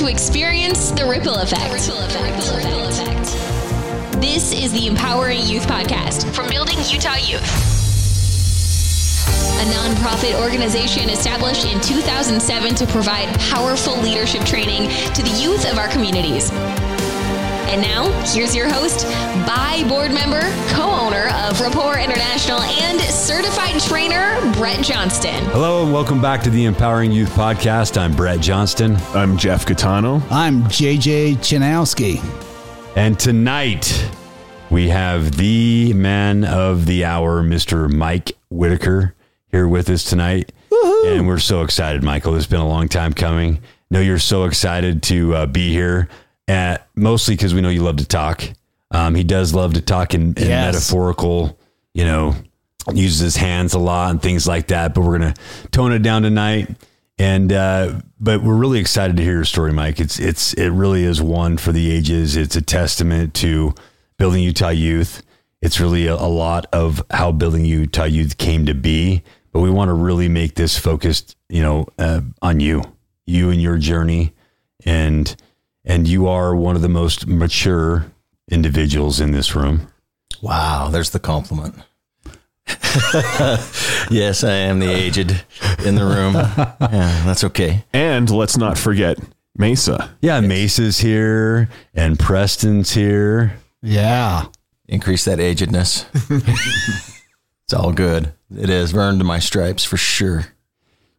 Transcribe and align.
to 0.00 0.06
experience 0.06 0.92
the 0.92 1.04
ripple 1.04 1.34
effect. 1.34 1.86
This 4.18 4.50
is 4.50 4.72
the 4.72 4.86
Empowering 4.86 5.40
Youth 5.42 5.66
Podcast 5.66 6.24
from 6.34 6.48
Building 6.48 6.78
Utah 6.88 7.16
Youth, 7.16 7.42
a 9.60 9.64
nonprofit 9.74 10.40
organization 10.40 11.10
established 11.10 11.66
in 11.66 11.78
2007 11.82 12.74
to 12.76 12.86
provide 12.86 13.28
powerful 13.40 13.94
leadership 14.00 14.42
training 14.46 14.88
to 15.12 15.22
the 15.22 15.38
youth 15.38 15.70
of 15.70 15.76
our 15.76 15.88
communities. 15.88 16.50
And 17.70 17.82
now, 17.82 18.10
here's 18.24 18.56
your 18.56 18.68
host, 18.68 19.06
BUY 19.46 19.88
board 19.88 20.10
member, 20.10 20.40
co 20.70 20.90
owner 20.90 21.28
of 21.46 21.60
Rapport 21.60 22.00
International, 22.00 22.60
and 22.60 23.00
certified 23.00 23.80
trainer, 23.82 24.40
Brett 24.54 24.84
Johnston. 24.84 25.44
Hello, 25.52 25.84
and 25.84 25.92
welcome 25.92 26.20
back 26.20 26.42
to 26.42 26.50
the 26.50 26.64
Empowering 26.64 27.12
Youth 27.12 27.30
Podcast. 27.30 27.96
I'm 27.96 28.16
Brett 28.16 28.40
Johnston. 28.40 28.96
I'm 29.14 29.36
Jeff 29.36 29.66
Catano. 29.66 30.20
I'm 30.32 30.64
JJ 30.64 31.36
Chanowski. 31.36 32.18
And 32.96 33.16
tonight, 33.16 34.10
we 34.68 34.88
have 34.88 35.36
the 35.36 35.92
man 35.92 36.42
of 36.42 36.86
the 36.86 37.04
hour, 37.04 37.40
Mr. 37.40 37.88
Mike 37.88 38.32
Whitaker, 38.48 39.14
here 39.52 39.68
with 39.68 39.88
us 39.90 40.02
tonight. 40.02 40.50
Woo-hoo. 40.70 41.12
And 41.14 41.28
we're 41.28 41.38
so 41.38 41.62
excited, 41.62 42.02
Michael. 42.02 42.34
It's 42.34 42.46
been 42.46 42.58
a 42.58 42.66
long 42.66 42.88
time 42.88 43.12
coming. 43.12 43.62
Know 43.92 44.00
you're 44.00 44.18
so 44.18 44.42
excited 44.42 45.04
to 45.04 45.36
uh, 45.36 45.46
be 45.46 45.70
here 45.70 46.08
at, 46.50 46.88
mostly 46.94 47.34
because 47.34 47.54
we 47.54 47.60
know 47.60 47.68
you 47.68 47.82
love 47.82 47.96
to 47.96 48.06
talk. 48.06 48.42
Um, 48.90 49.14
he 49.14 49.24
does 49.24 49.54
love 49.54 49.74
to 49.74 49.80
talk 49.80 50.14
in, 50.14 50.34
in 50.34 50.48
yes. 50.48 50.74
metaphorical, 50.74 51.58
you 51.94 52.04
know, 52.04 52.34
uses 52.92 53.20
his 53.20 53.36
hands 53.36 53.74
a 53.74 53.78
lot 53.78 54.10
and 54.10 54.20
things 54.20 54.46
like 54.46 54.68
that. 54.68 54.94
But 54.94 55.02
we're 55.02 55.18
gonna 55.18 55.34
tone 55.70 55.92
it 55.92 56.00
down 56.02 56.22
tonight. 56.22 56.68
And 57.18 57.52
uh, 57.52 58.00
but 58.18 58.42
we're 58.42 58.56
really 58.56 58.80
excited 58.80 59.16
to 59.18 59.22
hear 59.22 59.34
your 59.34 59.44
story, 59.44 59.72
Mike. 59.72 60.00
It's 60.00 60.18
it's 60.18 60.54
it 60.54 60.70
really 60.70 61.04
is 61.04 61.20
one 61.20 61.58
for 61.58 61.70
the 61.70 61.90
ages. 61.90 62.36
It's 62.36 62.56
a 62.56 62.62
testament 62.62 63.34
to 63.34 63.74
building 64.16 64.42
Utah 64.42 64.70
youth. 64.70 65.22
It's 65.60 65.78
really 65.78 66.06
a, 66.06 66.14
a 66.14 66.28
lot 66.28 66.66
of 66.72 67.02
how 67.10 67.32
building 67.32 67.66
Utah 67.66 68.04
youth 68.04 68.38
came 68.38 68.64
to 68.66 68.74
be. 68.74 69.22
But 69.52 69.60
we 69.60 69.70
want 69.70 69.88
to 69.88 69.94
really 69.94 70.28
make 70.28 70.54
this 70.54 70.78
focused, 70.78 71.36
you 71.48 71.62
know, 71.62 71.86
uh, 71.98 72.22
on 72.40 72.60
you, 72.60 72.82
you 73.26 73.50
and 73.50 73.60
your 73.60 73.76
journey, 73.76 74.32
and 74.86 75.34
and 75.84 76.06
you 76.06 76.26
are 76.26 76.54
one 76.54 76.76
of 76.76 76.82
the 76.82 76.88
most 76.88 77.26
mature 77.26 78.06
individuals 78.50 79.20
in 79.20 79.32
this 79.32 79.54
room. 79.54 79.88
Wow, 80.42 80.88
there's 80.90 81.10
the 81.10 81.18
compliment. 81.18 81.74
yes, 84.10 84.44
I 84.44 84.52
am 84.52 84.78
the 84.78 84.90
aged 84.90 85.44
in 85.84 85.94
the 85.96 86.04
room. 86.04 86.34
Yeah, 86.92 87.22
that's 87.24 87.44
okay. 87.44 87.84
And 87.92 88.28
let's 88.30 88.56
not 88.56 88.76
forget 88.76 89.18
Maesa. 89.58 90.10
Yeah, 90.20 90.40
Maesa's 90.40 90.98
here 90.98 91.68
and 91.94 92.18
Preston's 92.18 92.92
here. 92.92 93.58
Yeah. 93.82 94.46
Increase 94.88 95.24
that 95.26 95.38
agedness. 95.38 96.06
it's 97.64 97.72
all 97.72 97.92
good. 97.92 98.32
It 98.56 98.68
is 98.70 98.94
earned 98.94 99.24
my 99.24 99.38
stripes 99.38 99.84
for 99.84 99.96
sure. 99.96 100.46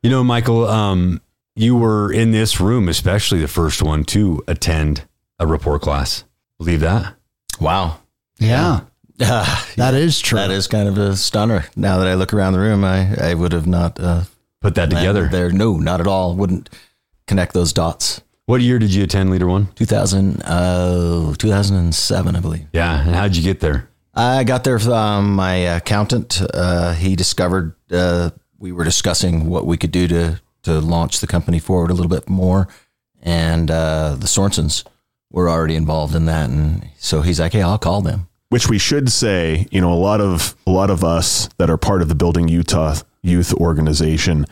You 0.03 0.09
know, 0.09 0.23
Michael, 0.23 0.67
um, 0.67 1.21
you 1.55 1.75
were 1.75 2.11
in 2.11 2.31
this 2.31 2.59
room, 2.59 2.87
especially 2.87 3.39
the 3.39 3.47
first 3.47 3.81
one 3.81 4.03
to 4.05 4.43
attend 4.47 5.05
a 5.39 5.47
Rapport 5.47 5.79
class. 5.79 6.23
Believe 6.57 6.81
that? 6.81 7.15
Wow. 7.59 7.99
Yeah. 8.37 8.81
Uh, 9.19 9.63
that 9.75 9.93
is 9.93 10.19
true. 10.19 10.37
That 10.37 10.51
is 10.51 10.67
kind 10.67 10.87
of 10.87 10.97
a 10.97 11.15
stunner. 11.15 11.65
Now 11.75 11.97
that 11.99 12.07
I 12.07 12.13
look 12.15 12.33
around 12.33 12.53
the 12.53 12.59
room, 12.59 12.83
I, 12.83 13.15
I 13.15 13.33
would 13.33 13.51
have 13.51 13.67
not 13.67 13.99
uh, 13.99 14.23
put 14.61 14.75
that 14.75 14.89
together. 14.89 15.27
There, 15.27 15.51
no, 15.51 15.77
not 15.77 15.99
at 15.99 16.07
all. 16.07 16.35
Wouldn't 16.35 16.69
connect 17.27 17.53
those 17.53 17.73
dots. 17.73 18.21
What 18.45 18.61
year 18.61 18.79
did 18.79 18.93
you 18.93 19.03
attend 19.03 19.29
Leader 19.29 19.47
One? 19.47 19.67
2000, 19.75 20.41
uh, 20.43 21.33
2007, 21.37 22.35
I 22.35 22.39
believe. 22.39 22.67
Yeah. 22.73 23.05
And 23.05 23.15
how'd 23.15 23.35
you 23.35 23.43
get 23.43 23.59
there? 23.59 23.87
I 24.13 24.43
got 24.43 24.63
there 24.63 24.77
from 24.77 24.93
um, 24.93 25.35
my 25.35 25.55
accountant. 25.55 26.41
Uh, 26.53 26.93
he 26.93 27.15
discovered 27.15 27.75
uh, 27.91 28.31
we 28.59 28.71
were 28.71 28.83
discussing 28.83 29.47
what 29.47 29.65
we 29.65 29.77
could 29.77 29.91
do 29.91 30.07
to 30.09 30.41
to 30.63 30.79
launch 30.79 31.19
the 31.19 31.27
company 31.27 31.59
forward 31.59 31.91
a 31.91 31.93
little 31.93 32.09
bit 32.09 32.29
more. 32.29 32.67
And 33.21 33.69
uh, 33.69 34.15
the 34.15 34.27
Sorensons 34.27 34.83
were 35.31 35.49
already 35.49 35.75
involved 35.75 36.15
in 36.15 36.25
that, 36.25 36.49
and 36.49 36.87
so 36.97 37.21
he's 37.21 37.39
like, 37.39 37.53
"Hey, 37.53 37.61
I'll 37.61 37.77
call 37.77 38.01
them." 38.01 38.27
Which 38.49 38.67
we 38.67 38.77
should 38.77 39.11
say, 39.11 39.67
you 39.71 39.79
know, 39.79 39.93
a 39.93 39.95
lot 39.95 40.19
of 40.19 40.55
a 40.67 40.71
lot 40.71 40.89
of 40.89 41.03
us 41.03 41.47
that 41.57 41.69
are 41.69 41.77
part 41.77 42.01
of 42.01 42.09
the 42.09 42.15
Building 42.15 42.47
Utah 42.47 42.95
Youth 43.21 43.53
Organization 43.53 44.45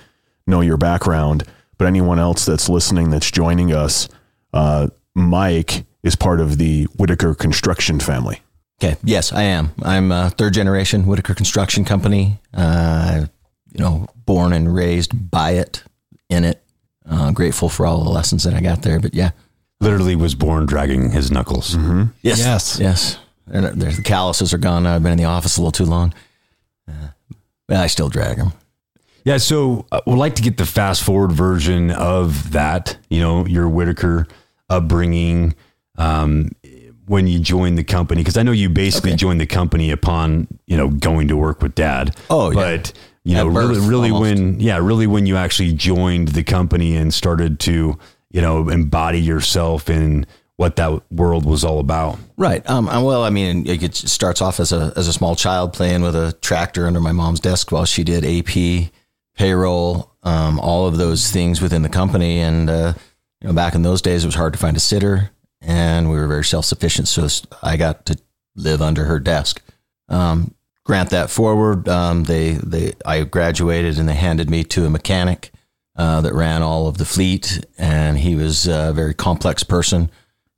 know 0.47 0.61
your 0.61 0.77
background, 0.77 1.43
but 1.77 1.87
anyone 1.87 2.19
else 2.19 2.45
that's 2.45 2.69
listening 2.69 3.09
that's 3.09 3.31
joining 3.31 3.73
us, 3.73 4.07
uh, 4.53 4.87
Mike 5.15 5.85
is 6.03 6.15
part 6.15 6.39
of 6.39 6.57
the 6.57 6.83
Whitaker 6.95 7.35
Construction 7.35 7.99
family. 7.99 8.41
Okay. 8.81 8.95
Yes, 9.03 9.33
I 9.33 9.43
am. 9.43 9.71
I'm 9.83 10.11
a 10.11 10.29
third 10.29 10.53
generation 10.53 11.05
Whitaker 11.05 11.33
Construction 11.33 11.83
Company. 11.83 12.39
Uh, 12.53 13.25
you 13.73 13.83
know, 13.83 14.07
born 14.25 14.53
and 14.53 14.73
raised 14.73 15.29
by 15.29 15.51
it 15.51 15.83
in 16.29 16.45
it. 16.45 16.63
Uh, 17.09 17.31
grateful 17.31 17.69
for 17.69 17.85
all 17.85 18.03
the 18.03 18.09
lessons 18.09 18.43
that 18.43 18.53
I 18.53 18.61
got 18.61 18.83
there. 18.83 18.99
But 18.99 19.13
yeah, 19.13 19.31
literally 19.79 20.15
was 20.15 20.35
born 20.35 20.65
dragging 20.65 21.11
his 21.11 21.31
knuckles. 21.31 21.75
Mm-hmm. 21.75 22.03
Yes, 22.21 22.39
yes, 22.39 22.79
yes. 22.79 23.17
There's 23.47 23.97
the 23.97 24.03
calluses 24.03 24.53
are 24.53 24.59
gone. 24.59 24.85
I've 24.85 25.01
been 25.01 25.13
in 25.13 25.17
the 25.17 25.25
office 25.25 25.57
a 25.57 25.61
little 25.61 25.71
too 25.71 25.85
long. 25.85 26.13
Uh, 26.87 27.09
I 27.69 27.87
still 27.87 28.09
drag 28.09 28.37
them. 28.37 28.53
Yeah, 29.25 29.37
so 29.37 29.85
I 29.91 29.97
uh, 29.97 30.01
would 30.05 30.17
like 30.17 30.35
to 30.35 30.41
get 30.41 30.57
the 30.57 30.65
fast 30.65 31.03
forward 31.03 31.31
version 31.31 31.91
of 31.91 32.51
that. 32.51 32.97
You 33.09 33.19
know, 33.19 33.45
your 33.45 33.67
Whitaker 33.67 34.27
upbringing 34.69 35.55
um, 35.97 36.51
when 37.07 37.25
you 37.25 37.39
joined 37.39 37.77
the 37.77 37.83
company, 37.83 38.21
because 38.21 38.37
I 38.37 38.43
know 38.43 38.51
you 38.51 38.69
basically 38.69 39.11
okay. 39.11 39.17
joined 39.17 39.41
the 39.41 39.47
company 39.47 39.89
upon 39.89 40.47
you 40.67 40.77
know 40.77 40.89
going 40.89 41.27
to 41.29 41.37
work 41.37 41.63
with 41.63 41.73
Dad. 41.73 42.15
Oh, 42.29 42.53
but 42.53 42.93
yeah 42.95 43.01
you 43.23 43.35
know, 43.35 43.49
birth, 43.49 43.77
really, 43.77 43.89
really 43.89 44.11
almost. 44.11 44.39
when, 44.39 44.59
yeah, 44.59 44.77
really 44.77 45.07
when 45.07 45.25
you 45.25 45.37
actually 45.37 45.73
joined 45.73 46.29
the 46.29 46.43
company 46.43 46.95
and 46.95 47.13
started 47.13 47.59
to, 47.61 47.97
you 48.31 48.41
know, 48.41 48.69
embody 48.69 49.19
yourself 49.19 49.89
in 49.89 50.25
what 50.55 50.75
that 50.75 51.01
world 51.11 51.45
was 51.45 51.63
all 51.63 51.79
about. 51.79 52.19
Right. 52.37 52.67
Um, 52.69 52.85
well, 52.85 53.23
I 53.23 53.29
mean, 53.29 53.65
it 53.67 53.95
starts 53.95 54.41
off 54.41 54.59
as 54.59 54.71
a, 54.71 54.91
as 54.95 55.07
a 55.07 55.13
small 55.13 55.35
child 55.35 55.73
playing 55.73 56.01
with 56.01 56.15
a 56.15 56.33
tractor 56.41 56.85
under 56.85 56.99
my 56.99 57.11
mom's 57.11 57.39
desk 57.39 57.71
while 57.71 57.85
she 57.85 58.03
did 58.03 58.25
AP, 58.25 58.91
payroll, 59.35 60.11
um, 60.23 60.59
all 60.59 60.85
of 60.85 60.97
those 60.97 61.31
things 61.31 61.61
within 61.61 61.81
the 61.81 61.89
company. 61.89 62.39
And, 62.39 62.69
uh, 62.69 62.93
you 63.41 63.47
know, 63.47 63.53
back 63.53 63.73
in 63.73 63.83
those 63.83 64.01
days, 64.01 64.23
it 64.23 64.27
was 64.27 64.35
hard 64.35 64.53
to 64.53 64.59
find 64.59 64.75
a 64.75 64.81
sitter 64.81 65.31
and 65.61 66.09
we 66.09 66.17
were 66.17 66.27
very 66.27 66.43
self 66.43 66.65
sufficient. 66.65 67.07
So 67.07 67.27
I 67.61 67.77
got 67.77 68.05
to 68.07 68.17
live 68.55 68.81
under 68.81 69.05
her 69.05 69.19
desk. 69.19 69.61
Um, 70.07 70.53
grant 70.89 71.11
that 71.11 71.29
forward. 71.29 71.87
Um, 71.87 72.23
they 72.23 72.53
they 72.53 72.93
I 73.05 73.23
graduated 73.23 73.99
and 73.99 74.09
they 74.09 74.15
handed 74.15 74.49
me 74.49 74.63
to 74.63 74.87
a 74.87 74.89
mechanic 74.89 75.51
uh, 75.95 76.21
that 76.21 76.33
ran 76.33 76.63
all 76.63 76.87
of 76.87 76.97
the 76.97 77.05
fleet, 77.05 77.63
and 77.77 78.17
he 78.17 78.33
was 78.33 78.65
a 78.65 78.91
very 78.91 79.13
complex 79.13 79.63
person. 79.63 80.09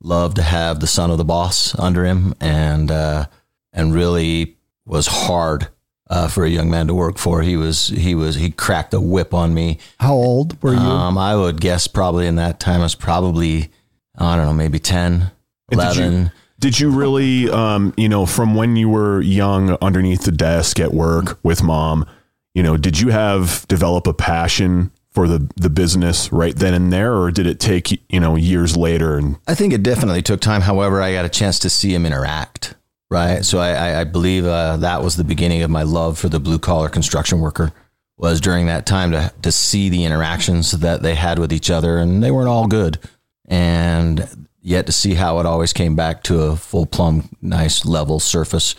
Loved 0.02 0.36
to 0.36 0.42
have 0.42 0.80
the 0.80 0.86
son 0.86 1.10
of 1.10 1.18
the 1.18 1.24
boss 1.26 1.78
under 1.78 2.06
him, 2.06 2.32
and 2.40 2.90
uh, 2.90 3.26
and 3.74 3.92
really 3.92 4.56
was 4.86 5.06
hard 5.06 5.68
uh, 6.08 6.28
for 6.28 6.46
a 6.46 6.48
young 6.48 6.70
man 6.70 6.86
to 6.86 6.94
work 6.94 7.18
for. 7.18 7.42
He 7.42 7.58
was 7.58 7.88
he 7.88 8.14
was 8.14 8.36
he 8.36 8.50
cracked 8.50 8.94
a 8.94 9.00
whip 9.02 9.34
on 9.34 9.52
me. 9.52 9.80
How 10.00 10.14
old 10.14 10.62
were 10.62 10.72
you? 10.72 10.80
Um, 10.80 11.18
I 11.18 11.36
would 11.36 11.60
guess 11.60 11.86
probably 11.86 12.26
in 12.26 12.36
that 12.36 12.58
time 12.58 12.80
I 12.80 12.84
was 12.84 12.94
probably 12.94 13.70
I 14.16 14.34
don't 14.36 14.46
know 14.46 14.54
maybe 14.54 14.78
10, 14.78 15.30
11. 15.72 16.32
Did 16.62 16.78
you 16.78 16.90
really, 16.90 17.50
um, 17.50 17.92
you 17.96 18.08
know, 18.08 18.24
from 18.24 18.54
when 18.54 18.76
you 18.76 18.88
were 18.88 19.20
young 19.20 19.76
underneath 19.82 20.22
the 20.22 20.30
desk 20.30 20.78
at 20.78 20.94
work 20.94 21.36
with 21.42 21.60
mom, 21.60 22.06
you 22.54 22.62
know, 22.62 22.76
did 22.76 23.00
you 23.00 23.08
have 23.08 23.66
develop 23.66 24.06
a 24.06 24.14
passion 24.14 24.92
for 25.10 25.26
the 25.26 25.50
the 25.56 25.68
business 25.68 26.30
right 26.30 26.54
then 26.54 26.72
and 26.72 26.92
there, 26.92 27.16
or 27.16 27.32
did 27.32 27.48
it 27.48 27.58
take 27.58 27.90
you 28.08 28.20
know 28.20 28.36
years 28.36 28.76
later? 28.76 29.18
And 29.18 29.38
I 29.48 29.56
think 29.56 29.72
it 29.72 29.82
definitely 29.82 30.22
took 30.22 30.40
time. 30.40 30.60
However, 30.60 31.02
I 31.02 31.12
got 31.12 31.24
a 31.24 31.28
chance 31.28 31.58
to 31.58 31.68
see 31.68 31.92
him 31.92 32.06
interact. 32.06 32.76
Right, 33.10 33.44
so 33.44 33.58
I, 33.58 34.02
I 34.02 34.04
believe 34.04 34.46
uh, 34.46 34.76
that 34.76 35.02
was 35.02 35.16
the 35.16 35.24
beginning 35.24 35.62
of 35.62 35.70
my 35.70 35.82
love 35.82 36.16
for 36.16 36.28
the 36.28 36.38
blue 36.38 36.60
collar 36.60 36.88
construction 36.88 37.40
worker. 37.40 37.72
Was 38.16 38.40
during 38.40 38.66
that 38.66 38.86
time 38.86 39.10
to 39.10 39.32
to 39.42 39.50
see 39.50 39.88
the 39.88 40.04
interactions 40.04 40.70
that 40.70 41.02
they 41.02 41.16
had 41.16 41.40
with 41.40 41.52
each 41.52 41.72
other, 41.72 41.98
and 41.98 42.22
they 42.22 42.30
weren't 42.30 42.48
all 42.48 42.68
good. 42.68 43.00
And 43.48 44.46
yet 44.62 44.86
to 44.86 44.92
see 44.92 45.14
how 45.14 45.40
it 45.40 45.46
always 45.46 45.72
came 45.72 45.96
back 45.96 46.22
to 46.22 46.40
a 46.42 46.56
full 46.56 46.86
plumb, 46.86 47.28
nice 47.42 47.84
level 47.84 48.20
surface, 48.20 48.74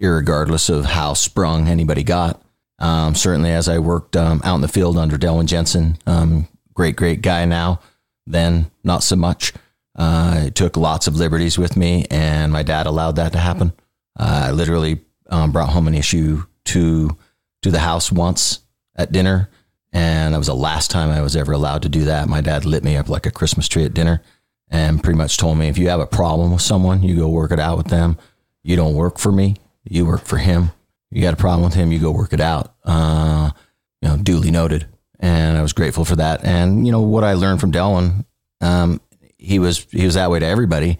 regardless 0.00 0.68
of 0.68 0.86
how 0.86 1.12
sprung 1.12 1.68
anybody 1.68 2.04
got. 2.04 2.40
Um, 2.78 3.14
certainly, 3.14 3.50
as 3.50 3.68
I 3.68 3.78
worked 3.78 4.16
um, 4.16 4.40
out 4.44 4.54
in 4.54 4.60
the 4.60 4.68
field 4.68 4.96
under 4.96 5.18
Delwyn 5.18 5.46
Jensen, 5.46 5.98
um, 6.06 6.48
great, 6.72 6.96
great 6.96 7.20
guy 7.20 7.44
now. 7.44 7.80
Then, 8.26 8.70
not 8.82 9.02
so 9.02 9.16
much. 9.16 9.52
Uh, 9.96 10.50
took 10.50 10.76
lots 10.76 11.06
of 11.06 11.16
liberties 11.16 11.58
with 11.58 11.76
me, 11.76 12.04
and 12.10 12.52
my 12.52 12.62
dad 12.62 12.86
allowed 12.86 13.16
that 13.16 13.32
to 13.32 13.38
happen. 13.38 13.72
Uh, 14.18 14.46
I 14.46 14.50
literally 14.50 15.00
um, 15.28 15.52
brought 15.52 15.68
home 15.68 15.86
an 15.86 15.94
issue 15.94 16.44
to 16.66 17.16
to 17.62 17.70
the 17.70 17.78
house 17.78 18.10
once 18.10 18.60
at 18.96 19.12
dinner, 19.12 19.48
and 19.92 20.34
that 20.34 20.38
was 20.38 20.48
the 20.48 20.54
last 20.54 20.90
time 20.90 21.10
I 21.10 21.22
was 21.22 21.36
ever 21.36 21.52
allowed 21.52 21.82
to 21.82 21.88
do 21.88 22.04
that. 22.06 22.28
My 22.28 22.40
dad 22.40 22.64
lit 22.64 22.82
me 22.82 22.96
up 22.96 23.08
like 23.08 23.26
a 23.26 23.30
Christmas 23.30 23.68
tree 23.68 23.84
at 23.84 23.94
dinner 23.94 24.20
and 24.70 25.02
pretty 25.02 25.16
much 25.18 25.36
told 25.36 25.58
me 25.58 25.68
if 25.68 25.78
you 25.78 25.88
have 25.88 26.00
a 26.00 26.06
problem 26.06 26.52
with 26.52 26.62
someone, 26.62 27.02
you 27.02 27.16
go 27.16 27.28
work 27.28 27.52
it 27.52 27.60
out 27.60 27.76
with 27.76 27.88
them. 27.88 28.18
You 28.62 28.76
don't 28.76 28.94
work 28.94 29.18
for 29.18 29.30
me, 29.30 29.56
you 29.84 30.06
work 30.06 30.24
for 30.24 30.38
him. 30.38 30.72
You 31.10 31.22
got 31.22 31.34
a 31.34 31.38
problem 31.38 31.64
with 31.64 31.74
him, 31.74 31.92
you 31.92 31.98
go 31.98 32.10
work 32.10 32.32
it 32.32 32.40
out. 32.40 32.74
Uh, 32.84 33.50
you 34.00 34.08
know, 34.08 34.16
duly 34.16 34.50
noted. 34.50 34.86
And 35.20 35.56
I 35.56 35.62
was 35.62 35.72
grateful 35.72 36.04
for 36.04 36.16
that. 36.16 36.44
And 36.44 36.86
you 36.86 36.92
know 36.92 37.02
what 37.02 37.24
I 37.24 37.34
learned 37.34 37.60
from 37.60 37.72
Delwyn, 37.72 38.24
um, 38.60 39.00
he 39.38 39.58
was 39.58 39.86
he 39.90 40.04
was 40.04 40.14
that 40.14 40.30
way 40.30 40.38
to 40.38 40.46
everybody. 40.46 40.98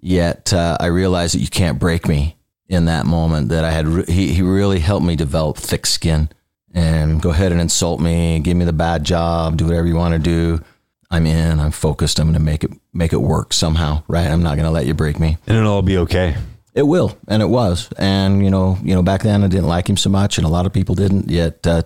Yet 0.00 0.52
uh, 0.52 0.76
I 0.80 0.86
realized 0.86 1.34
that 1.34 1.40
you 1.40 1.48
can't 1.48 1.78
break 1.78 2.06
me 2.06 2.36
in 2.68 2.84
that 2.86 3.06
moment. 3.06 3.48
That 3.48 3.64
I 3.64 3.70
had 3.70 3.88
re- 3.88 4.04
he 4.06 4.34
he 4.34 4.42
really 4.42 4.80
helped 4.80 5.06
me 5.06 5.16
develop 5.16 5.56
thick 5.56 5.86
skin 5.86 6.28
and 6.74 7.22
go 7.22 7.30
ahead 7.30 7.52
and 7.52 7.60
insult 7.60 8.00
me, 8.00 8.40
give 8.40 8.56
me 8.56 8.64
the 8.64 8.72
bad 8.72 9.04
job, 9.04 9.56
do 9.56 9.66
whatever 9.66 9.86
you 9.86 9.94
want 9.94 10.12
to 10.12 10.18
do. 10.18 10.62
I'm 11.10 11.26
in. 11.26 11.60
I'm 11.60 11.70
focused. 11.70 12.18
I'm 12.18 12.26
going 12.26 12.34
to 12.34 12.40
make 12.40 12.64
it 12.64 12.72
make 12.94 13.12
it 13.12 13.20
work 13.20 13.52
somehow. 13.52 14.02
Right. 14.08 14.26
I'm 14.26 14.42
not 14.42 14.54
going 14.56 14.64
to 14.66 14.70
let 14.70 14.86
you 14.86 14.94
break 14.94 15.18
me. 15.20 15.36
And 15.46 15.56
it'll 15.56 15.72
all 15.72 15.82
be 15.82 15.98
okay. 15.98 16.36
It 16.72 16.82
will, 16.86 17.16
and 17.28 17.40
it 17.42 17.46
was. 17.46 17.88
And 17.98 18.42
you 18.42 18.50
know, 18.50 18.78
you 18.82 18.94
know, 18.94 19.02
back 19.02 19.22
then 19.22 19.44
I 19.44 19.48
didn't 19.48 19.68
like 19.68 19.88
him 19.88 19.96
so 19.96 20.10
much, 20.10 20.38
and 20.38 20.46
a 20.46 20.50
lot 20.50 20.66
of 20.66 20.72
people 20.72 20.96
didn't. 20.96 21.30
Yet 21.30 21.64
uh, 21.66 21.82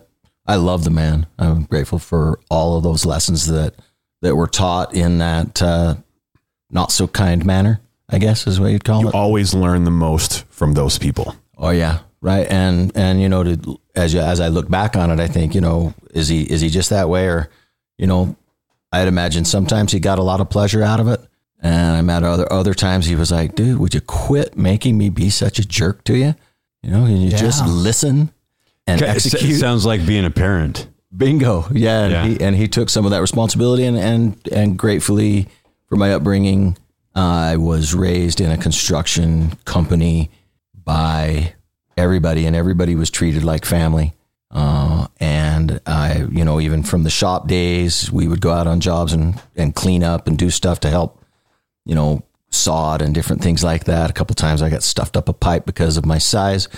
I 0.46 0.54
love 0.56 0.84
the 0.84 0.90
man. 0.90 1.26
I'm 1.38 1.64
grateful 1.64 1.98
for 1.98 2.40
all 2.50 2.76
of 2.78 2.82
those 2.84 3.04
lessons 3.04 3.46
that 3.48 3.74
that 4.22 4.34
were 4.34 4.46
taught 4.46 4.94
in 4.94 5.18
that 5.18 5.60
uh, 5.60 5.96
not 6.70 6.90
so 6.90 7.06
kind 7.06 7.44
manner. 7.44 7.80
I 8.08 8.18
guess 8.18 8.46
is 8.46 8.58
what 8.58 8.68
you'd 8.72 8.84
call 8.84 9.02
You 9.02 9.08
it. 9.08 9.14
always 9.14 9.52
learn 9.52 9.84
the 9.84 9.90
most 9.90 10.44
from 10.48 10.72
those 10.72 10.96
people. 10.98 11.36
Oh 11.58 11.68
yeah, 11.68 11.98
right. 12.22 12.46
And 12.50 12.90
and 12.96 13.20
you 13.20 13.28
know, 13.28 13.42
to, 13.44 13.78
as 13.94 14.14
you, 14.14 14.20
as 14.20 14.40
I 14.40 14.48
look 14.48 14.70
back 14.70 14.96
on 14.96 15.10
it, 15.10 15.20
I 15.20 15.26
think 15.28 15.54
you 15.54 15.60
know, 15.60 15.92
is 16.14 16.28
he 16.28 16.44
is 16.44 16.62
he 16.62 16.70
just 16.70 16.88
that 16.88 17.10
way, 17.10 17.26
or 17.28 17.50
you 17.98 18.06
know, 18.06 18.36
I'd 18.92 19.08
imagine 19.08 19.44
sometimes 19.44 19.92
he 19.92 20.00
got 20.00 20.18
a 20.18 20.22
lot 20.22 20.40
of 20.40 20.48
pleasure 20.50 20.82
out 20.82 21.00
of 21.00 21.08
it, 21.08 21.20
and 21.60 21.96
I 21.96 22.02
met 22.02 22.22
other 22.22 22.50
other 22.52 22.74
times 22.74 23.06
he 23.06 23.14
was 23.14 23.30
like, 23.30 23.54
dude, 23.54 23.78
would 23.78 23.94
you 23.94 24.00
quit 24.00 24.56
making 24.56 24.96
me 24.96 25.10
be 25.10 25.30
such 25.30 25.58
a 25.58 25.66
jerk 25.66 26.04
to 26.04 26.16
you? 26.16 26.34
You 26.82 26.90
know, 26.90 27.04
can 27.06 27.16
you 27.18 27.30
just 27.30 27.66
listen 27.66 28.30
and 28.86 29.02
It 29.02 29.08
execute? 29.08 29.58
sounds 29.58 29.84
like 29.84 30.06
being 30.06 30.24
a 30.24 30.30
parent. 30.30 30.86
Bingo. 31.14 31.66
Yeah. 31.72 32.02
And, 32.04 32.12
Yeah. 32.12 32.26
He, 32.26 32.40
and 32.40 32.56
he 32.56 32.68
took 32.68 32.88
some 32.88 33.04
of 33.04 33.10
that 33.10 33.20
responsibility 33.20 33.84
and, 33.84 33.98
and, 33.98 34.38
and 34.52 34.78
gratefully 34.78 35.48
for 35.86 35.96
my 35.96 36.12
upbringing, 36.12 36.78
I 37.14 37.56
was 37.56 37.94
raised 37.94 38.40
in 38.40 38.50
a 38.50 38.56
construction 38.56 39.52
company 39.64 40.30
by 40.74 41.54
everybody 41.96 42.46
and 42.46 42.54
everybody 42.54 42.94
was 42.94 43.10
treated 43.10 43.42
like 43.42 43.64
family. 43.64 44.14
Uh, 44.50 45.06
and 45.20 45.80
I, 45.86 46.26
you 46.30 46.44
know, 46.44 46.60
even 46.60 46.82
from 46.82 47.02
the 47.02 47.10
shop 47.10 47.46
days, 47.48 48.10
we 48.10 48.26
would 48.28 48.40
go 48.40 48.52
out 48.52 48.66
on 48.66 48.80
jobs 48.80 49.12
and, 49.12 49.40
and 49.56 49.74
clean 49.74 50.02
up 50.02 50.26
and 50.26 50.38
do 50.38 50.50
stuff 50.50 50.80
to 50.80 50.90
help, 50.90 51.22
you 51.84 51.94
know, 51.94 52.22
sod 52.50 53.02
and 53.02 53.14
different 53.14 53.42
things 53.42 53.62
like 53.62 53.84
that. 53.84 54.10
A 54.10 54.14
couple 54.14 54.34
times 54.34 54.62
I 54.62 54.70
got 54.70 54.82
stuffed 54.82 55.16
up 55.16 55.28
a 55.28 55.34
pipe 55.34 55.66
because 55.66 55.96
of 55.96 56.06
my 56.06 56.18
size 56.18 56.68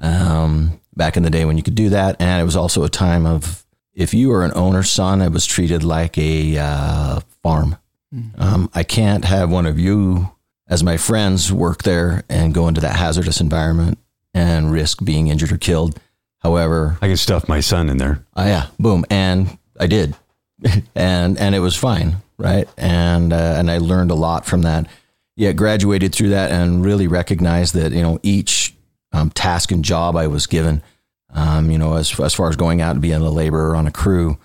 um, 0.00 0.78
back 0.94 1.16
in 1.16 1.22
the 1.22 1.30
day 1.30 1.44
when 1.44 1.56
you 1.56 1.62
could 1.62 1.74
do 1.74 1.88
that. 1.90 2.16
And 2.20 2.40
it 2.40 2.44
was 2.44 2.56
also 2.56 2.84
a 2.84 2.88
time 2.90 3.24
of 3.24 3.64
if 3.94 4.12
you 4.12 4.28
were 4.28 4.44
an 4.44 4.52
owner's 4.54 4.90
son, 4.90 5.22
it 5.22 5.32
was 5.32 5.46
treated 5.46 5.82
like 5.82 6.18
a 6.18 6.58
uh, 6.58 7.20
farm. 7.42 7.76
Um, 8.38 8.70
I 8.74 8.82
can't 8.82 9.24
have 9.24 9.50
one 9.50 9.66
of 9.66 9.78
you 9.78 10.30
as 10.68 10.82
my 10.82 10.96
friends 10.96 11.52
work 11.52 11.82
there 11.82 12.24
and 12.28 12.54
go 12.54 12.68
into 12.68 12.80
that 12.82 12.96
hazardous 12.96 13.40
environment 13.40 13.98
and 14.34 14.70
risk 14.70 15.02
being 15.04 15.28
injured 15.28 15.52
or 15.52 15.58
killed. 15.58 15.98
However, 16.46 16.96
I 17.02 17.08
can 17.08 17.16
stuff 17.16 17.48
my 17.48 17.58
son 17.58 17.88
in 17.88 17.96
there. 17.96 18.24
Oh 18.36 18.46
yeah, 18.46 18.68
boom, 18.78 19.04
and 19.10 19.58
I 19.80 19.88
did, 19.88 20.14
and 20.94 21.36
and 21.36 21.56
it 21.56 21.58
was 21.58 21.74
fine, 21.74 22.18
right? 22.38 22.68
And 22.76 23.32
uh, 23.32 23.56
and 23.58 23.68
I 23.68 23.78
learned 23.78 24.12
a 24.12 24.14
lot 24.14 24.46
from 24.46 24.62
that. 24.62 24.86
Yeah, 25.34 25.50
graduated 25.50 26.14
through 26.14 26.28
that 26.28 26.52
and 26.52 26.84
really 26.84 27.08
recognized 27.08 27.74
that 27.74 27.90
you 27.90 28.00
know 28.00 28.20
each 28.22 28.76
um, 29.12 29.30
task 29.30 29.72
and 29.72 29.84
job 29.84 30.14
I 30.14 30.28
was 30.28 30.46
given, 30.46 30.84
um, 31.30 31.68
you 31.68 31.78
know, 31.78 31.94
as 31.94 32.18
as 32.20 32.32
far 32.32 32.48
as 32.48 32.54
going 32.54 32.80
out 32.80 32.92
and 32.92 33.02
being 33.02 33.14
a 33.14 33.28
laborer 33.28 33.74
on 33.74 33.88
a 33.88 33.90
crew, 33.90 34.38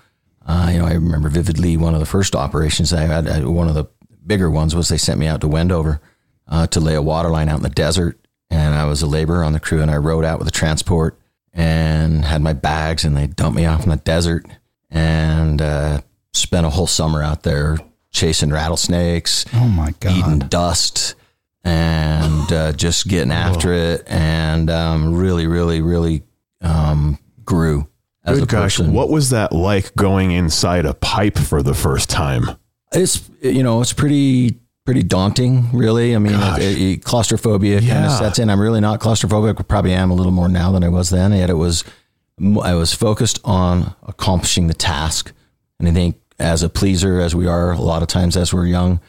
uh, 0.48 0.71
you 0.74 0.80
know, 0.80 0.86
I 0.86 0.94
remember 0.94 1.30
vividly 1.30 1.77
one 1.77 1.94
of 1.94 2.00
the 2.00 2.07
first 2.07 2.36
operations 2.36 2.92
I 2.94 3.01
had. 3.01 3.27
I, 3.27 3.45
one 3.45 3.68
of 3.68 3.75
the 3.75 3.86
bigger 4.25 4.50
ones 4.50 4.74
was 4.75 4.89
they 4.89 4.98
sent 4.98 5.19
me 5.19 5.27
out 5.27 5.42
to 5.42 5.48
Wendover 5.48 6.01
uh, 6.48 6.65
to 6.65 6.80
lay 6.80 6.95
a 6.95 7.01
water 7.01 7.30
line 7.30 7.48
out 7.48 7.57
in 7.57 7.63
the 7.63 7.69
desert, 7.69 8.18
and 8.50 8.74
I 8.74 8.86
was 8.86 9.03
a 9.03 9.07
laborer 9.07 9.44
on 9.44 9.53
the 9.53 9.59
crew, 9.59 9.83
and 9.83 9.92
I 9.92 9.98
rode 9.98 10.25
out 10.25 10.39
with 10.39 10.48
a 10.48 10.51
transport 10.51 11.15
and 11.53 12.24
had 12.25 12.42
my 12.42 12.53
bags, 12.53 13.03
and 13.06 13.15
they 13.15 13.27
dumped 13.27 13.56
me 13.56 13.65
off 13.65 13.83
in 13.83 13.89
the 13.89 13.98
desert, 13.98 14.45
and 14.89 15.62
uh, 15.62 16.01
spent 16.33 16.65
a 16.65 16.69
whole 16.69 16.88
summer 16.88 17.21
out 17.21 17.44
there 17.44 17.77
chasing 18.12 18.50
rattlesnakes, 18.51 19.45
Oh 19.53 19.68
my 19.68 19.94
God. 20.00 20.18
eating 20.18 20.39
dust, 20.48 21.15
and 21.63 22.51
uh, 22.51 22.74
just 22.74 23.07
getting 23.07 23.31
after 23.31 23.74
it, 23.74 24.03
and 24.07 24.69
um, 24.69 25.15
really, 25.15 25.48
really, 25.48 25.81
really 25.81 26.24
um, 26.62 27.18
grew 27.44 27.88
as 28.24 28.39
Good 28.39 28.44
a 28.50 28.51
gosh, 28.51 28.77
person. 28.77 28.94
what 28.94 29.09
was 29.09 29.30
that 29.31 29.51
like 29.51 29.95
going 29.95 30.31
inside 30.31 30.86
a 30.86 30.94
pipe 30.94 31.38
for 31.38 31.62
the 31.63 31.74
first 31.74 32.09
time? 32.09 32.45
It's 32.94 33.30
you 33.42 33.63
know 33.63 33.81
it's 33.81 33.94
pretty 33.94 34.59
pretty 34.86 35.04
daunting, 35.04 35.69
really. 35.74 36.16
I 36.16 36.19
mean, 36.19 36.33
it, 36.36 36.81
it- 36.81 37.04
claustrophobia 37.04 37.78
kind 37.80 37.88
Yeah. 37.88 38.06
of 38.12 38.18
sets 38.18 38.39
in. 38.39 38.50
I'm 38.50 38.60
really 38.60 38.81
not 38.81 39.00
claustrophobic. 39.00 39.68
Probably 39.68 39.94
am 39.94 40.12
a 40.12 40.16
little 40.16 40.31
more 40.31 40.50
now 40.50 40.72
than 40.72 40.83
I 40.83 40.89
was 40.89 41.10
then. 41.10 41.31
Yet 41.33 41.50
it 41.50 41.56
was 41.56 41.83
I 42.63 42.74
was 42.74 42.94
focused 42.94 43.39
on 43.44 43.94
accomplishing 44.07 44.68
the 44.68 44.74
task, 44.74 45.31
and 45.80 45.88
I 45.88 45.92
think 45.92 46.18
as 46.39 46.63
a 46.63 46.69
pleaser, 46.69 47.19
as 47.19 47.36
we 47.36 47.45
are 47.48 47.72
a 47.72 47.80
lot 47.81 48.01
of 48.01 48.07
times 48.07 48.36
as 48.36 48.51
we're 48.54 48.66
young, 48.66 49.00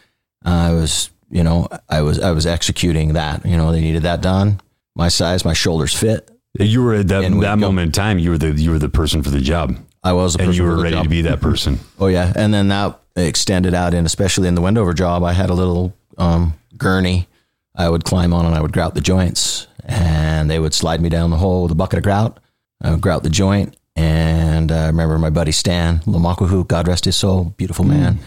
I 0.44 0.72
was 0.72 1.08
you 1.30 1.42
know 1.42 1.68
I 1.88 2.02
was 2.02 2.18
I 2.20 2.32
was 2.32 2.46
executing 2.46 3.14
that. 3.14 3.46
You 3.46 3.56
know, 3.56 3.72
they 3.72 3.80
needed 3.80 4.02
that 4.02 4.20
done. 4.20 4.60
My 4.94 5.08
size, 5.08 5.44
my 5.44 5.54
shoulders 5.54 5.94
fit. 5.94 6.28
You 6.60 6.82
were 6.82 6.92
at 6.96 7.08
that, 7.08 7.22
that 7.22 7.58
moment 7.58 7.86
in 7.86 7.92
time. 7.92 8.18
You 8.18 8.30
were 8.30 8.38
the 8.38 8.52
you 8.52 8.70
were 8.70 8.78
the 8.78 8.90
person 8.90 9.22
for 9.22 9.30
the 9.30 9.40
job, 9.40 9.74
I 10.04 10.12
was, 10.12 10.36
a 10.36 10.42
and 10.42 10.54
you 10.54 10.64
were 10.64 10.76
ready 10.82 10.94
job. 10.96 11.04
to 11.04 11.08
be 11.08 11.22
that 11.22 11.40
person. 11.40 11.78
Oh 11.98 12.08
yeah, 12.08 12.30
and 12.36 12.52
then 12.52 12.68
that 12.68 13.00
extended 13.16 13.74
out 13.74 13.94
in, 13.94 14.06
especially 14.06 14.48
in 14.48 14.54
the 14.54 14.60
Wendover 14.60 14.94
job, 14.94 15.22
I 15.22 15.32
had 15.32 15.50
a 15.50 15.54
little 15.54 15.94
um, 16.18 16.54
gurney 16.76 17.28
I 17.74 17.88
would 17.88 18.04
climb 18.04 18.32
on, 18.32 18.44
and 18.44 18.54
I 18.54 18.60
would 18.60 18.72
grout 18.72 18.94
the 18.94 19.00
joints, 19.00 19.66
and 19.84 20.50
they 20.50 20.58
would 20.58 20.74
slide 20.74 21.00
me 21.00 21.08
down 21.08 21.30
the 21.30 21.38
hole 21.38 21.62
with 21.62 21.72
a 21.72 21.76
bucket 21.76 21.98
of 21.98 22.02
grout. 22.02 22.38
I 22.82 22.90
would 22.90 23.00
grout 23.00 23.22
the 23.22 23.30
joint, 23.30 23.76
and 23.96 24.70
uh, 24.70 24.76
I 24.76 24.86
remember 24.86 25.18
my 25.18 25.30
buddy 25.30 25.52
Stan 25.52 26.00
Lamakuhu, 26.00 26.66
God 26.66 26.88
rest 26.88 27.04
his 27.04 27.16
soul, 27.16 27.54
beautiful 27.56 27.84
man. 27.84 28.18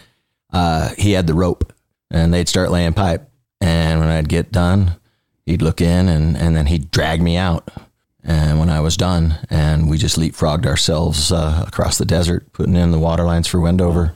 Uh, 0.52 0.92
he 0.98 1.12
had 1.12 1.28
the 1.28 1.34
rope, 1.34 1.74
and 2.10 2.34
they'd 2.34 2.50
start 2.50 2.72
laying 2.72 2.94
pipe, 2.94 3.30
and 3.62 4.00
when 4.00 4.10
I'd 4.10 4.30
get 4.30 4.52
done, 4.52 4.96
he'd 5.46 5.62
look 5.62 5.82
in, 5.82 6.08
and 6.08 6.38
and 6.38 6.56
then 6.56 6.68
he'd 6.68 6.92
drag 6.92 7.22
me 7.22 7.38
out. 7.38 7.70
And 8.24 8.60
when 8.60 8.70
I 8.70 8.80
was 8.80 8.98
done, 8.98 9.38
and 9.52 9.88
we 9.88 10.00
just 10.00 10.18
leapfrogged 10.18 10.66
ourselves 10.66 11.32
uh, 11.32 11.64
across 11.68 12.00
the 12.00 12.06
desert, 12.06 12.52
putting 12.54 12.76
in 12.76 12.90
the 12.90 12.98
water 12.98 13.24
lines 13.24 13.46
for 13.46 13.60
Wendover, 13.60 14.16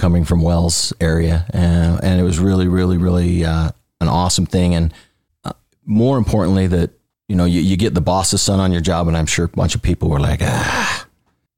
coming 0.00 0.24
from 0.24 0.42
Wells 0.42 0.92
area, 1.00 1.46
and, 1.50 2.02
and 2.02 2.20
it 2.20 2.24
was 2.24 2.38
really, 2.38 2.66
really, 2.66 2.96
really 2.96 3.44
uh, 3.44 3.70
an 4.00 4.08
awesome 4.08 4.46
thing. 4.46 4.74
And 4.74 4.94
uh, 5.44 5.52
more 5.84 6.18
importantly, 6.18 6.66
that 6.68 6.90
you 7.28 7.36
know 7.36 7.44
you, 7.44 7.60
you 7.60 7.76
get 7.76 7.94
the 7.94 8.00
boss's 8.00 8.42
son 8.42 8.58
on 8.58 8.72
your 8.72 8.80
job, 8.80 9.06
and 9.06 9.16
I'm 9.16 9.26
sure 9.26 9.44
a 9.44 9.48
bunch 9.48 9.74
of 9.74 9.82
people 9.82 10.08
were 10.08 10.18
like, 10.18 10.40
ah, 10.42 11.06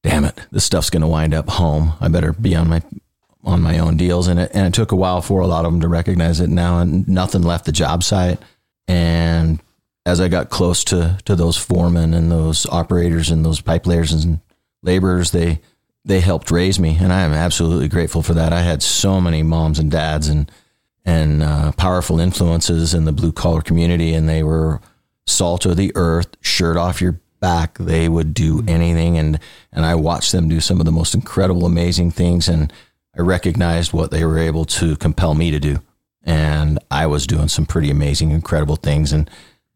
damn 0.03 0.25
it, 0.25 0.39
this 0.51 0.65
stuff's 0.65 0.91
going 0.91 1.01
to 1.01 1.09
wind 1.09 1.33
up 1.33 1.49
home. 1.49 1.95
I 2.01 2.09
better 2.09 2.33
be 2.33 2.55
on 2.55 2.69
my 2.69 2.83
on 3.45 3.63
my 3.63 3.79
own 3.79 3.97
deals. 3.97 4.29
And 4.29 4.39
it 4.39 4.51
and 4.55 4.67
it 4.67 4.75
took 4.75 4.93
a 4.93 4.97
while 4.97 5.23
for 5.23 5.41
a 5.41 5.47
lot 5.47 5.65
of 5.65 5.73
them 5.73 5.81
to 5.81 5.89
recognize 5.89 6.41
it. 6.41 6.51
Now, 6.51 6.81
and 6.81 7.09
nothing 7.09 7.43
left 7.43 7.65
the 7.65 7.73
job 7.73 8.03
site, 8.03 8.39
and 8.89 9.63
as 10.05 10.21
I 10.21 10.29
got 10.29 10.51
close 10.51 10.85
to 10.85 11.19
to 11.25 11.37
those 11.37 11.57
foremen 11.57 12.15
and 12.15 12.31
those 12.31 12.67
operators 12.67 13.31
and 13.31 13.45
those 13.45 13.61
pipe 13.61 13.87
layers 13.87 14.13
and 14.13 14.41
laborers, 14.83 15.31
they 15.31 15.61
they 16.05 16.21
helped 16.21 16.51
raise 16.51 16.81
me, 16.81 16.97
and 17.01 17.13
I 17.13 17.23
am 17.23 17.33
absolutely 17.33 17.89
grateful 17.89 18.23
for 18.23 18.35
that. 18.35 18.53
I 18.53 18.63
had 18.63 18.83
so 18.83 19.21
many 19.21 19.43
moms 19.43 19.79
and 19.79 19.91
dads 19.91 20.29
and 20.29 20.51
and 21.05 21.43
uh, 21.43 21.73
powerful 21.73 22.21
influences 22.21 22.95
in 22.95 23.05
the 23.05 23.13
blue 23.13 23.33
collar 23.33 23.61
community, 23.61 24.15
and 24.15 24.29
they 24.29 24.43
were 24.43 24.81
salt 25.27 25.67
of 25.67 25.77
the 25.77 25.93
earth, 25.97 26.29
shirt 26.41 26.77
off 26.77 27.01
your 27.01 27.21
back. 27.41 27.77
They 27.79 28.09
would 28.09 28.35
do 28.35 28.63
anything, 28.67 29.19
and 29.19 29.39
and 29.73 29.85
I 29.85 29.95
watched 29.95 30.33
them 30.33 30.49
do 30.49 30.61
some 30.61 30.81
of 30.81 30.87
the 30.87 30.93
most 30.93 31.15
incredible, 31.15 31.67
amazing 31.67 32.11
things, 32.13 32.49
and 32.49 32.73
I 33.17 33.21
recognized 33.21 33.93
what 33.93 34.11
they 34.11 34.25
were 34.25 34.39
able 34.39 34.65
to 34.67 34.97
compel 34.97 35.35
me 35.35 35.51
to 35.51 35.61
do, 35.61 35.79
and 36.23 36.79
I 36.91 37.07
was 37.07 37.27
doing 37.27 37.49
some 37.49 37.67
pretty 37.67 37.91
amazing, 37.91 38.31
incredible 38.31 38.77
things, 38.77 39.13
and 39.13 39.31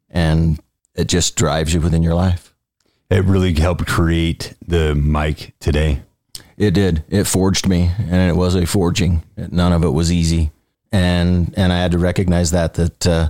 and 0.09 0.61
it 0.95 1.09
just 1.09 1.37
drives 1.37 1.75
you 1.75 1.81
within 1.81 2.03
your 2.03 2.15
life. 2.15 2.55
It 3.11 3.25
really 3.25 3.55
helped 3.55 3.87
create 3.87 4.55
the 4.67 4.95
Mike 4.95 5.55
today. 5.61 6.03
It 6.57 6.73
did. 6.73 7.05
It 7.09 7.25
forged 7.25 7.69
me, 7.69 7.91
and 7.99 8.31
it 8.31 8.37
was 8.37 8.55
a 8.55 8.67
forging. 8.67 9.23
None 9.37 9.73
of 9.73 9.85
it 9.85 9.91
was 9.91 10.11
easy, 10.11 10.51
and 10.91 11.53
and 11.57 11.73
I 11.73 11.79
had 11.79 11.93
to 11.93 11.99
recognize 11.99 12.51
that 12.53 12.75
that 12.75 13.07
uh, 13.07 13.29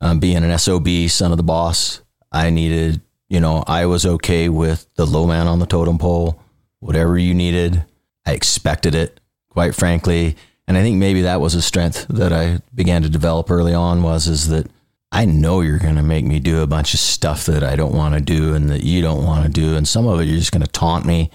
um, 0.00 0.20
being 0.20 0.36
an 0.36 0.58
sob, 0.58 0.88
son 1.08 1.32
of 1.32 1.36
the 1.36 1.42
boss, 1.42 2.00
I 2.30 2.50
needed. 2.50 3.00
You 3.28 3.40
know, 3.40 3.62
I 3.66 3.86
was 3.86 4.06
okay 4.06 4.48
with 4.48 4.86
the 4.94 5.06
low 5.06 5.26
man 5.26 5.48
on 5.48 5.58
the 5.58 5.66
totem 5.66 5.98
pole. 5.98 6.40
Whatever 6.80 7.18
you 7.18 7.34
needed, 7.34 7.84
I 8.24 8.32
expected 8.32 8.94
it. 8.94 9.20
Quite 9.50 9.74
frankly, 9.74 10.36
And 10.68 10.76
I 10.76 10.82
think 10.82 10.98
maybe 10.98 11.22
that 11.22 11.40
was 11.40 11.54
a 11.54 11.62
strength 11.62 12.06
that 12.08 12.30
I 12.30 12.60
began 12.74 13.02
to 13.02 13.08
develop 13.08 13.50
early 13.50 13.72
on 13.72 14.02
was 14.02 14.28
is 14.28 14.48
that 14.48 14.70
I 15.10 15.24
know 15.24 15.62
you're 15.62 15.78
going 15.78 15.96
to 15.96 16.02
make 16.02 16.26
me 16.26 16.38
do 16.38 16.60
a 16.60 16.66
bunch 16.66 16.92
of 16.92 17.00
stuff 17.00 17.46
that 17.46 17.64
I 17.64 17.74
don't 17.74 17.94
want 17.94 18.14
to 18.14 18.20
do 18.20 18.52
and 18.54 18.68
that 18.68 18.84
you 18.84 19.00
don't 19.00 19.24
want 19.24 19.46
to 19.46 19.50
do. 19.50 19.74
And 19.76 19.88
some 19.88 20.06
of 20.06 20.20
it, 20.20 20.26
you're 20.26 20.38
just 20.38 20.52
going 20.52 20.62
to 20.62 20.70
taunt 20.70 21.06
me. 21.06 21.30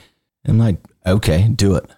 And 0.46 0.60
like, 0.60 0.78
okay, 1.06 1.48
do 1.48 1.76
it. 1.76 1.90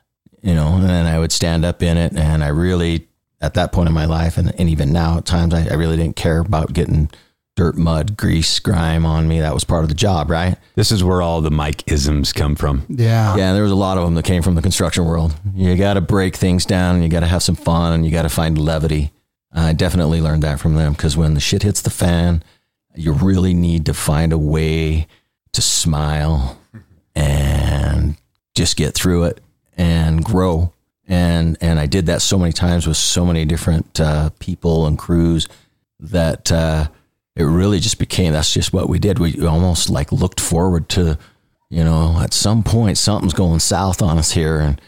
You 0.41 0.53
know, 0.53 0.75
and 0.75 0.83
then 0.83 1.05
I 1.05 1.19
would 1.19 1.31
stand 1.31 1.65
up 1.65 1.81
in 1.81 1.97
it. 1.97 2.13
And 2.15 2.43
I 2.43 2.49
really, 2.49 3.07
at 3.41 3.55
that 3.55 3.71
point 3.71 3.89
in 3.89 3.95
my 3.95 4.05
life, 4.05 4.37
and, 4.37 4.53
and 4.59 4.69
even 4.69 4.93
now 4.93 5.17
at 5.17 5.25
times, 5.25 5.53
I, 5.53 5.67
I 5.67 5.73
really 5.73 5.97
didn't 5.97 6.15
care 6.15 6.39
about 6.39 6.73
getting 6.73 7.09
dirt, 7.55 7.77
mud, 7.77 8.17
grease, 8.17 8.59
grime 8.59 9.05
on 9.05 9.27
me. 9.27 9.39
That 9.39 9.53
was 9.53 9.63
part 9.63 9.83
of 9.83 9.89
the 9.89 9.95
job, 9.95 10.29
right? 10.29 10.57
This 10.75 10.91
is 10.91 11.03
where 11.03 11.21
all 11.21 11.41
the 11.41 11.51
Mike 11.51 11.89
isms 11.89 12.33
come 12.33 12.55
from. 12.55 12.85
Yeah. 12.89 13.35
Yeah, 13.35 13.53
there 13.53 13.63
was 13.63 13.71
a 13.71 13.75
lot 13.75 13.97
of 13.97 14.03
them 14.03 14.15
that 14.15 14.25
came 14.25 14.41
from 14.43 14.55
the 14.55 14.61
construction 14.61 15.05
world. 15.05 15.33
You 15.55 15.75
got 15.75 15.93
to 15.93 16.01
break 16.01 16.35
things 16.35 16.65
down 16.65 16.95
and 16.95 17.03
you 17.03 17.09
got 17.09 17.21
to 17.21 17.27
have 17.27 17.43
some 17.43 17.55
fun 17.55 17.93
and 17.93 18.05
you 18.05 18.11
got 18.11 18.23
to 18.23 18.29
find 18.29 18.57
levity. 18.57 19.11
I 19.53 19.71
definitely 19.71 20.19
learned 20.19 20.43
that 20.43 20.59
from 20.59 20.75
them 20.75 20.91
because 20.93 21.15
when 21.15 21.33
the 21.33 21.39
shit 21.39 21.63
hits 21.63 21.81
the 21.81 21.89
fan, 21.89 22.43
you 22.93 23.13
really 23.13 23.53
need 23.53 23.85
to 23.85 23.93
find 23.93 24.33
a 24.33 24.37
way 24.37 25.07
to 25.53 25.61
smile 25.61 26.59
and 27.15 28.17
just 28.55 28.77
get 28.77 28.95
through 28.95 29.25
it 29.25 29.41
and 29.77 30.23
grow. 30.23 30.73
And 31.07 31.57
and 31.61 31.79
I 31.79 31.85
did 31.85 32.07
that 32.07 32.21
so 32.21 32.39
many 32.39 32.51
times 32.51 32.87
with 32.87 32.97
so 32.97 33.25
many 33.25 33.45
different 33.45 33.99
uh, 33.99 34.31
people 34.39 34.87
and 34.87 34.97
crews 34.97 35.47
that 35.99 36.51
uh, 36.51 36.87
it 37.35 37.43
really 37.43 37.79
just 37.79 37.99
became 37.99 38.33
that's 38.33 38.53
just 38.53 38.73
what 38.73 38.89
we 38.89 38.97
did. 38.97 39.19
We 39.19 39.45
almost 39.45 39.89
like 39.89 40.11
looked 40.11 40.39
forward 40.39 40.89
to, 40.89 41.19
you 41.69 41.83
know, 41.83 42.19
at 42.19 42.33
some 42.33 42.63
point 42.63 42.97
something's 42.97 43.33
going 43.33 43.59
south 43.59 44.01
on 44.01 44.17
us 44.17 44.31
here, 44.31 44.59
and 44.59 44.81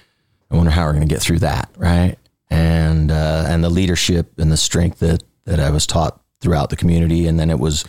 I 0.50 0.56
wonder 0.56 0.72
how 0.72 0.86
we're 0.86 0.94
going 0.94 1.08
to 1.08 1.14
get 1.14 1.22
through 1.22 1.40
that, 1.40 1.70
right? 1.78 2.18
And 2.50 3.12
uh, 3.12 3.46
and 3.48 3.64
the 3.64 3.70
leadership 3.70 4.40
and 4.40 4.52
the 4.52 4.58
strength 4.58 5.00
that 5.00 5.24
that 5.46 5.60
I 5.60 5.70
was 5.70 5.86
taught 5.86 6.20
throughout 6.42 6.72
the 6.72 6.76
community, 6.76 7.28
and 7.28 7.40
then 7.40 7.52
it 7.52 7.60
was, 7.60 7.86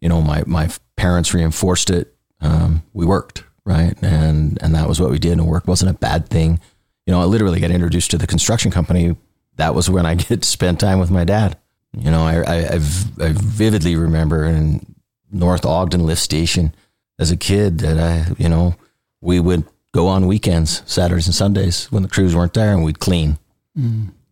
you 0.00 0.08
know, 0.08 0.22
my 0.22 0.44
my 0.46 0.70
parents 0.94 1.34
reinforced 1.34 1.90
it. 1.90 2.14
Um, 2.40 2.84
we 2.92 3.06
worked 3.06 3.42
right, 3.64 3.94
and 4.02 4.60
and 4.62 4.74
that 4.74 4.88
was 4.88 5.00
what 5.00 5.10
we 5.10 5.18
did, 5.18 5.32
and 5.32 5.46
work 5.46 5.66
wasn't 5.66 5.90
a 5.90 5.98
bad 5.98 6.28
thing. 6.28 6.60
You 7.06 7.12
know, 7.12 7.20
I 7.20 7.24
literally 7.24 7.60
got 7.60 7.70
introduced 7.70 8.10
to 8.12 8.18
the 8.18 8.26
construction 8.26 8.70
company. 8.70 9.16
That 9.56 9.74
was 9.74 9.90
when 9.90 10.06
I 10.06 10.14
get 10.16 10.42
to 10.42 10.48
spend 10.48 10.80
time 10.80 10.98
with 10.98 11.10
my 11.10 11.24
dad. 11.24 11.58
You 11.96 12.10
know, 12.10 12.22
I, 12.22 12.36
I, 12.36 12.56
I 12.56 12.74
I 12.74 13.32
vividly 13.32 13.96
remember 13.96 14.44
in 14.44 14.94
North 15.30 15.66
Ogden 15.66 16.06
Lift 16.06 16.22
Station 16.22 16.74
as 17.18 17.30
a 17.30 17.36
kid 17.36 17.78
that 17.78 17.98
I, 17.98 18.32
you 18.38 18.48
know, 18.48 18.74
we 19.20 19.40
would 19.40 19.64
go 19.92 20.08
on 20.08 20.26
weekends, 20.26 20.82
Saturdays 20.86 21.26
and 21.26 21.34
Sundays 21.34 21.90
when 21.92 22.02
the 22.02 22.08
crews 22.08 22.34
weren't 22.34 22.54
there, 22.54 22.72
and 22.72 22.84
we'd 22.84 22.98
clean, 22.98 23.38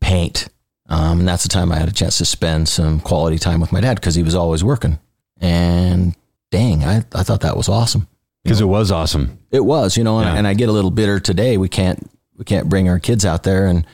paint. 0.01 0.49
Um, 0.89 1.21
and 1.21 1.29
that's 1.29 1.45
the 1.45 1.49
time 1.49 1.71
I 1.71 1.79
had 1.79 1.89
a 1.89 1.93
chance 1.93 2.19
to 2.19 2.25
spend 2.25 2.69
some 2.69 2.99
quality 2.99 3.39
time 3.39 3.61
with 3.61 3.73
my 3.73 3.81
dad 3.81 3.95
because 3.95 4.17
he 4.17 4.23
was 4.23 4.35
always 4.35 4.65
working. 4.65 4.99
And 5.41 6.17
dang, 6.51 6.83
I, 6.85 7.05
I 7.15 7.23
thought 7.23 7.43
that 7.43 7.57
was 7.57 7.69
awesome. 7.69 8.09
Because 8.43 8.61
it 8.61 8.67
was 8.67 8.91
awesome. 8.91 9.39
It 9.51 9.65
was, 9.65 9.97
you 9.97 10.05
know, 10.05 10.19
and, 10.19 10.27
Yeah. 10.29 10.35
and 10.37 10.47
I 10.47 10.55
get 10.55 10.69
a 10.69 10.73
little 10.73 10.91
bitter 10.91 11.21
today. 11.21 11.57
We 11.57 11.69
can't 11.69 12.11
we 12.37 12.45
can't 12.45 12.69
bring 12.71 12.89
our 12.89 12.99
kids 12.99 13.27
out 13.27 13.43
there, 13.43 13.67
and 13.67 13.85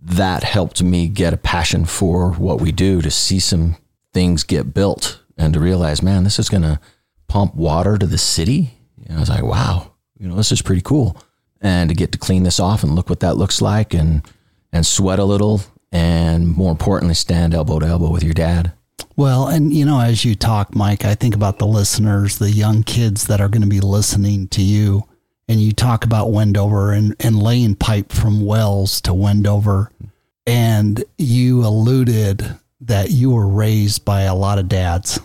that 0.00 0.44
helped 0.44 0.80
me 0.82 1.08
get 1.08 1.34
a 1.34 1.36
passion 1.36 1.84
for 1.84 2.30
what 2.32 2.60
we 2.60 2.70
do 2.70 3.02
to 3.02 3.10
see 3.10 3.40
some 3.40 3.76
things 4.14 4.44
get 4.44 4.72
built 4.72 5.20
and 5.36 5.52
to 5.54 5.58
realize, 5.60 6.02
man, 6.02 6.22
this 6.22 6.38
is 6.38 6.48
going 6.48 6.62
to 6.62 6.78
pump 7.26 7.56
water 7.56 7.98
to 7.98 8.06
the 8.06 8.16
city. 8.18 8.78
Know, 9.08 9.16
I 9.16 9.20
was 9.20 9.28
like, 9.28 9.42
wow, 9.42 9.90
you 10.18 10.28
know, 10.28 10.36
this 10.36 10.52
is 10.52 10.62
pretty 10.62 10.82
cool, 10.82 11.16
and 11.60 11.88
to 11.90 11.94
get 11.96 12.12
to 12.12 12.18
clean 12.18 12.44
this 12.44 12.60
off 12.60 12.84
and 12.84 12.94
look 12.94 13.10
what 13.10 13.20
that 13.20 13.36
looks 13.36 13.60
like, 13.60 13.92
and 13.92 14.22
and 14.72 14.86
sweat 14.86 15.18
a 15.18 15.24
little, 15.24 15.62
and 15.90 16.46
more 16.46 16.70
importantly, 16.70 17.14
stand 17.14 17.54
elbow 17.54 17.80
to 17.80 17.86
elbow 17.86 18.10
with 18.10 18.22
your 18.22 18.34
dad. 18.34 18.72
Well, 19.16 19.48
and 19.48 19.72
you 19.72 19.84
know, 19.84 20.00
as 20.00 20.24
you 20.24 20.34
talk, 20.34 20.74
Mike, 20.74 21.04
I 21.04 21.14
think 21.14 21.34
about 21.34 21.58
the 21.58 21.66
listeners, 21.66 22.38
the 22.38 22.50
young 22.50 22.82
kids 22.82 23.26
that 23.26 23.40
are 23.40 23.48
going 23.48 23.62
to 23.62 23.68
be 23.68 23.80
listening 23.80 24.48
to 24.48 24.62
you, 24.62 25.04
and 25.48 25.60
you 25.60 25.72
talk 25.72 26.04
about 26.04 26.32
Wendover 26.32 26.92
and, 26.92 27.14
and 27.20 27.42
laying 27.42 27.76
pipe 27.76 28.12
from 28.12 28.44
wells 28.44 29.00
to 29.02 29.14
Wendover. 29.14 29.90
And 30.46 31.04
you 31.18 31.64
alluded 31.64 32.58
that 32.80 33.10
you 33.10 33.30
were 33.30 33.48
raised 33.48 34.04
by 34.04 34.22
a 34.22 34.34
lot 34.34 34.58
of 34.58 34.68
dads. 34.68 35.18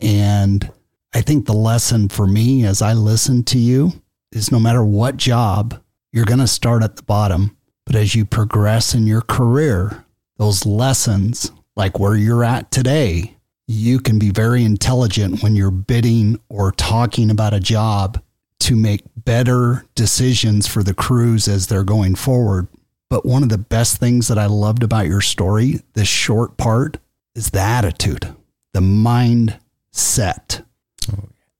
And 0.00 0.70
I 1.14 1.20
think 1.20 1.46
the 1.46 1.54
lesson 1.54 2.08
for 2.08 2.26
me 2.26 2.64
as 2.64 2.82
I 2.82 2.92
listen 2.92 3.42
to 3.44 3.58
you 3.58 3.92
is 4.32 4.52
no 4.52 4.58
matter 4.58 4.84
what 4.84 5.16
job, 5.16 5.80
you're 6.12 6.24
going 6.24 6.40
to 6.40 6.46
start 6.46 6.82
at 6.82 6.96
the 6.96 7.02
bottom. 7.02 7.56
But 7.84 7.96
as 7.96 8.14
you 8.14 8.24
progress 8.24 8.94
in 8.94 9.06
your 9.06 9.22
career, 9.22 10.04
those 10.36 10.66
lessons, 10.66 11.52
like 11.76 11.98
where 11.98 12.16
you're 12.16 12.44
at 12.44 12.70
today, 12.70 13.36
you 13.68 14.00
can 14.00 14.18
be 14.18 14.30
very 14.30 14.64
intelligent 14.64 15.42
when 15.42 15.54
you're 15.54 15.70
bidding 15.70 16.40
or 16.48 16.72
talking 16.72 17.30
about 17.30 17.54
a 17.54 17.60
job 17.60 18.22
to 18.60 18.74
make 18.74 19.02
better 19.16 19.84
decisions 19.94 20.66
for 20.66 20.82
the 20.82 20.94
crews 20.94 21.46
as 21.46 21.66
they're 21.66 21.84
going 21.84 22.14
forward. 22.14 22.68
But 23.10 23.26
one 23.26 23.42
of 23.42 23.48
the 23.48 23.58
best 23.58 23.98
things 23.98 24.28
that 24.28 24.38
I 24.38 24.46
loved 24.46 24.82
about 24.82 25.06
your 25.06 25.20
story, 25.20 25.80
this 25.94 26.08
short 26.08 26.56
part, 26.56 26.98
is 27.34 27.50
the 27.50 27.60
attitude, 27.60 28.34
the 28.72 28.80
mindset. 28.80 30.64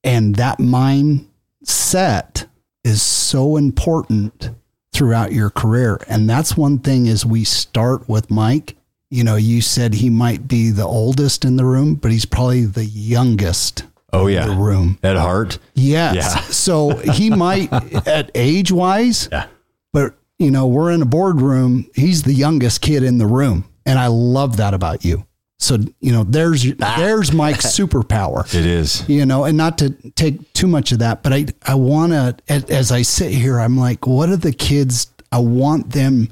And 0.03 0.37
that 0.37 0.59
mindset 0.59 2.47
is 2.83 3.03
so 3.03 3.57
important 3.57 4.51
throughout 4.93 5.33
your 5.33 5.51
career. 5.51 6.01
And 6.09 6.31
that's 6.31 6.57
one 6.57 6.79
thing 6.79 7.09
as 7.09 7.27
we 7.27 7.45
start 7.45 8.09
with 8.09 8.31
Mike. 8.31 8.76
You 9.11 9.23
know, 9.25 9.37
you 9.37 9.61
said 9.61 9.95
he 9.95 10.11
might 10.11 10.49
be 10.49 10.71
the 10.71 10.85
oldest 10.85 11.45
in 11.45 11.57
the 11.57 11.65
room, 11.65 11.95
but 11.95 12.11
he's 12.11 12.25
probably 12.25 12.65
the 12.65 12.85
youngest 12.85 13.85
Oh, 14.13 14.27
in 14.27 14.35
yeah. 14.35 14.47
the 14.47 14.55
room. 14.55 14.99
At 15.03 15.17
heart. 15.17 15.59
Yes. 15.75 16.15
Yeah. 16.17 16.41
So 16.51 16.97
he 16.97 17.31
might 17.31 17.73
at 18.07 18.31
age 18.35 18.73
wise, 18.73 19.29
Yeah. 19.31 19.47
but 19.93 20.15
you 20.39 20.51
know, 20.51 20.67
we're 20.67 20.91
in 20.91 21.01
a 21.03 21.07
boardroom. 21.07 21.89
He's 21.95 22.23
the 22.25 22.35
youngest 22.35 22.81
kid 22.83 23.03
in 23.03 23.19
the 23.19 23.27
room. 23.27 23.65
And 23.87 23.99
I 23.99 24.09
love 24.09 24.57
that 24.59 24.75
about 24.75 25.05
you. 25.05 25.25
So, 25.59 25.79
you 26.01 26.13
know, 26.13 26.25
there's 26.25 26.67
ah. 26.83 26.95
there's 26.99 27.33
Mike's 27.33 27.67
superpower 27.79 28.45
It 28.55 28.67
is. 28.67 29.09
you 29.09 29.25
know, 29.25 29.45
and 29.45 29.57
not 29.57 29.79
to 29.79 29.91
take 30.13 30.53
too 30.53 30.67
much 30.67 30.93
of 30.93 30.99
that, 30.99 31.23
but 31.23 31.33
I, 31.33 31.47
I 31.65 31.77
want 31.77 32.13
to, 32.13 32.37
as 32.49 32.93
I 32.93 33.03
sit 33.03 33.33
here, 33.33 33.59
I'm 33.61 33.79
like, 33.79 34.07
what 34.07 34.29
are 34.29 34.37
the 34.37 34.53
kids? 34.53 35.11
I 35.33 35.39
want 35.39 35.93
them 35.93 36.29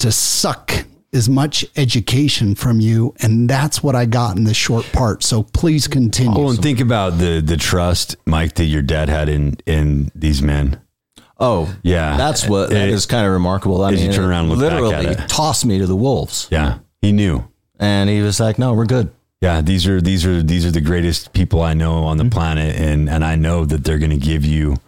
to 0.00 0.12
suck 0.12 0.72
as 1.12 1.28
much 1.28 1.64
education 1.76 2.54
from 2.54 2.80
you. 2.80 3.14
And 3.20 3.48
that's 3.48 3.82
what 3.82 3.94
I 3.94 4.04
got 4.06 4.36
in 4.36 4.44
this 4.44 4.56
short 4.56 4.90
part. 4.92 5.22
So 5.22 5.42
please 5.42 5.88
continue. 5.88 6.38
Oh, 6.38 6.50
and 6.50 6.60
think 6.60 6.80
about 6.80 7.18
the 7.18 7.40
the 7.40 7.56
trust, 7.56 8.16
Mike, 8.26 8.54
that 8.54 8.64
your 8.64 8.82
dad 8.82 9.08
had 9.08 9.28
in 9.28 9.56
in 9.66 10.10
these 10.14 10.42
men. 10.42 10.80
Oh, 11.40 11.72
Yeah. 11.82 12.16
that's 12.16 12.48
what 12.48 12.70
that 12.70 12.88
It- 12.88 12.94
is 12.94 13.06
kind 13.06 13.24
of 13.24 13.32
remarkable. 13.32 13.84
I 13.84 13.92
as 13.92 14.00
you 14.00 14.08
mean, 14.08 14.16
turn 14.16 14.24
around 14.24 14.50
and 14.50 14.58
look 14.58 14.70
back 14.70 14.80
literally 14.80 15.06
at 15.06 15.20
it. 15.20 15.28
tossed 15.28 15.64
me 15.64 15.78
to 15.78 15.86
the 15.86 15.94
wolves, 15.94 16.48
Yeah. 16.50 16.78
He 17.00 17.12
knew. 17.12 17.44
and 17.78 18.10
he 18.10 18.20
was 18.22 18.40
like, 18.40 18.58
"No, 18.58 18.72
we're 18.72 18.86
good." 18.86 19.10
Yeah, 19.40 19.60
these 19.60 19.86
are 19.86 20.00
these 20.00 20.26
are 20.26 20.42
these 20.42 20.66
are 20.66 20.72
the 20.72 20.80
greatest 20.80 21.32
people 21.32 21.62
I 21.62 21.74
know 21.74 22.04
on 22.04 22.16
the 22.16 22.24
mm-hmm. 22.24 22.30
planet, 22.30 22.74
and 22.76 23.08
and 23.08 23.24
I 23.24 23.36
know 23.36 23.64
that 23.64 23.84
they're 23.84 23.98
going 23.98 24.10
to 24.10 24.16
give 24.16 24.44
you 24.44 24.78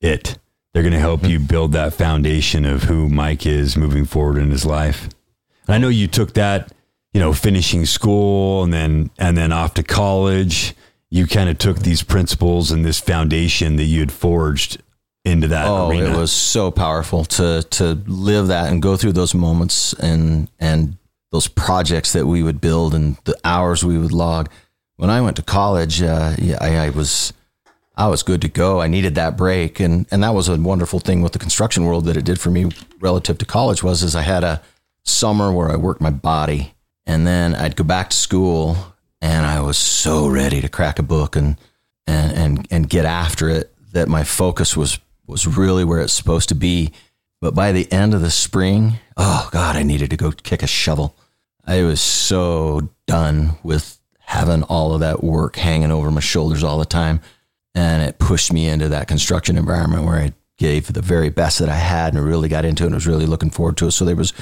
it. 0.00 0.38
They're 0.72 0.82
going 0.82 0.94
to 0.94 0.98
help 0.98 1.20
mm-hmm. 1.20 1.30
you 1.30 1.40
build 1.40 1.72
that 1.72 1.92
foundation 1.92 2.64
of 2.64 2.84
who 2.84 3.08
Mike 3.08 3.44
is 3.44 3.76
moving 3.76 4.06
forward 4.06 4.38
in 4.38 4.50
his 4.50 4.64
life. 4.64 5.08
And 5.68 5.74
I 5.74 5.78
know 5.78 5.88
you 5.88 6.08
took 6.08 6.34
that, 6.34 6.72
you 7.12 7.20
know, 7.20 7.32
finishing 7.32 7.86
school 7.86 8.64
and 8.64 8.72
then 8.72 9.10
and 9.18 9.36
then 9.36 9.52
off 9.52 9.74
to 9.74 9.82
college. 9.82 10.74
You 11.10 11.26
kind 11.26 11.48
of 11.48 11.56
took 11.58 11.78
these 11.78 12.02
principles 12.02 12.70
and 12.70 12.84
this 12.84 12.98
foundation 12.98 13.76
that 13.76 13.84
you 13.84 14.00
had 14.00 14.12
forged 14.12 14.82
into 15.24 15.48
that 15.48 15.66
Oh, 15.66 15.90
arena. 15.90 16.10
it 16.10 16.16
was 16.16 16.32
so 16.32 16.70
powerful 16.70 17.24
to 17.24 17.62
to 17.70 17.94
live 18.06 18.48
that 18.48 18.70
and 18.72 18.82
go 18.82 18.96
through 18.96 19.12
those 19.12 19.34
moments 19.34 19.92
and 19.94 20.50
and 20.58 20.96
those 21.30 21.46
projects 21.48 22.12
that 22.14 22.26
we 22.26 22.42
would 22.42 22.60
build 22.60 22.94
and 22.94 23.16
the 23.24 23.36
hours 23.44 23.84
we 23.84 23.98
would 23.98 24.12
log. 24.12 24.48
When 24.96 25.10
I 25.10 25.20
went 25.20 25.36
to 25.36 25.42
college, 25.42 26.02
uh, 26.02 26.34
yeah, 26.38 26.58
I, 26.60 26.76
I 26.86 26.90
was 26.90 27.32
I 27.96 28.06
was 28.08 28.22
good 28.22 28.40
to 28.42 28.48
go. 28.48 28.80
I 28.80 28.86
needed 28.88 29.14
that 29.16 29.36
break, 29.36 29.80
and 29.80 30.06
and 30.10 30.22
that 30.22 30.34
was 30.34 30.48
a 30.48 30.56
wonderful 30.56 31.00
thing 31.00 31.20
with 31.22 31.32
the 31.32 31.38
construction 31.38 31.84
world 31.84 32.04
that 32.06 32.16
it 32.16 32.24
did 32.24 32.40
for 32.40 32.50
me 32.50 32.70
relative 33.00 33.38
to 33.38 33.44
college 33.44 33.82
was 33.82 34.02
is 34.02 34.14
I 34.16 34.22
had 34.22 34.44
a 34.44 34.60
summer 35.08 35.52
where 35.52 35.70
I 35.70 35.76
worked 35.76 36.00
my 36.00 36.10
body, 36.10 36.74
and 37.06 37.26
then 37.26 37.54
I'd 37.54 37.76
go 37.76 37.84
back 37.84 38.10
to 38.10 38.16
school, 38.16 38.76
and 39.20 39.46
I 39.46 39.60
was 39.60 39.76
so 39.76 40.28
ready 40.28 40.60
to 40.60 40.68
crack 40.68 40.98
a 40.98 41.02
book 41.02 41.36
and 41.36 41.56
and 42.06 42.32
and 42.32 42.68
and 42.70 42.88
get 42.88 43.04
after 43.04 43.48
it 43.48 43.74
that 43.92 44.08
my 44.08 44.24
focus 44.24 44.76
was 44.76 44.98
was 45.26 45.46
really 45.46 45.84
where 45.84 46.00
it's 46.00 46.12
supposed 46.12 46.48
to 46.50 46.54
be. 46.54 46.92
But 47.40 47.54
by 47.54 47.72
the 47.72 47.90
end 47.92 48.14
of 48.14 48.20
the 48.20 48.30
spring, 48.30 48.94
oh 49.16 49.48
God, 49.52 49.76
I 49.76 49.82
needed 49.82 50.10
to 50.10 50.16
go 50.16 50.32
kick 50.32 50.62
a 50.62 50.66
shovel. 50.66 51.14
I 51.64 51.82
was 51.82 52.00
so 52.00 52.88
done 53.06 53.58
with 53.62 53.98
having 54.20 54.62
all 54.64 54.92
of 54.92 55.00
that 55.00 55.24
work 55.24 55.56
hanging 55.56 55.90
over 55.90 56.10
my 56.10 56.20
shoulders 56.20 56.62
all 56.62 56.78
the 56.78 56.84
time. 56.84 57.20
And 57.74 58.02
it 58.02 58.18
pushed 58.18 58.52
me 58.52 58.68
into 58.68 58.88
that 58.88 59.08
construction 59.08 59.56
environment 59.56 60.04
where 60.04 60.18
I 60.18 60.32
gave 60.58 60.92
the 60.92 61.00
very 61.00 61.30
best 61.30 61.60
that 61.60 61.68
I 61.68 61.76
had 61.76 62.14
and 62.14 62.24
really 62.24 62.48
got 62.48 62.64
into 62.64 62.82
it 62.82 62.86
and 62.86 62.94
was 62.94 63.06
really 63.06 63.26
looking 63.26 63.50
forward 63.50 63.76
to 63.78 63.86
it. 63.86 63.92
So 63.92 64.04
there 64.04 64.16
was, 64.16 64.32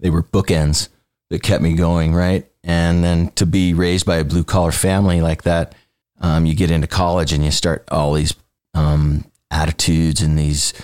they 0.00 0.10
were 0.10 0.22
bookends 0.22 0.88
that 1.30 1.42
kept 1.42 1.62
me 1.62 1.74
going, 1.74 2.14
right? 2.14 2.50
And 2.64 3.02
then 3.04 3.30
to 3.36 3.46
be 3.46 3.72
raised 3.72 4.04
by 4.06 4.16
a 4.16 4.24
blue 4.24 4.44
collar 4.44 4.72
family 4.72 5.20
like 5.20 5.42
that, 5.42 5.74
um, 6.20 6.44
you 6.44 6.54
get 6.54 6.70
into 6.70 6.86
college 6.86 7.32
and 7.32 7.44
you 7.44 7.50
start 7.50 7.88
all 7.90 8.12
these 8.14 8.34
um, 8.74 9.24
attitudes 9.50 10.20
and 10.20 10.38
these 10.38 10.74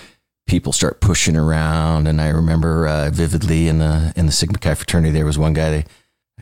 people 0.47 0.71
start 0.71 1.01
pushing 1.01 1.35
around. 1.35 2.07
And 2.07 2.19
I 2.19 2.29
remember 2.29 2.87
uh, 2.87 3.09
vividly 3.11 3.67
in 3.67 3.79
the 3.79 4.13
in 4.15 4.25
the 4.25 4.31
Sigma 4.31 4.57
Chi 4.57 4.73
fraternity, 4.73 5.11
there 5.11 5.25
was 5.25 5.37
one 5.37 5.53
guy 5.53 5.69
they 5.69 5.85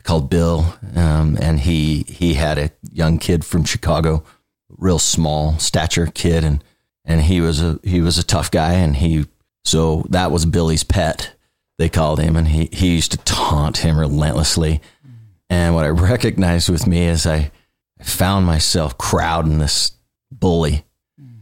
called 0.02 0.30
Bill, 0.30 0.74
um, 0.94 1.36
and 1.40 1.60
he 1.60 2.04
he 2.08 2.34
had 2.34 2.56
a 2.56 2.70
young 2.90 3.18
kid 3.18 3.44
from 3.44 3.64
Chicago, 3.64 4.24
real 4.70 4.98
small 4.98 5.58
stature 5.58 6.06
kid, 6.06 6.44
and 6.44 6.64
and 7.04 7.22
he 7.22 7.40
was 7.40 7.60
a 7.60 7.78
he 7.82 8.00
was 8.00 8.16
a 8.16 8.24
tough 8.24 8.50
guy, 8.50 8.74
and 8.74 8.96
he 8.96 9.26
so 9.64 10.06
that 10.08 10.30
was 10.30 10.46
Billy's 10.46 10.84
pet. 10.84 11.35
They 11.78 11.88
called 11.88 12.20
him, 12.20 12.36
and 12.36 12.48
he 12.48 12.68
he 12.72 12.94
used 12.94 13.10
to 13.12 13.18
taunt 13.18 13.78
him 13.78 13.98
relentlessly. 13.98 14.80
And 15.50 15.74
what 15.74 15.84
I 15.84 15.88
recognized 16.12 16.68
with 16.68 16.86
me 16.86 17.04
is 17.06 17.26
I, 17.26 17.50
I 18.00 18.02
found 18.04 18.46
myself 18.46 18.96
crowding 18.98 19.58
this 19.58 19.92
bully, 20.32 20.84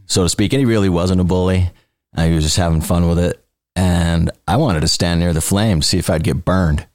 so 0.07 0.25
to 0.25 0.29
speak. 0.29 0.53
And 0.53 0.61
he 0.61 0.67
really 0.67 0.89
wasn't 0.89 1.21
a 1.21 1.25
bully. 1.25 1.71
Uh, 2.17 2.25
he 2.27 2.35
was 2.35 2.45
just 2.45 2.57
having 2.57 2.81
fun 2.81 3.09
with 3.09 3.19
it. 3.19 3.45
And 3.77 4.31
I 4.47 4.57
wanted 4.57 4.81
to 4.81 4.89
stand 4.89 5.21
near 5.21 5.33
the 5.33 5.41
flame 5.41 5.81
to 5.81 5.87
see 5.87 5.99
if 5.99 6.09
I'd 6.11 6.23
get 6.23 6.45
burned. 6.45 6.87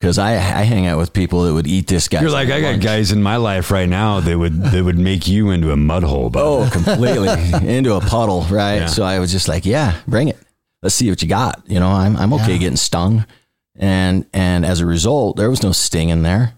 Because 0.00 0.16
I, 0.16 0.32
I 0.32 0.62
hang 0.62 0.86
out 0.86 0.96
with 0.96 1.12
people 1.12 1.42
that 1.44 1.52
would 1.52 1.66
eat 1.66 1.86
this 1.86 2.08
guy. 2.08 2.22
You're 2.22 2.30
like, 2.30 2.48
I 2.48 2.60
got 2.60 2.80
guys 2.80 3.12
in 3.12 3.22
my 3.22 3.36
life 3.36 3.70
right 3.70 3.88
now 3.88 4.20
that 4.20 4.38
would 4.38 4.62
that 4.62 4.82
would 4.84 4.98
make 4.98 5.28
you 5.28 5.50
into 5.50 5.72
a 5.72 5.76
mud 5.76 6.02
hole. 6.04 6.30
But 6.30 6.42
Oh, 6.42 6.68
completely 6.72 7.28
into 7.68 7.94
a 7.94 8.00
puddle, 8.00 8.42
right? 8.50 8.76
Yeah. 8.76 8.86
So 8.86 9.02
I 9.04 9.18
was 9.18 9.30
just 9.30 9.46
like, 9.48 9.66
yeah, 9.66 10.00
bring 10.08 10.28
it. 10.28 10.38
Let's 10.82 10.94
see 10.94 11.10
what 11.10 11.22
you 11.22 11.28
got. 11.28 11.62
You 11.66 11.78
know, 11.80 11.88
I'm 11.90 12.16
I'm 12.16 12.32
okay 12.34 12.52
Yeah. 12.52 12.58
getting 12.58 12.76
stung, 12.76 13.26
and 13.76 14.24
and 14.32 14.64
as 14.64 14.80
a 14.80 14.86
result, 14.86 15.36
there 15.36 15.50
was 15.50 15.62
no 15.62 15.72
sting 15.72 16.08
in 16.08 16.22
there. 16.22 16.54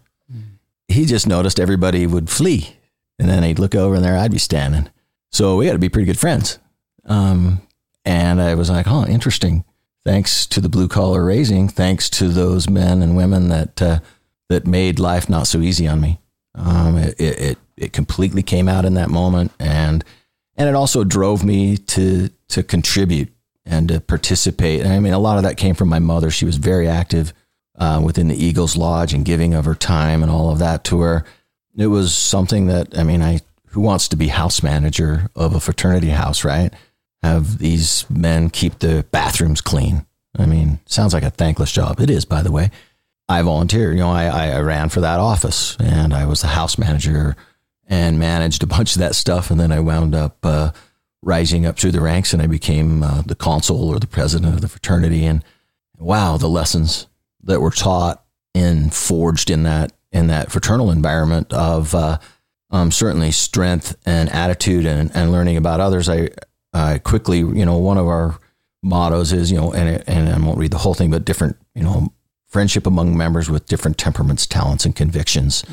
He 0.88 1.06
just 1.06 1.26
noticed 1.26 1.58
everybody 1.58 2.06
would 2.06 2.28
flee, 2.30 2.76
and 3.18 3.28
then 3.28 3.42
he'd 3.42 3.58
look 3.58 3.74
over 3.74 3.94
and 3.94 4.04
there 4.04 4.16
I'd 4.16 4.30
be 4.30 4.38
standing. 4.38 4.88
So 5.30 5.56
we 5.56 5.66
had 5.66 5.72
to 5.72 5.78
be 5.78 5.88
pretty 5.88 6.06
good 6.06 6.18
friends. 6.18 6.58
Um, 7.06 7.62
and 8.04 8.40
I 8.40 8.54
was 8.54 8.68
like, 8.68 8.86
oh, 8.86 9.06
interesting. 9.06 9.64
Thanks 10.04 10.46
to 10.48 10.60
the 10.60 10.68
blue 10.68 10.88
collar 10.88 11.24
raising, 11.24 11.68
thanks 11.68 12.10
to 12.10 12.28
those 12.28 12.68
men 12.68 13.02
and 13.02 13.16
women 13.16 13.48
that 13.48 13.80
uh, 13.80 13.98
that 14.48 14.66
made 14.66 14.98
life 14.98 15.28
not 15.30 15.46
so 15.46 15.60
easy 15.60 15.86
on 15.88 16.00
me. 16.00 16.18
Um, 16.54 16.98
it 16.98 17.14
it 17.20 17.58
it 17.76 17.92
completely 17.92 18.42
came 18.42 18.68
out 18.68 18.84
in 18.84 18.94
that 18.94 19.08
moment, 19.10 19.52
and 19.58 20.04
and 20.56 20.68
it 20.68 20.74
also 20.74 21.04
drove 21.04 21.44
me 21.44 21.76
to 21.76 22.28
to 22.48 22.62
contribute 22.62 23.32
and 23.64 23.88
to 23.88 24.00
participate. 24.00 24.80
And 24.80 24.92
I 24.92 25.00
mean, 25.00 25.12
a 25.12 25.18
lot 25.18 25.36
of 25.36 25.44
that 25.44 25.56
came 25.56 25.74
from 25.74 25.88
my 25.88 25.98
mother. 25.98 26.30
She 26.30 26.44
was 26.44 26.56
very 26.56 26.88
active 26.88 27.32
uh, 27.78 28.00
within 28.04 28.28
the 28.28 28.44
Eagles 28.44 28.76
Lodge 28.76 29.14
and 29.14 29.24
giving 29.24 29.54
of 29.54 29.64
her 29.64 29.74
time 29.74 30.22
and 30.22 30.30
all 30.30 30.50
of 30.50 30.58
that 30.58 30.84
to 30.84 31.00
her. 31.00 31.24
It 31.76 31.86
was 31.86 32.14
something 32.14 32.66
that 32.66 32.96
I 32.98 33.02
mean, 33.02 33.22
I 33.22 33.40
who 33.68 33.80
wants 33.80 34.08
to 34.08 34.16
be 34.16 34.28
house 34.28 34.62
manager 34.62 35.30
of 35.34 35.54
a 35.54 35.60
fraternity 35.60 36.10
house, 36.10 36.44
right? 36.44 36.72
Have 37.22 37.58
these 37.58 38.04
men 38.10 38.50
keep 38.50 38.80
the 38.80 39.06
bathrooms 39.10 39.60
clean. 39.60 40.06
I 40.38 40.46
mean, 40.46 40.80
sounds 40.86 41.14
like 41.14 41.22
a 41.22 41.30
thankless 41.30 41.72
job. 41.72 42.00
It 42.00 42.10
is, 42.10 42.24
by 42.24 42.42
the 42.42 42.52
way. 42.52 42.70
I 43.28 43.40
volunteered. 43.42 43.94
You 43.94 44.00
know, 44.00 44.10
I, 44.10 44.48
I 44.48 44.60
ran 44.60 44.88
for 44.88 45.00
that 45.00 45.20
office 45.20 45.76
and 45.78 46.12
I 46.12 46.26
was 46.26 46.42
the 46.42 46.48
house 46.48 46.76
manager 46.76 47.36
and 47.86 48.18
managed 48.18 48.62
a 48.62 48.66
bunch 48.66 48.94
of 48.94 49.00
that 49.00 49.14
stuff. 49.14 49.50
And 49.50 49.58
then 49.58 49.72
I 49.72 49.80
wound 49.80 50.14
up 50.14 50.36
uh, 50.42 50.72
rising 51.22 51.64
up 51.64 51.78
through 51.78 51.92
the 51.92 52.00
ranks 52.00 52.32
and 52.32 52.42
I 52.42 52.46
became 52.46 53.02
uh, 53.02 53.22
the 53.22 53.34
consul 53.34 53.88
or 53.88 53.98
the 53.98 54.06
president 54.06 54.54
of 54.54 54.60
the 54.60 54.68
fraternity. 54.68 55.24
And 55.24 55.44
wow, 55.98 56.36
the 56.36 56.48
lessons 56.48 57.06
that 57.44 57.60
were 57.60 57.70
taught 57.70 58.24
and 58.54 58.92
forged 58.92 59.50
in 59.50 59.62
that 59.62 59.92
in 60.10 60.26
that 60.26 60.52
fraternal 60.52 60.90
environment 60.90 61.52
of 61.52 61.94
uh, 61.94 62.18
um, 62.70 62.90
certainly 62.90 63.32
strength 63.32 63.96
and 64.04 64.28
attitude 64.30 64.84
and, 64.84 65.10
and 65.14 65.32
learning 65.32 65.56
about 65.56 65.80
others. 65.80 66.08
I 66.08 66.28
I 66.72 66.98
quickly, 66.98 67.38
you 67.38 67.64
know, 67.64 67.78
one 67.78 67.98
of 67.98 68.08
our 68.08 68.38
mottos 68.82 69.32
is, 69.32 69.50
you 69.50 69.58
know, 69.58 69.72
and 69.72 70.02
and 70.08 70.28
I 70.28 70.38
won't 70.44 70.58
read 70.58 70.72
the 70.72 70.78
whole 70.78 70.94
thing, 70.94 71.10
but 71.10 71.24
different, 71.24 71.56
you 71.74 71.82
know, 71.82 72.12
friendship 72.48 72.86
among 72.86 73.16
members 73.16 73.48
with 73.48 73.66
different 73.66 73.96
temperaments, 73.96 74.46
talents, 74.46 74.84
and 74.84 74.94
convictions 74.94 75.64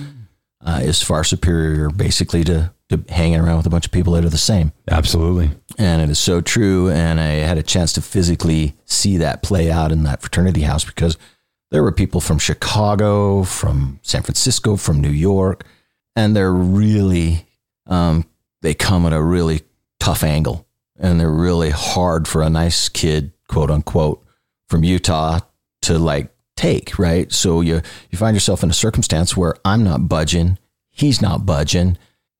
uh, 0.61 0.79
is 0.83 1.01
far 1.01 1.23
superior, 1.23 1.89
basically, 1.89 2.43
to 2.45 2.73
to 2.89 3.03
hanging 3.09 3.39
around 3.39 3.57
with 3.57 3.67
a 3.67 3.69
bunch 3.69 3.85
of 3.85 3.91
people 3.91 4.13
that 4.13 4.25
are 4.25 4.29
the 4.29 4.37
same. 4.37 4.71
absolutely. 4.89 5.51
And 5.77 6.01
it 6.01 6.09
is 6.09 6.19
so 6.19 6.41
true. 6.41 6.89
And 6.89 7.19
I 7.19 7.33
had 7.35 7.57
a 7.57 7.63
chance 7.63 7.93
to 7.93 8.01
physically 8.01 8.75
see 8.85 9.17
that 9.17 9.43
play 9.43 9.71
out 9.71 9.91
in 9.91 10.03
that 10.03 10.21
fraternity 10.21 10.61
house 10.61 10.83
because 10.83 11.17
there 11.71 11.83
were 11.83 11.91
people 11.91 12.19
from 12.19 12.39
Chicago, 12.39 13.43
from 13.43 13.99
San 14.01 14.23
Francisco, 14.23 14.75
from 14.75 14.99
New 14.99 15.11
York, 15.11 15.65
and 16.15 16.35
they're 16.35 16.51
really, 16.51 17.45
um, 17.85 18.25
they 18.61 18.73
come 18.73 19.05
at 19.05 19.13
a 19.13 19.21
really 19.21 19.61
tough 19.99 20.23
angle 20.23 20.67
and 20.97 21.19
they're 21.19 21.29
really 21.29 21.69
hard 21.69 22.27
for 22.27 22.41
a 22.41 22.49
nice 22.49 22.89
kid, 22.89 23.31
quote 23.47 23.69
unquote, 23.69 24.23
from 24.67 24.83
Utah 24.83 25.39
to 25.83 25.99
like 25.99 26.33
take, 26.57 26.97
right? 26.97 27.31
So 27.31 27.61
you, 27.61 27.81
you 28.09 28.17
find 28.17 28.35
yourself 28.35 28.63
in 28.63 28.69
a 28.69 28.73
circumstance 28.73 29.37
where 29.37 29.55
I'm 29.63 29.83
not 29.83 30.09
budging, 30.09 30.57
he's 30.89 31.21
not 31.21 31.45
budging, 31.45 31.97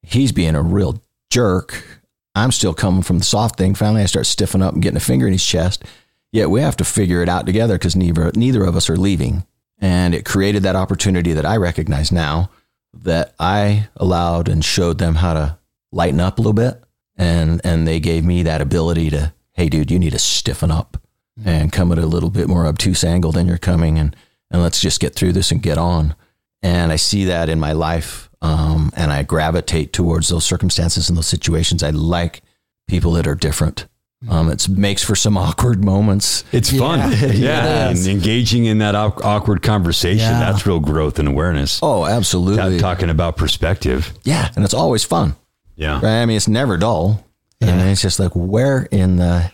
he's 0.10 0.32
being 0.32 0.56
a 0.56 0.62
real 0.62 1.02
jerk. 1.30 2.02
I'm 2.36 2.52
still 2.52 2.74
coming 2.74 3.04
from 3.04 3.19
the 3.19 3.26
soft 3.26 3.58
thing. 3.58 3.76
Finally, 3.76 4.04
I 4.04 4.06
start 4.06 4.26
stiffing 4.26 4.63
up 4.63 4.74
and 4.74 4.82
getting 4.82 4.98
a 4.98 5.02
finger 5.02 5.28
in 5.28 5.34
his 5.34 5.45
chest. 5.45 5.84
Yet 6.32 6.50
we 6.50 6.62
have 6.62 6.78
to 6.78 6.86
figure 6.86 7.22
it 7.22 7.30
out 7.30 7.45
together 7.45 7.76
because 7.76 7.95
neither 7.95 8.32
neither 8.36 8.63
of 8.63 8.76
us 8.76 8.89
are 8.89 8.98
leaving. 8.98 9.45
And 9.80 10.13
it 10.13 10.26
created 10.26 10.63
that 10.63 10.76
opportunity 10.76 11.34
that 11.34 11.45
I 11.45 11.58
recognize 11.58 12.12
now 12.12 12.52
that 12.93 13.34
I 13.39 13.88
allowed 13.95 14.48
and 14.48 14.63
showed 14.63 14.98
them 14.98 15.15
how 15.15 15.34
to 15.34 15.58
lighten 15.91 16.19
up 16.19 16.38
a 16.38 16.41
little 16.41 16.54
bit. 16.54 16.84
And 17.17 17.62
and 17.63 17.88
they 17.88 18.00
gave 18.00 18.24
me 18.24 18.43
that 18.43 18.62
ability 18.62 19.10
to, 19.12 19.34
hey 19.54 19.69
dude, 19.69 19.91
you 19.91 20.00
need 20.00 20.12
to 20.12 20.19
stiffen 20.19 20.72
up 20.72 21.02
and 21.43 21.72
come 21.72 21.91
at 21.91 21.98
a 21.98 22.06
little 22.06 22.30
bit 22.30 22.48
more 22.48 22.65
obtuse 22.65 23.04
angle 23.04 23.32
than 23.32 23.48
you're 23.48 23.58
coming 23.58 23.98
and 23.98 24.15
and 24.52 24.62
let's 24.62 24.82
just 24.82 25.00
get 25.00 25.15
through 25.15 25.34
this 25.34 25.52
and 25.52 25.62
get 25.62 25.78
on. 25.78 26.15
And 26.62 26.91
I 26.91 26.95
see 26.95 27.26
that 27.26 27.50
in 27.50 27.60
my 27.60 27.72
life. 27.72 28.28
Um, 28.41 28.91
and 28.95 29.12
I 29.12 29.23
gravitate 29.23 29.91
towards 29.93 30.30
those 30.30 30.45
circumstances 30.45 31.10
and 31.10 31.17
those 31.17 31.28
situations. 31.28 31.84
I 31.84 31.89
like 31.89 32.41
people 32.88 33.12
that 33.13 33.28
are 33.28 33.36
different. 33.36 33.86
Um, 34.30 34.49
it 34.49 34.67
makes 34.67 35.04
for 35.04 35.15
some 35.15 35.38
awkward 35.47 35.84
moments. 35.84 36.43
It's 36.52 36.69
fun. 36.78 36.99
Yeah. 37.12 37.25
Yeah. 37.32 37.89
And 37.89 38.08
engaging 38.08 38.65
in 38.65 38.80
that 38.80 38.95
awkward 38.95 39.62
conversation, 39.62 40.19
Yeah. 40.19 40.39
that's 40.39 40.65
real 40.65 40.80
growth 40.80 41.19
and 41.19 41.28
awareness. 41.28 41.80
Oh, 41.82 42.06
Ta- 42.06 42.12
absolutely. 42.12 42.80
talking 42.80 43.10
about 43.10 43.38
perspective. 43.38 44.13
Yeah. 44.23 44.49
And 44.56 44.65
it's 44.65 44.73
always 44.73 45.04
fun. 45.04 45.36
Yeah. 45.75 45.95
Right? 46.02 46.21
I 46.21 46.25
mean, 46.25 46.36
it's 46.38 46.47
never 46.49 46.75
dull. 46.78 47.23
And 47.62 47.89
it's 47.89 48.02
just 48.02 48.19
like, 48.19 48.32
where 48.34 48.84
in 48.91 49.17
the 49.17 49.52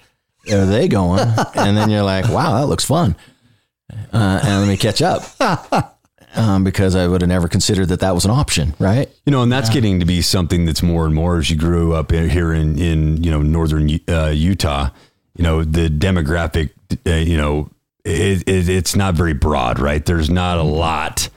are 0.52 0.65
they 0.65 0.88
going? 0.88 1.19
and 1.56 1.76
then 1.78 1.89
you're 1.89 2.04
like, 2.04 2.28
wow, 2.30 2.60
that 2.60 2.67
looks 2.67 2.86
fun. 2.86 3.15
Uh, 4.13 4.39
and 4.43 4.62
let 4.62 4.67
me 4.67 4.78
catch 4.78 5.02
up. 5.02 5.24
Um, 6.38 6.65
because 6.65 6.95
I 6.95 7.08
would 7.08 7.21
have 7.21 7.30
never 7.30 7.48
considered 7.48 7.88
that 7.88 8.02
that 8.02 8.13
was 8.13 8.26
an 8.26 8.32
option, 8.32 8.74
right? 8.78 9.10
You 9.26 9.32
know, 9.32 9.41
and 9.41 9.50
that's 9.50 9.69
getting 9.69 10.02
to 10.02 10.06
be 10.06 10.21
something 10.21 10.65
that's 10.65 10.84
more 10.84 11.06
and 11.06 11.15
more 11.15 11.38
as 11.38 11.50
you 11.50 11.56
grew 11.56 11.93
up 11.93 12.12
in, 12.12 12.30
here 12.30 12.52
in, 12.52 12.78
in, 12.78 13.24
you 13.24 13.32
know, 13.32 13.41
northern 13.41 13.89
uh, 14.10 14.34
Utah, 14.36 14.89
you 15.38 15.43
know, 15.43 15.63
the 15.63 15.88
demographic, 15.88 16.71
uh, 17.08 17.12
you 17.12 17.38
know, 17.38 17.69
it, 18.04 18.43
it, 18.50 18.67
it's 18.67 18.98
not 18.98 19.15
very 19.15 19.34
broad, 19.34 19.80
right? 19.80 20.06
There's 20.06 20.30
not 20.30 20.58
a 20.58 20.63
lot 20.63 21.30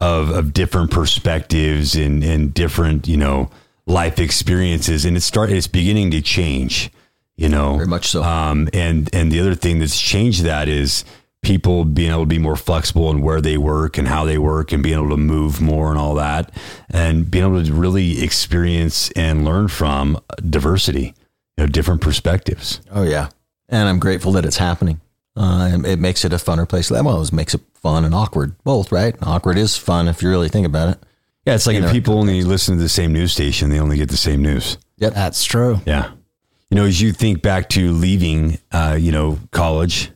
of, 0.00 0.30
of 0.30 0.54
different 0.54 0.90
perspectives 0.90 1.94
and, 1.94 2.24
and 2.24 2.54
different, 2.54 3.06
you 3.06 3.16
know, 3.16 3.50
life 3.86 4.18
experiences. 4.18 5.04
And 5.04 5.16
it's 5.16 5.26
start, 5.26 5.50
it's 5.50 5.66
beginning 5.66 6.10
to 6.12 6.22
change, 6.22 6.90
you 7.36 7.48
know, 7.48 7.76
Very 7.76 7.88
much 7.88 8.08
so. 8.08 8.22
Um, 8.22 8.68
and, 8.72 9.08
and 9.14 9.30
the 9.30 9.40
other 9.40 9.54
thing 9.54 9.78
that's 9.80 10.00
changed 10.00 10.42
that 10.44 10.66
is 10.68 11.04
people 11.46 11.84
being 11.84 12.10
able 12.10 12.22
to 12.22 12.26
be 12.26 12.40
more 12.40 12.56
flexible 12.56 13.08
in 13.08 13.22
where 13.22 13.40
they 13.40 13.56
work 13.56 13.96
and 13.96 14.08
how 14.08 14.24
they 14.24 14.36
work 14.36 14.72
and 14.72 14.82
being 14.82 14.98
able 14.98 15.10
to 15.10 15.16
move 15.16 15.60
more 15.60 15.90
and 15.90 15.98
all 15.98 16.14
that 16.16 16.50
and 16.90 17.30
being 17.30 17.44
able 17.44 17.62
to 17.62 17.72
really 17.72 18.20
experience 18.20 19.12
and 19.12 19.44
learn 19.44 19.68
from 19.68 20.20
diversity, 20.50 21.14
you 21.56 21.64
know, 21.64 21.66
different 21.66 22.00
perspectives. 22.00 22.80
Oh 22.90 23.04
yeah, 23.04 23.28
and 23.68 23.88
I'm 23.88 24.00
grateful 24.00 24.32
that 24.32 24.44
it's 24.44 24.56
happening. 24.56 25.00
Uh, 25.36 25.78
it 25.84 26.00
makes 26.00 26.24
it 26.24 26.32
a 26.32 26.36
funner 26.36 26.68
place. 26.68 26.90
Well, 26.90 27.22
it 27.22 27.32
makes 27.32 27.54
it 27.54 27.60
fun 27.74 28.04
and 28.04 28.14
awkward, 28.14 28.56
both, 28.64 28.90
right? 28.90 29.14
Awkward 29.22 29.56
is 29.56 29.76
fun 29.76 30.08
if 30.08 30.22
you 30.22 30.28
really 30.30 30.48
think 30.48 30.66
about 30.66 30.88
it. 30.88 30.98
Yeah. 31.44 31.54
It's 31.54 31.66
like 31.66 31.74
You 31.74 31.80
if 31.82 31.86
know, 31.86 31.92
people 31.92 32.18
only 32.18 32.42
listen 32.42 32.76
to 32.76 32.82
the 32.82 32.88
same 32.88 33.12
news 33.12 33.32
station, 33.32 33.70
they 33.70 33.78
only 33.78 33.98
get 33.98 34.08
the 34.08 34.16
same 34.16 34.42
news. 34.42 34.78
That's 34.98 35.44
true. 35.44 35.80
Yeah. 35.86 36.10
You 36.70 36.76
know, 36.76 36.84
as 36.84 37.00
you 37.00 37.12
think 37.12 37.42
back 37.42 37.68
to 37.70 37.92
leaving, 37.92 38.58
uh, 38.72 38.96
you 38.98 39.12
know, 39.12 39.38
college 39.52 40.10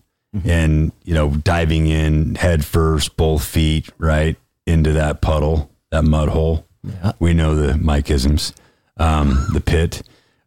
and, 0.44 0.92
you 1.04 1.14
know, 1.14 1.30
diving 1.30 1.86
in 1.86 2.36
head 2.36 2.64
first, 2.64 3.16
both 3.16 3.44
feet, 3.44 3.90
right 3.98 4.36
into 4.66 4.92
that 4.92 5.20
puddle, 5.20 5.70
that 5.90 6.04
mud 6.04 6.28
hole. 6.28 6.66
Yeah. 6.82 7.12
We 7.18 7.34
know 7.34 7.56
the 7.56 7.72
Mikeisms, 7.74 8.54
um, 8.96 9.46
the 9.52 9.60
pit. 9.60 10.02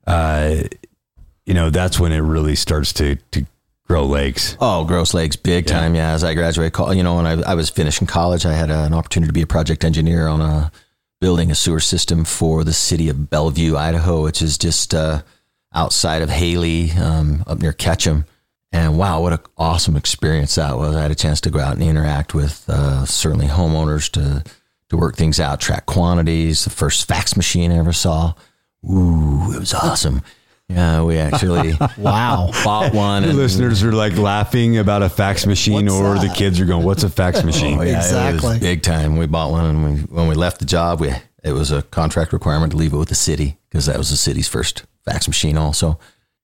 Uh, 0.08 0.64
you 1.46 1.54
know, 1.54 1.70
that's 1.70 2.00
when 2.00 2.12
it 2.12 2.20
really 2.20 2.56
starts 2.56 2.94
to, 2.94 3.18
to 3.32 3.46
Grow 3.86 4.06
Lakes. 4.06 4.56
Oh, 4.62 4.86
Gross 4.86 5.14
Lakes, 5.14 5.36
big 5.36 5.66
time. 5.66 5.94
Yeah, 5.94 6.14
as 6.14 6.24
I 6.24 6.34
graduated, 6.34 6.80
you 6.96 7.04
know, 7.04 7.16
when 7.16 7.28
I, 7.28 7.52
I 7.52 7.54
was 7.54 7.70
finishing 7.70 8.08
college, 8.08 8.46
I 8.46 8.54
had 8.54 8.72
an 8.72 8.94
opportunity 8.94 9.28
to 9.28 9.34
be 9.34 9.42
a 9.42 9.48
project 9.48 9.84
engineer 9.84 10.28
on 10.28 10.40
a 10.40 10.72
building 11.20 11.52
a 11.52 11.56
sewer 11.56 11.82
system 11.82 12.24
for 12.24 12.64
the 12.64 12.74
city 12.74 13.10
of 13.10 13.30
Bellevue, 13.30 13.76
Idaho, 13.76 14.24
which 14.24 14.42
is 14.42 14.58
just 14.58 14.94
uh, 14.94 15.22
outside 15.74 16.22
of 16.22 16.30
Hailey, 16.30 16.92
um, 16.92 17.44
up 17.46 17.60
near 17.60 17.74
Ketchum. 17.74 18.26
And 18.74 18.98
wow, 18.98 19.22
what 19.22 19.34
an 19.34 19.40
awesome 19.58 19.96
experience 19.96 20.56
that 20.56 20.76
was! 20.78 20.96
I 20.96 21.04
had 21.04 21.12
a 21.12 21.16
chance 21.16 21.40
to 21.42 21.52
go 21.52 21.60
out 21.60 21.74
and 21.76 21.84
interact 21.84 22.34
with 22.34 22.66
uh, 22.68 23.06
certainly 23.06 23.46
homeowners 23.48 24.10
to 24.14 24.44
to 24.90 24.98
work 24.98 25.16
things 25.16 25.40
out, 25.40 25.62
track 25.62 25.86
quantities. 25.86 26.64
The 26.64 26.72
first 26.72 27.08
fax 27.08 27.38
machine 27.38 27.72
I 27.72 27.78
ever 27.78 27.94
saw. 27.94 28.34
Ooh, 28.84 29.54
it 29.54 29.60
was 29.60 29.74
awesome. 29.74 30.22
Yeah, 30.68 31.04
we 31.04 31.18
actually 31.20 31.74
Wow. 31.98 32.50
bought 32.64 32.94
one. 32.94 33.22
The 33.24 33.30
and- 33.30 33.38
listeners 33.38 33.84
are 33.84 33.92
like 33.94 34.18
laughing 34.18 34.78
about 34.80 35.04
a 35.04 35.10
fax 35.10 35.46
machine, 35.46 35.86
What's 35.86 35.94
or 35.96 36.18
the 36.28 36.34
kids 36.34 36.60
are 36.60 36.66
going, 36.66 36.84
"What's 36.84 37.04
a 37.04 37.10
fax 37.10 37.44
machine?" 37.44 37.78
Oh, 37.80 37.84
yeah, 37.84 37.94
It 37.94 38.06
Exactly. 38.06 38.50
was 38.50 38.60
big 38.60 38.82
time. 38.82 39.18
We 39.18 39.28
bought 39.28 39.52
one, 39.52 39.66
and 39.66 39.84
we, 39.86 40.02
when 40.02 40.28
we 40.28 40.34
left 40.36 40.58
the 40.60 40.66
job, 40.66 41.00
we 41.00 41.12
it 41.44 41.52
was 41.52 41.72
a 41.72 41.84
contract 41.84 42.34
requirement 42.34 42.72
to 42.72 42.78
leave 42.78 42.94
it 42.94 42.98
with 42.98 43.10
the 43.10 43.16
city 43.16 43.58
because 43.70 43.86
that 43.86 43.98
was 44.00 44.10
the 44.10 44.18
city's 44.18 44.48
first 44.48 44.84
fax 45.06 45.28
machine, 45.28 45.58
also. 45.58 46.00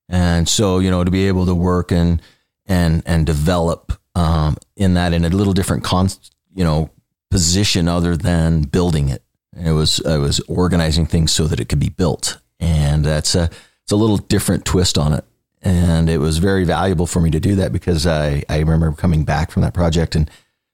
And 0.10 0.50
so, 0.50 0.80
you 0.80 0.90
know, 0.90 1.04
to 1.04 1.12
be 1.12 1.28
able 1.28 1.46
to 1.46 1.56
work 1.56 1.92
and 1.92 2.22
and 2.66 3.04
and 3.06 3.26
develop 3.26 3.94
um, 4.16 4.58
in 4.76 4.96
that 4.96 5.14
in 5.14 5.24
a 5.24 5.30
little 5.30 5.54
different 5.54 5.84
con, 5.84 6.10
you 6.54 6.64
know, 6.64 6.90
position 7.30 7.88
other 7.88 8.18
than 8.18 8.64
building 8.64 9.10
it. 9.10 9.24
It 9.56 9.72
was 9.72 10.04
I 10.06 10.18
was 10.18 10.40
organizing 10.42 11.06
things 11.06 11.32
so 11.32 11.46
that 11.48 11.60
it 11.60 11.70
could 11.70 11.80
be 11.80 11.90
built, 11.90 12.40
and 12.60 13.06
that's 13.06 13.36
a 13.36 13.50
it's 13.84 13.92
a 13.92 13.96
little 13.96 14.18
different 14.18 14.66
twist 14.66 14.98
on 14.98 15.14
it. 15.14 15.26
And 15.62 16.10
it 16.10 16.20
was 16.20 16.38
very 16.38 16.64
valuable 16.64 17.06
for 17.06 17.20
me 17.20 17.30
to 17.32 17.40
do 17.40 17.56
that 17.56 17.72
because 17.72 18.08
I 18.08 18.44
I 18.50 18.60
remember 18.60 18.92
coming 18.94 19.26
back 19.26 19.52
from 19.52 19.62
that 19.62 19.74
project 19.74 20.16
and 20.16 20.30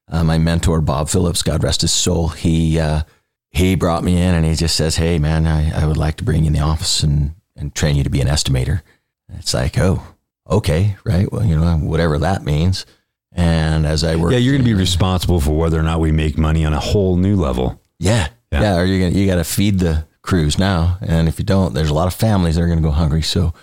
uh, 0.07 0.23
my 0.23 0.37
mentor 0.37 0.81
Bob 0.81 1.09
Phillips, 1.09 1.41
God 1.41 1.63
rest 1.63 1.81
his 1.81 1.91
soul, 1.91 2.29
he 2.29 2.79
uh, 2.79 3.03
he 3.49 3.75
brought 3.75 4.03
me 4.03 4.21
in 4.21 4.35
and 4.35 4.45
he 4.45 4.55
just 4.55 4.75
says, 4.75 4.97
"Hey 4.97 5.17
man, 5.17 5.47
I, 5.47 5.81
I 5.81 5.87
would 5.87 5.97
like 5.97 6.17
to 6.17 6.23
bring 6.23 6.43
you 6.43 6.47
in 6.47 6.53
the 6.53 6.59
office 6.59 7.03
and 7.03 7.35
and 7.55 7.73
train 7.73 7.95
you 7.95 8.03
to 8.03 8.09
be 8.09 8.21
an 8.21 8.27
estimator." 8.27 8.81
It's 9.33 9.53
like, 9.53 9.77
oh, 9.77 10.03
okay, 10.49 10.97
right? 11.03 11.31
Well, 11.31 11.45
you 11.45 11.57
know, 11.57 11.77
whatever 11.77 12.17
that 12.19 12.43
means. 12.43 12.85
And 13.31 13.85
as 13.85 14.03
I 14.03 14.15
work, 14.15 14.31
Yeah, 14.31 14.37
you're 14.37 14.53
going 14.53 14.63
to 14.63 14.69
be 14.69 14.73
responsible 14.73 15.41
for 15.41 15.51
whether 15.57 15.79
or 15.79 15.83
not 15.83 15.99
we 15.99 16.11
make 16.11 16.37
money 16.37 16.63
on 16.65 16.73
a 16.73 16.79
whole 16.79 17.17
new 17.17 17.35
level. 17.35 17.81
yeah, 17.99 18.29
Yeah. 18.51 18.61
yeah, 18.61 18.77
or 18.77 18.85
you're 18.85 19.09
gonna 19.09 19.19
you 19.19 19.25
got 19.27 19.35
to 19.35 19.43
feed 19.43 19.79
the 19.79 20.05
crews 20.21 20.57
now, 20.57 20.97
and 21.01 21.27
if 21.27 21.37
you 21.39 21.45
don't, 21.45 21.73
there's 21.73 21.89
a 21.89 21.93
lot 21.93 22.07
of 22.07 22.13
families 22.13 22.55
that 22.55 22.61
are 22.61 22.67
going 22.67 22.79
to 22.79 22.83
go 22.87 22.91
hungry. 22.91 23.21
So 23.21 23.53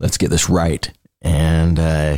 let's 0.00 0.18
get 0.18 0.30
this 0.30 0.48
right. 0.50 0.90
And 1.22 1.78
uh, 1.78 2.16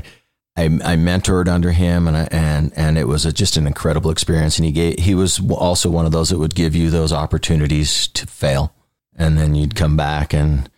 I 0.57 0.65
I 0.65 0.97
mentored 0.97 1.49
under 1.49 1.73
him, 1.73 2.09
and 2.09 2.17
I, 2.17 2.29
and 2.31 2.73
and 2.77 2.97
it 2.97 3.07
was 3.09 3.27
a, 3.27 3.33
just 3.33 3.57
an 3.59 3.67
incredible 3.67 4.11
experience. 4.11 4.57
And 4.59 4.65
he 4.65 4.73
gave 4.73 4.99
he 4.99 5.15
was 5.15 5.39
also 5.51 5.91
one 5.91 6.07
of 6.07 6.13
those 6.13 6.31
that 6.31 6.39
would 6.39 6.55
give 6.55 6.75
you 6.75 6.89
those 6.89 7.13
opportunities 7.13 8.07
to 8.09 8.27
fail, 8.27 8.75
and 9.15 9.37
then 9.37 9.55
you'd 9.55 9.75
come 9.75 9.97
back 9.97 10.33
and 10.33 10.71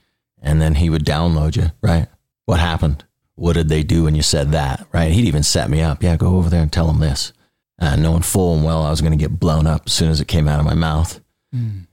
and 0.42 0.60
then 0.60 0.74
he 0.76 0.90
would 0.90 1.04
download 1.04 1.54
you. 1.56 1.70
Right? 1.80 2.08
What 2.46 2.60
happened? 2.60 3.04
What 3.36 3.54
did 3.54 3.68
they 3.68 3.82
do 3.82 4.04
when 4.04 4.14
you 4.14 4.22
said 4.22 4.52
that? 4.52 4.86
Right? 4.92 5.12
He'd 5.12 5.26
even 5.26 5.42
set 5.42 5.70
me 5.70 5.80
up. 5.82 6.02
Yeah, 6.02 6.16
go 6.16 6.36
over 6.36 6.48
there 6.50 6.62
and 6.62 6.72
tell 6.72 6.86
them 6.86 7.00
this, 7.00 7.32
uh, 7.80 7.96
knowing 7.96 8.22
full 8.22 8.54
and 8.54 8.64
well 8.64 8.82
I 8.82 8.90
was 8.90 9.00
going 9.00 9.12
to 9.12 9.18
get 9.18 9.40
blown 9.40 9.66
up 9.66 9.82
as 9.86 9.92
soon 9.92 10.10
as 10.10 10.20
it 10.20 10.28
came 10.28 10.46
out 10.48 10.60
of 10.60 10.66
my 10.66 10.74
mouth. 10.74 11.20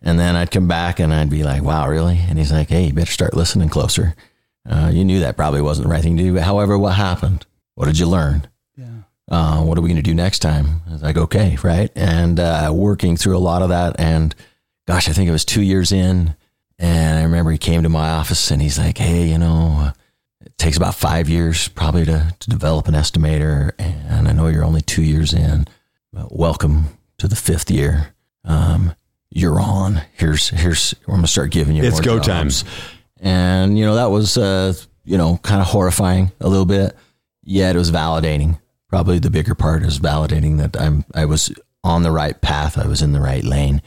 And 0.02 0.20
then 0.20 0.36
I'd 0.36 0.50
come 0.50 0.68
back 0.68 1.00
and 1.00 1.14
I'd 1.14 1.30
be 1.30 1.44
like, 1.44 1.62
wow, 1.62 1.88
really? 1.88 2.18
And 2.18 2.40
he's 2.40 2.52
like, 2.52 2.70
hey, 2.70 2.86
you 2.86 2.94
better 2.94 3.12
start 3.12 3.36
listening 3.36 3.70
closer. 3.70 4.16
Uh, 4.68 4.90
you 4.92 5.06
knew 5.06 5.20
that 5.20 5.38
probably 5.38 5.62
wasn't 5.62 5.88
the 5.88 5.92
right 5.94 6.02
thing 6.02 6.18
to 6.18 6.24
do. 6.24 6.34
But 6.34 6.44
however, 6.44 6.78
what 6.80 6.96
happened? 6.96 7.46
What 7.76 7.86
did 7.86 8.00
you 8.00 8.08
learn? 8.08 8.48
Yeah. 8.76 9.04
Uh, 9.30 9.62
what 9.62 9.78
are 9.78 9.82
we 9.82 9.90
going 9.90 9.98
to 9.98 10.02
do 10.02 10.16
next 10.16 10.40
time? 10.40 10.82
I 10.90 10.94
was 10.94 11.04
like, 11.04 11.18
okay, 11.18 11.58
right. 11.64 11.92
And 11.96 12.40
uh, 12.40 12.72
working 12.74 13.18
through 13.18 13.38
a 13.38 13.40
lot 13.40 13.62
of 13.62 13.70
that. 13.70 14.00
And 14.00 14.34
gosh, 14.88 15.08
I 15.08 15.14
think 15.14 15.30
it 15.30 15.32
was 15.32 15.46
two 15.46 15.62
years 15.62 15.92
in. 15.92 16.36
And 16.80 17.20
I 17.20 17.24
remember 17.24 17.52
he 17.52 17.60
came 17.60 17.84
to 17.84 17.90
my 17.90 18.10
office 18.10 18.50
and 18.50 18.64
he's 18.64 18.80
like, 18.80 18.98
hey, 18.98 19.28
you 19.28 19.38
know, 19.38 19.92
takes 20.62 20.78
about 20.78 20.94
five 20.94 21.28
years 21.28 21.68
probably 21.70 22.06
to, 22.06 22.36
to 22.40 22.50
develop 22.50 22.88
an 22.88 22.94
estimator. 22.94 23.72
And 23.80 24.28
I 24.28 24.32
know 24.32 24.48
you're 24.48 24.64
only 24.64 24.82
two 24.82 25.02
years 25.02 25.34
in, 25.34 25.66
but 26.14 26.36
welcome 26.36 26.86
to 27.18 27.28
the 27.28 27.36
fifth 27.36 27.72
year. 27.72 28.14
Um, 28.46 28.94
you're 29.32 29.60
on. 29.60 30.04
Here's, 30.14 30.50
here's, 30.50 30.94
I'm 31.08 31.14
going 31.14 31.22
to 31.24 31.28
start 31.28 31.50
giving 31.50 31.76
you 31.76 31.84
It's 31.84 31.96
more 31.96 32.04
go 32.04 32.20
jobs. 32.20 32.62
time. 32.62 32.72
And, 33.22 33.80
you 33.80 33.86
know, 33.86 33.96
that 33.96 34.12
was, 34.12 34.38
uh, 34.38 34.74
you 35.04 35.18
know, 35.18 35.40
kind 35.42 35.62
of 35.62 35.68
horrifying 35.68 36.32
a 36.40 36.48
little 36.48 36.66
bit. 36.66 36.96
Yet 37.42 37.76
it 37.76 37.80
was 37.80 37.92
validating. 37.92 38.60
Probably 38.88 39.18
the 39.18 39.32
bigger 39.32 39.56
part 39.56 39.82
is 39.82 39.98
validating 40.00 40.60
that 40.60 40.80
I'm, 40.80 41.06
I 41.16 41.26
was 41.26 41.52
on 41.84 42.04
the 42.04 42.12
right 42.12 42.40
path. 42.40 42.78
I 42.78 42.86
was 42.86 43.02
in 43.02 43.14
the 43.14 43.22
right 43.22 43.44
lane. 43.44 43.82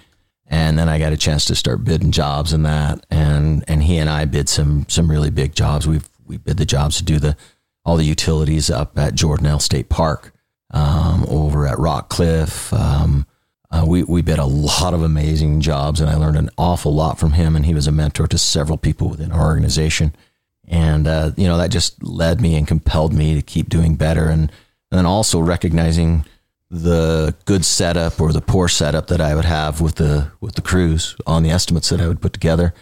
And 0.49 0.77
then 0.77 0.89
I 0.89 0.99
got 0.99 1.13
a 1.13 1.17
chance 1.17 1.45
to 1.47 1.55
start 1.55 1.85
bidding 1.85 2.11
jobs 2.11 2.53
and 2.53 2.67
that. 2.67 3.07
And, 3.11 3.65
and 3.69 3.83
he 3.85 3.99
and 3.99 4.11
I 4.11 4.25
bid 4.25 4.49
some, 4.49 4.87
some 4.89 5.09
really 5.09 5.31
big 5.31 5.55
jobs. 5.55 5.87
We've, 5.87 6.09
we 6.27 6.37
bid 6.37 6.57
the 6.57 6.67
jobs 6.67 6.97
to 6.99 7.05
do 7.05 7.19
the, 7.19 7.37
all 7.85 7.97
the 7.97 8.05
utilities 8.05 8.71
up 8.71 8.99
at 8.99 9.15
Jordanelle 9.15 9.63
State 9.63 9.89
Park, 9.89 10.33
um, 10.75 11.25
over 11.29 11.67
at 11.67 11.79
Rock 11.79 12.09
Cliff. 12.09 12.73
Um, 12.73 13.27
uh, 13.71 13.85
we, 13.87 14.03
we 14.05 14.23
bid 14.23 14.39
a 14.39 14.45
lot 14.45 14.95
of 14.95 15.03
amazing 15.03 15.61
jobs 15.61 16.01
and 16.01 16.11
I 16.11 16.17
learned 16.17 16.37
an 16.37 16.51
awful 16.59 16.95
lot 16.95 17.19
from 17.19 17.33
him. 17.33 17.57
And 17.57 17.65
he 17.65 17.75
was 17.75 17.87
a 17.87 17.93
mentor 17.93 18.27
to 18.27 18.39
several 18.39 18.79
people 18.79 19.09
within 19.09 19.33
our 19.33 19.47
organization. 19.47 20.15
And, 20.67 21.07
uh, 21.07 21.33
you 21.37 21.47
know, 21.47 21.59
that 21.59 21.71
just 21.71 22.03
led 22.03 22.41
me 22.41 22.57
and 22.57 22.69
compelled 22.69 23.13
me 23.13 23.35
to 23.35 23.43
keep 23.43 23.69
doing 23.69 23.97
better. 23.97 24.27
And, 24.27 24.51
and 24.91 24.99
then 24.99 25.07
also 25.07 25.41
recognizing 25.41 26.25
the 26.71 27.35
good 27.45 27.65
setup 27.65 28.21
or 28.21 28.33
the 28.33 28.41
poor 28.41 28.69
setup 28.69 29.09
that 29.09 29.21
I 29.21 29.35
would 29.35 29.45
have 29.45 29.81
with 29.81 29.97
the, 29.97 30.31
with 30.41 30.55
the 30.55 30.63
crews 30.63 31.17
on 31.27 31.43
the 31.43 31.51
estimates 31.51 31.89
that 31.91 32.01
I 32.01 32.09
would 32.09 32.21
put 32.21 32.33
together. 32.33 32.75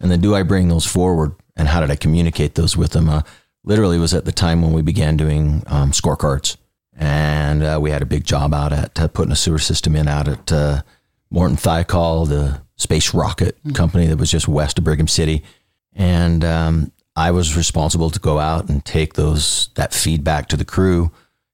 And 0.00 0.10
then 0.10 0.20
do 0.20 0.34
I 0.34 0.42
bring 0.42 0.68
those 0.68 0.86
forward? 0.86 1.34
And 1.56 1.68
how 1.68 1.80
did 1.80 1.90
I 1.90 1.96
communicate 1.96 2.54
those 2.54 2.76
with 2.76 2.92
them? 2.92 3.08
Uh, 3.08 3.22
literally 3.64 3.98
was 3.98 4.14
at 4.14 4.24
the 4.24 4.32
time 4.32 4.62
when 4.62 4.72
we 4.72 4.82
began 4.82 5.16
doing 5.16 5.62
um, 5.66 5.92
scorecards. 5.92 6.56
And 6.96 7.62
uh, 7.62 7.78
we 7.80 7.90
had 7.90 8.02
a 8.02 8.06
big 8.06 8.24
job 8.24 8.54
out 8.54 8.72
at 8.72 8.98
uh, 8.98 9.08
putting 9.08 9.32
a 9.32 9.36
sewer 9.36 9.58
system 9.58 9.96
in 9.96 10.08
out 10.08 10.28
at 10.28 10.52
uh, 10.52 10.82
Morton 11.30 11.56
Thiokol, 11.56 12.28
the 12.28 12.60
space 12.76 13.14
rocket 13.14 13.56
company 13.74 14.06
that 14.06 14.18
was 14.18 14.30
just 14.30 14.48
west 14.48 14.78
of 14.78 14.84
Brigham 14.84 15.06
City, 15.08 15.44
and 15.92 16.44
um, 16.44 16.92
I 17.14 17.30
was 17.30 17.56
responsible 17.56 18.10
to 18.10 18.18
go 18.18 18.38
out 18.38 18.68
and 18.68 18.84
take 18.84 19.14
those 19.14 19.70
that 19.74 19.94
feedback 19.94 20.48
to 20.48 20.56
the 20.56 20.64
crew, 20.64 21.12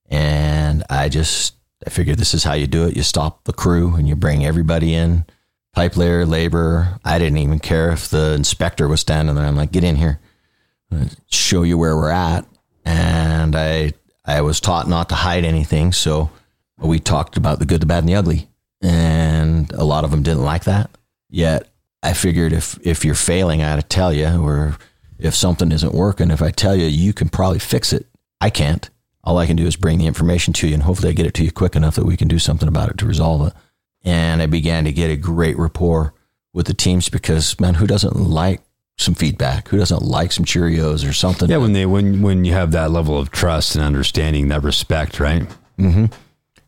and 0.09 0.83
I 0.89 1.09
just 1.09 1.55
I 1.87 1.91
figured 1.91 2.19
this 2.19 2.33
is 2.33 2.45
how 2.45 2.55
you 2.55 2.67
do 2.67 2.87
it. 2.87 2.97
You 2.97 3.03
stop 3.03 3.45
the 3.45 3.53
crew 3.53 3.95
and 3.97 4.09
you 4.09 4.17
bring 4.17 4.47
everybody 4.47 4.95
in, 4.95 5.27
pipe 5.77 5.97
layer, 5.97 6.27
labor. 6.27 6.99
I 7.05 7.19
didn't 7.19 7.39
even 7.39 7.61
care 7.61 7.93
if 7.93 8.09
the 8.09 8.33
inspector 8.33 8.89
was 8.89 9.01
standing 9.01 9.35
there. 9.37 9.45
I'm 9.45 9.55
like, 9.55 9.71
get 9.71 9.85
in 9.85 9.95
here, 9.95 10.19
show 11.29 11.63
you 11.63 11.79
where 11.79 11.95
we're 11.95 12.11
at, 12.11 12.47
and 12.85 13.55
I 13.55 13.93
I 14.25 14.41
was 14.41 14.61
taught 14.61 14.89
not 14.89 15.11
to 15.11 15.15
hide 15.15 15.45
anything. 15.45 15.93
So 15.93 16.31
we 16.79 16.99
talked 16.99 17.37
about 17.37 17.59
the 17.61 17.67
good, 17.67 17.81
the 17.81 17.87
bad, 17.87 17.99
and 17.99 18.09
the 18.09 18.17
ugly. 18.17 18.49
And 18.83 19.71
a 19.73 19.85
lot 19.85 20.05
of 20.05 20.11
them 20.11 20.23
didn't 20.23 20.43
like 20.43 20.65
that. 20.65 20.91
Yet 21.31 21.69
I 22.03 22.13
figured 22.13 22.53
if, 22.53 22.79
if 22.85 23.05
you're 23.05 23.15
failing, 23.15 23.63
I 23.63 23.71
got 23.71 23.77
to 23.77 23.83
tell 23.83 24.13
you, 24.13 24.43
or 24.43 24.77
if 25.19 25.35
something 25.35 25.73
isn't 25.73 25.95
working, 25.95 26.31
if 26.31 26.43
I 26.43 26.51
tell 26.51 26.75
you, 26.75 26.87
you 26.87 27.13
can 27.13 27.29
probably 27.29 27.59
fix 27.59 27.93
it. 27.93 28.07
I 28.41 28.51
can't. 28.51 28.89
All 29.25 29.39
I 29.39 29.47
can 29.47 29.57
do 29.57 29.67
is 29.67 29.77
bring 29.77 29.99
the 29.99 30.07
information 30.07 30.53
to 30.55 30.69
you, 30.69 30.75
and 30.75 30.83
hopefully 30.83 31.09
I 31.11 31.13
get 31.13 31.27
it 31.27 31.35
to 31.35 31.45
you 31.45 31.53
quick 31.53 31.77
enough 31.77 31.97
that 31.97 32.05
we 32.05 32.17
can 32.17 32.29
do 32.29 32.39
something 32.39 32.69
about 32.69 32.91
it 32.91 32.99
to 32.99 33.07
resolve 33.07 33.47
it. 33.47 33.53
And 34.07 34.41
I 34.41 34.47
began 34.47 34.85
to 34.85 34.93
get 34.93 35.11
a 35.11 35.17
great 35.17 35.59
rapport 35.59 36.15
with 36.55 36.67
the 36.67 36.75
teams 36.75 37.11
because, 37.11 37.59
man, 37.61 37.75
who 37.75 37.87
doesn't 37.87 38.17
like 38.17 38.63
some 38.97 39.15
feedback? 39.15 39.69
Who 39.69 39.77
doesn't 39.77 40.01
like 40.01 40.33
some 40.33 40.47
Cheerios 40.47 41.07
or 41.07 41.13
something? 41.13 41.51
Yeah, 41.51 41.59
when 41.59 41.75
they 41.75 41.85
when 41.85 42.23
when 42.23 42.47
you 42.47 42.55
have 42.55 42.71
that 42.73 42.91
level 42.91 43.19
of 43.19 43.31
trust 43.31 43.75
and 43.75 43.85
understanding, 43.85 44.49
that 44.49 44.63
respect, 44.63 45.21
right? 45.21 45.43
Mm-hmm. 45.79 46.07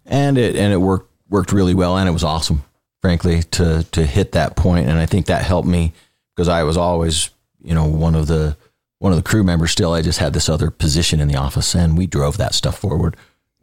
and 0.05 0.37
it 0.37 0.55
and 0.57 0.71
it 0.71 0.77
worked 0.77 1.11
worked 1.31 1.51
really 1.53 1.73
well 1.73 1.97
and 1.97 2.07
it 2.07 2.13
was 2.13 2.25
awesome 2.25 2.63
frankly 3.01 3.43
to 3.43 3.85
to 3.93 4.05
hit 4.05 4.33
that 4.33 4.55
point 4.55 4.87
and 4.87 4.99
i 4.99 5.07
think 5.07 5.25
that 5.27 5.43
helped 5.45 5.67
me 5.67 5.95
because 6.37 6.47
i 6.47 6.63
was 6.63 6.77
always 6.77 7.31
you 7.63 7.75
know 7.75 7.87
one 7.87 8.15
of 8.15 8.27
the 8.27 8.55
one 8.99 9.13
of 9.13 9.17
the 9.17 9.23
crew 9.23 9.43
members 9.43 9.71
still 9.71 9.95
i 9.95 10.03
just 10.03 10.19
had 10.19 10.35
this 10.35 10.49
other 10.51 10.71
position 10.71 11.21
in 11.21 11.29
the 11.29 11.37
office 11.37 11.75
and 11.75 11.97
we 11.97 12.07
drove 12.07 12.37
that 12.37 12.53
stuff 12.55 12.79
forward 12.79 13.17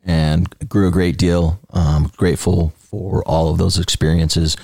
and 0.06 0.54
grew 0.70 0.88
a 0.88 0.92
great 0.92 1.18
deal 1.18 1.60
um, 1.72 2.12
grateful 2.16 2.74
for 2.78 3.24
all 3.28 3.50
of 3.52 3.58
those 3.58 3.78
experiences 3.80 4.56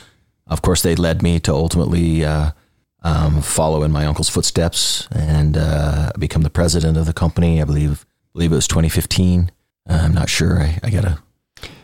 of 0.47 0.61
course 0.61 0.81
they 0.81 0.95
led 0.95 1.21
me 1.21 1.39
to 1.39 1.51
ultimately 1.53 2.23
uh, 2.23 2.51
um, 3.03 3.41
follow 3.41 3.83
in 3.83 3.91
my 3.91 4.05
uncle's 4.05 4.29
footsteps 4.29 5.07
and 5.11 5.57
uh, 5.57 6.11
become 6.19 6.43
the 6.43 6.49
president 6.49 6.97
of 6.97 7.05
the 7.05 7.13
company 7.13 7.61
i 7.61 7.65
believe 7.65 8.05
believe 8.33 8.51
it 8.51 8.55
was 8.55 8.67
2015 8.67 9.51
i'm 9.87 10.13
not 10.13 10.29
sure 10.29 10.59
i, 10.61 10.79
I 10.83 10.89
gotta 10.89 11.17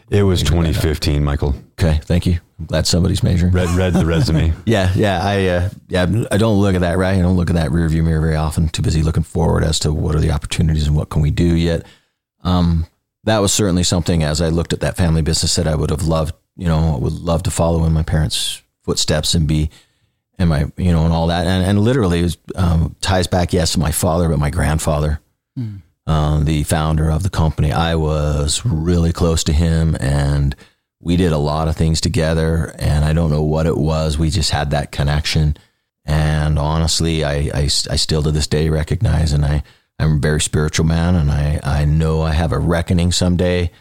It 0.09 0.23
was 0.23 0.41
2015, 0.41 1.21
Michael. 1.21 1.53
Okay, 1.77 1.99
thank 2.03 2.25
you. 2.25 2.39
I'm 2.59 2.65
glad 2.65 2.87
somebody's 2.87 3.21
measuring. 3.23 3.51
Read 3.51 3.69
read 3.75 3.93
the 3.93 4.05
resume. 4.05 4.53
Yeah, 4.65 4.91
yeah, 4.95 5.19
I 5.21 5.47
uh, 5.47 5.69
yeah, 5.89 6.03
I 6.31 6.37
don't 6.37 6.61
look 6.61 6.75
at 6.75 6.81
that 6.81 6.97
right. 6.97 7.19
I 7.19 7.21
don't 7.21 7.35
look 7.35 7.49
at 7.49 7.55
that 7.57 7.71
rear 7.71 7.89
view 7.89 8.03
mirror 8.03 8.21
very 8.21 8.37
often. 8.37 8.69
Too 8.69 8.81
busy 8.81 9.03
looking 9.03 9.23
forward 9.23 9.63
as 9.65 9.79
to 9.79 9.91
what 9.91 10.15
are 10.15 10.21
the 10.21 10.31
opportunities 10.31 10.87
and 10.87 10.95
what 10.95 11.09
can 11.09 11.21
we 11.21 11.29
do. 11.29 11.55
Yet, 11.55 11.85
um, 12.43 12.87
that 13.27 13.39
was 13.39 13.53
certainly 13.53 13.83
something 13.83 14.23
as 14.23 14.41
I 14.41 14.47
looked 14.49 14.71
at 14.71 14.79
that 14.79 14.95
family 14.95 15.21
business 15.21 15.55
that 15.55 15.67
I 15.67 15.75
would 15.75 15.89
have 15.89 16.03
loved, 16.03 16.33
you 16.55 16.67
know, 16.67 16.95
I 16.95 16.97
would 16.97 17.13
love 17.13 17.43
to 17.43 17.51
follow 17.51 17.83
in 17.83 17.91
my 17.91 18.03
parents' 18.03 18.61
footsteps 18.83 19.33
and 19.33 19.45
be, 19.47 19.69
and 20.39 20.49
my, 20.49 20.71
you 20.77 20.93
know, 20.93 21.03
and 21.03 21.13
all 21.13 21.27
that. 21.27 21.45
And, 21.45 21.65
and 21.65 21.79
literally 21.81 22.21
it 22.21 22.37
um, 22.55 22.95
ties 23.01 23.27
back, 23.27 23.51
yes, 23.51 23.73
to 23.73 23.79
my 23.79 23.91
father, 23.91 24.29
but 24.29 24.39
my 24.39 24.49
grandfather, 24.49 25.19
mm. 25.59 25.81
um, 26.05 26.45
the 26.45 26.63
founder 26.63 27.11
of 27.11 27.23
the 27.23 27.29
company. 27.29 27.73
I 27.73 27.95
was 27.95 28.65
really 28.65 29.11
close 29.11 29.43
to 29.45 29.53
him 29.53 29.97
and 29.99 30.55
we 31.01 31.17
did 31.17 31.33
a 31.33 31.37
lot 31.37 31.67
of 31.67 31.75
things 31.75 31.99
together. 31.99 32.73
And 32.79 33.03
I 33.03 33.11
don't 33.11 33.29
know 33.29 33.43
what 33.43 33.65
it 33.65 33.77
was. 33.77 34.17
We 34.17 34.29
just 34.29 34.51
had 34.51 34.71
that 34.71 34.93
connection. 34.93 35.57
And 36.05 36.57
honestly, 36.57 37.25
I, 37.25 37.51
I, 37.53 37.61
I 37.63 37.97
still 37.97 38.23
to 38.23 38.31
this 38.31 38.47
day 38.47 38.69
recognize 38.69 39.33
and 39.33 39.43
I, 39.43 39.63
I'm 39.99 40.17
a 40.17 40.19
very 40.19 40.41
spiritual 40.41 40.85
man, 40.85 41.15
and 41.15 41.31
I, 41.31 41.59
I 41.63 41.85
know 41.85 42.21
I 42.21 42.33
have 42.33 42.51
a 42.51 42.59
reckoning 42.59 43.11
someday, 43.11 43.71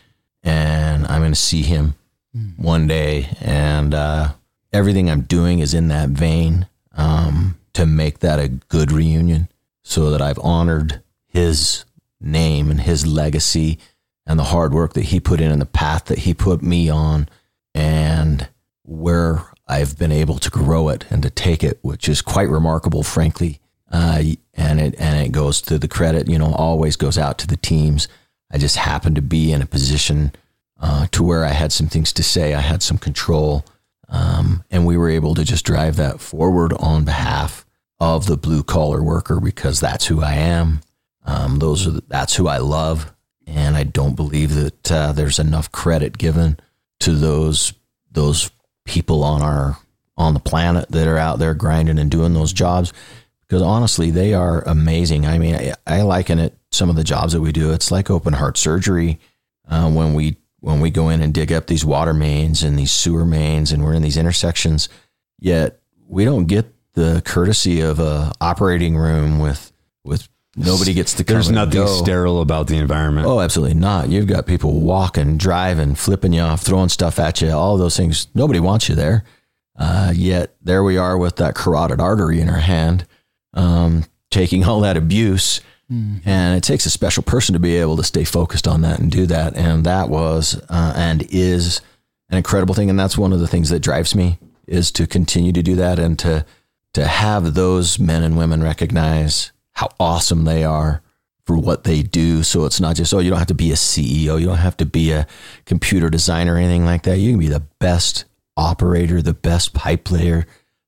and 0.42 1.06
I'm 1.06 1.20
going 1.20 1.32
to 1.32 1.38
see 1.38 1.62
him 1.62 1.94
mm. 2.34 2.58
one 2.58 2.86
day. 2.86 3.28
And 3.40 3.92
uh, 3.92 4.32
everything 4.72 5.10
I'm 5.10 5.22
doing 5.22 5.58
is 5.58 5.74
in 5.74 5.88
that 5.88 6.08
vein 6.10 6.66
um, 6.96 7.58
to 7.74 7.84
make 7.84 8.20
that 8.20 8.38
a 8.38 8.48
good 8.48 8.92
reunion 8.92 9.48
so 9.82 10.10
that 10.10 10.22
I've 10.22 10.38
honored 10.38 11.02
his 11.26 11.84
name 12.20 12.70
and 12.70 12.80
his 12.80 13.06
legacy 13.06 13.78
and 14.26 14.38
the 14.38 14.44
hard 14.44 14.72
work 14.72 14.94
that 14.94 15.04
he 15.04 15.20
put 15.20 15.40
in 15.40 15.52
and 15.52 15.60
the 15.60 15.66
path 15.66 16.06
that 16.06 16.20
he 16.20 16.34
put 16.34 16.62
me 16.62 16.88
on 16.88 17.28
and 17.74 18.48
where 18.82 19.44
I've 19.68 19.98
been 19.98 20.12
able 20.12 20.38
to 20.38 20.50
grow 20.50 20.88
it 20.88 21.04
and 21.10 21.22
to 21.22 21.30
take 21.30 21.62
it, 21.62 21.78
which 21.82 22.08
is 22.08 22.22
quite 22.22 22.48
remarkable, 22.48 23.02
frankly. 23.02 23.60
Uh, 23.90 24.22
and 24.56 24.80
it 24.80 24.94
and 24.98 25.24
it 25.24 25.32
goes 25.32 25.60
to 25.62 25.78
the 25.78 25.88
credit, 25.88 26.28
you 26.28 26.38
know, 26.38 26.52
always 26.54 26.96
goes 26.96 27.18
out 27.18 27.38
to 27.38 27.46
the 27.46 27.56
teams. 27.56 28.08
I 28.50 28.58
just 28.58 28.76
happened 28.76 29.16
to 29.16 29.22
be 29.22 29.52
in 29.52 29.60
a 29.60 29.66
position 29.66 30.32
uh, 30.80 31.06
to 31.12 31.22
where 31.22 31.44
I 31.44 31.50
had 31.50 31.72
some 31.72 31.88
things 31.88 32.12
to 32.14 32.22
say. 32.22 32.54
I 32.54 32.60
had 32.60 32.82
some 32.82 32.98
control, 32.98 33.64
um, 34.08 34.64
and 34.70 34.86
we 34.86 34.96
were 34.96 35.10
able 35.10 35.34
to 35.34 35.44
just 35.44 35.64
drive 35.64 35.96
that 35.96 36.20
forward 36.20 36.72
on 36.74 37.04
behalf 37.04 37.66
of 38.00 38.26
the 38.26 38.36
blue 38.36 38.62
collar 38.62 39.02
worker 39.02 39.40
because 39.40 39.80
that's 39.80 40.06
who 40.06 40.22
I 40.22 40.34
am. 40.34 40.80
Um, 41.24 41.58
those 41.58 41.86
are 41.86 41.90
the, 41.90 42.02
that's 42.08 42.36
who 42.36 42.48
I 42.48 42.58
love, 42.58 43.12
and 43.46 43.76
I 43.76 43.84
don't 43.84 44.16
believe 44.16 44.54
that 44.54 44.92
uh, 44.92 45.12
there's 45.12 45.38
enough 45.38 45.70
credit 45.70 46.18
given 46.18 46.58
to 47.00 47.12
those 47.12 47.74
those 48.10 48.50
people 48.86 49.22
on 49.22 49.42
our 49.42 49.78
on 50.16 50.32
the 50.32 50.40
planet 50.40 50.90
that 50.90 51.06
are 51.06 51.18
out 51.18 51.38
there 51.38 51.52
grinding 51.52 51.98
and 51.98 52.10
doing 52.10 52.32
those 52.32 52.52
jobs 52.52 52.92
because 53.48 53.62
honestly, 53.62 54.10
they 54.10 54.34
are 54.34 54.62
amazing. 54.62 55.26
I 55.26 55.38
mean, 55.38 55.54
I, 55.54 55.74
I, 55.86 56.02
liken 56.02 56.38
it 56.38 56.56
some 56.72 56.90
of 56.90 56.96
the 56.96 57.04
jobs 57.04 57.32
that 57.32 57.40
we 57.40 57.52
do. 57.52 57.72
It's 57.72 57.90
like 57.90 58.10
open 58.10 58.32
heart 58.32 58.56
surgery 58.56 59.20
uh, 59.68 59.90
when 59.90 60.14
we 60.14 60.36
when 60.60 60.80
we 60.80 60.90
go 60.90 61.10
in 61.10 61.20
and 61.20 61.32
dig 61.32 61.52
up 61.52 61.66
these 61.66 61.84
water 61.84 62.14
mains 62.14 62.62
and 62.62 62.78
these 62.78 62.90
sewer 62.90 63.24
mains, 63.24 63.72
and 63.72 63.84
we're 63.84 63.94
in 63.94 64.02
these 64.02 64.16
intersections. 64.16 64.88
Yet 65.38 65.80
we 66.08 66.24
don't 66.24 66.46
get 66.46 66.72
the 66.94 67.22
courtesy 67.24 67.80
of 67.80 68.00
a 68.00 68.32
operating 68.40 68.96
room 68.96 69.38
with 69.38 69.72
with 70.02 70.28
nobody 70.56 70.92
gets 70.92 71.14
to. 71.14 71.24
There's 71.24 71.50
nothing 71.50 71.86
sterile 71.86 72.40
about 72.40 72.66
the 72.66 72.78
environment. 72.78 73.28
Oh, 73.28 73.40
absolutely 73.40 73.74
not. 73.76 74.08
You've 74.08 74.26
got 74.26 74.46
people 74.46 74.80
walking, 74.80 75.36
driving, 75.36 75.94
flipping 75.94 76.32
you 76.32 76.40
off, 76.40 76.62
throwing 76.62 76.88
stuff 76.88 77.20
at 77.20 77.40
you. 77.40 77.50
All 77.50 77.76
those 77.76 77.96
things. 77.96 78.26
Nobody 78.34 78.58
wants 78.58 78.88
you 78.88 78.96
there. 78.96 79.24
Uh, 79.78 80.10
yet 80.16 80.56
there 80.62 80.82
we 80.82 80.96
are 80.96 81.18
with 81.18 81.36
that 81.36 81.54
carotid 81.54 82.00
artery 82.00 82.40
in 82.40 82.48
our 82.48 82.60
hand 82.60 83.06
um, 83.56 84.04
taking 84.30 84.64
all 84.64 84.80
that 84.80 84.96
abuse. 84.96 85.60
Mm-hmm. 85.90 86.28
And 86.28 86.56
it 86.56 86.62
takes 86.62 86.86
a 86.86 86.90
special 86.90 87.22
person 87.22 87.52
to 87.52 87.58
be 87.58 87.76
able 87.76 87.96
to 87.96 88.04
stay 88.04 88.24
focused 88.24 88.66
on 88.66 88.82
that 88.82 88.98
and 88.98 89.10
do 89.10 89.26
that. 89.26 89.56
And 89.56 89.84
that 89.84 90.08
was 90.08 90.60
uh, 90.68 90.92
and 90.96 91.26
is 91.30 91.80
an 92.28 92.36
incredible 92.36 92.74
thing. 92.74 92.90
And 92.90 92.98
that's 92.98 93.18
one 93.18 93.32
of 93.32 93.40
the 93.40 93.48
things 93.48 93.70
that 93.70 93.80
drives 93.80 94.14
me 94.14 94.38
is 94.66 94.90
to 94.92 95.06
continue 95.06 95.52
to 95.52 95.62
do 95.62 95.76
that 95.76 95.98
and 95.98 96.18
to 96.20 96.44
to 96.94 97.06
have 97.06 97.54
those 97.54 97.98
men 97.98 98.22
and 98.22 98.38
women 98.38 98.62
recognize 98.62 99.52
how 99.72 99.90
awesome 100.00 100.44
they 100.44 100.64
are 100.64 101.02
for 101.44 101.56
what 101.56 101.84
they 101.84 102.02
do. 102.02 102.42
So 102.42 102.64
it's 102.64 102.80
not 102.80 102.96
just, 102.96 103.12
oh, 103.12 103.18
you 103.18 103.28
don't 103.28 103.38
have 103.38 103.48
to 103.48 103.54
be 103.54 103.70
a 103.70 103.74
CEO, 103.74 104.40
you 104.40 104.46
don't 104.46 104.56
have 104.56 104.78
to 104.78 104.86
be 104.86 105.12
a 105.12 105.26
computer 105.66 106.08
designer 106.08 106.54
or 106.54 106.56
anything 106.56 106.86
like 106.86 107.02
that. 107.02 107.18
You 107.18 107.32
can 107.32 107.38
be 107.38 107.48
the 107.48 107.66
best 107.78 108.24
operator, 108.56 109.20
the 109.20 109.34
best 109.34 109.74
pipe 109.74 110.10
layer, 110.10 110.46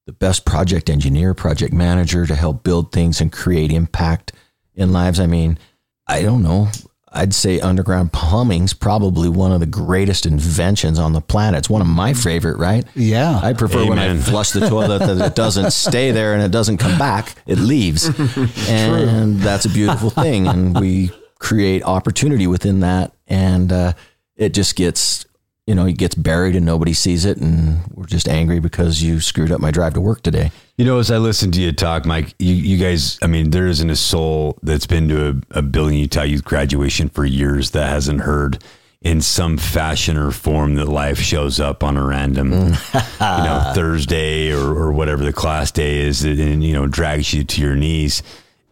the 0.09 0.13
best 0.15 0.47
project 0.47 0.89
engineer, 0.89 1.35
project 1.35 1.75
manager 1.75 2.25
to 2.25 2.35
help 2.35 2.65
build 2.65 2.93
things 2.93 3.21
and 3.21 3.31
create 3.31 3.71
impact 3.71 4.33
in 4.75 4.91
lives. 4.91 5.21
I 5.21 5.27
mean, 5.27 5.59
I 6.07 6.23
don't 6.23 6.43
know. 6.43 6.69
I'd 7.13 7.35
say 7.35 7.61
underground 7.61 8.15
plumbing's 8.15 8.73
probably 8.73 9.29
one 9.29 9.53
of 9.53 9.61
the 9.61 9.67
greatest 9.67 10.25
inventions 10.25 10.99
on 10.99 11.13
the 11.13 11.21
planet. 11.21 11.59
It's 11.59 11.69
one 11.69 11.83
of 11.83 11.89
my 11.89 12.15
favorite, 12.15 12.57
right? 12.57 12.87
Yeah. 12.95 13.39
I 13.43 13.53
prefer 13.53 13.81
Amen. 13.81 13.89
when 13.91 13.99
I 13.99 14.17
flush 14.17 14.53
the 14.53 14.67
toilet 14.67 15.01
that 15.01 15.21
it 15.21 15.35
doesn't 15.35 15.73
stay 15.87 16.11
there 16.11 16.33
and 16.33 16.43
it 16.43 16.53
doesn't 16.53 16.79
come 16.79 16.99
back, 16.99 17.35
it 17.47 17.59
leaves. 17.59 18.09
and 18.71 19.39
that's 19.41 19.67
a 19.67 19.71
beautiful 19.71 20.09
thing. 20.09 20.47
And 20.47 20.81
we 20.81 21.11
create 21.39 21.83
opportunity 21.83 22.47
within 22.47 22.81
that. 22.81 23.13
And 23.27 23.71
uh, 23.71 23.93
it 24.37 24.55
just 24.55 24.75
gets 24.75 25.27
you 25.69 25.75
know, 25.75 25.85
it 25.85 25.99
gets 25.99 26.15
buried 26.15 26.57
and 26.57 26.65
nobody 26.65 26.95
sees 26.95 27.27
it, 27.27 27.37
and 27.37 27.83
we're 27.95 28.07
just 28.07 28.27
angry 28.27 28.59
because 28.59 29.03
you 29.03 29.21
screwed 29.21 29.53
up 29.53 29.61
my 29.61 29.71
drive 29.71 29.93
to 29.93 30.01
work 30.01 30.23
today. 30.23 30.51
You 30.79 30.87
know, 30.87 30.99
as 30.99 31.11
I 31.11 31.19
listen 31.19 31.53
to 31.53 31.61
you 31.61 31.73
talk, 31.73 32.07
Mike, 32.07 32.35
you, 32.39 32.55
you 32.55 32.79
guys, 32.79 33.19
I 33.23 33.27
mean, 33.27 33.51
there 33.51 33.67
isn't 33.67 33.91
a 33.91 33.95
soul 33.95 34.59
that's 34.63 34.87
been 34.87 35.11
to 35.11 35.29
a, 35.53 35.59
a 35.59 35.63
Building 35.63 35.99
Utah 35.99 36.23
Youth 36.23 36.43
graduation 36.43 37.11
for 37.11 37.27
years 37.27 37.73
that 37.73 37.87
hasn't 37.87 38.23
heard 38.23 38.65
in 39.03 39.21
some 39.21 39.59
fashion 39.59 40.17
or 40.17 40.31
form 40.31 40.77
that 40.77 40.87
life 40.87 41.19
shows 41.19 41.61
up 41.61 41.85
on 41.85 41.99
a 41.99 42.05
random, 42.05 42.51
mm. 42.51 42.95
you 43.39 43.45
know, 43.45 43.73
Thursday 43.75 44.51
or, 44.51 44.71
or 44.75 44.91
whatever 44.91 45.23
the 45.23 45.35
class 45.35 45.71
day 45.71 45.99
is, 45.99 46.25
and, 46.25 46.65
you 46.65 46.73
know, 46.73 46.87
drags 46.87 47.35
you 47.35 47.45
to 47.45 47.61
your 47.61 47.77
knees. 47.77 48.23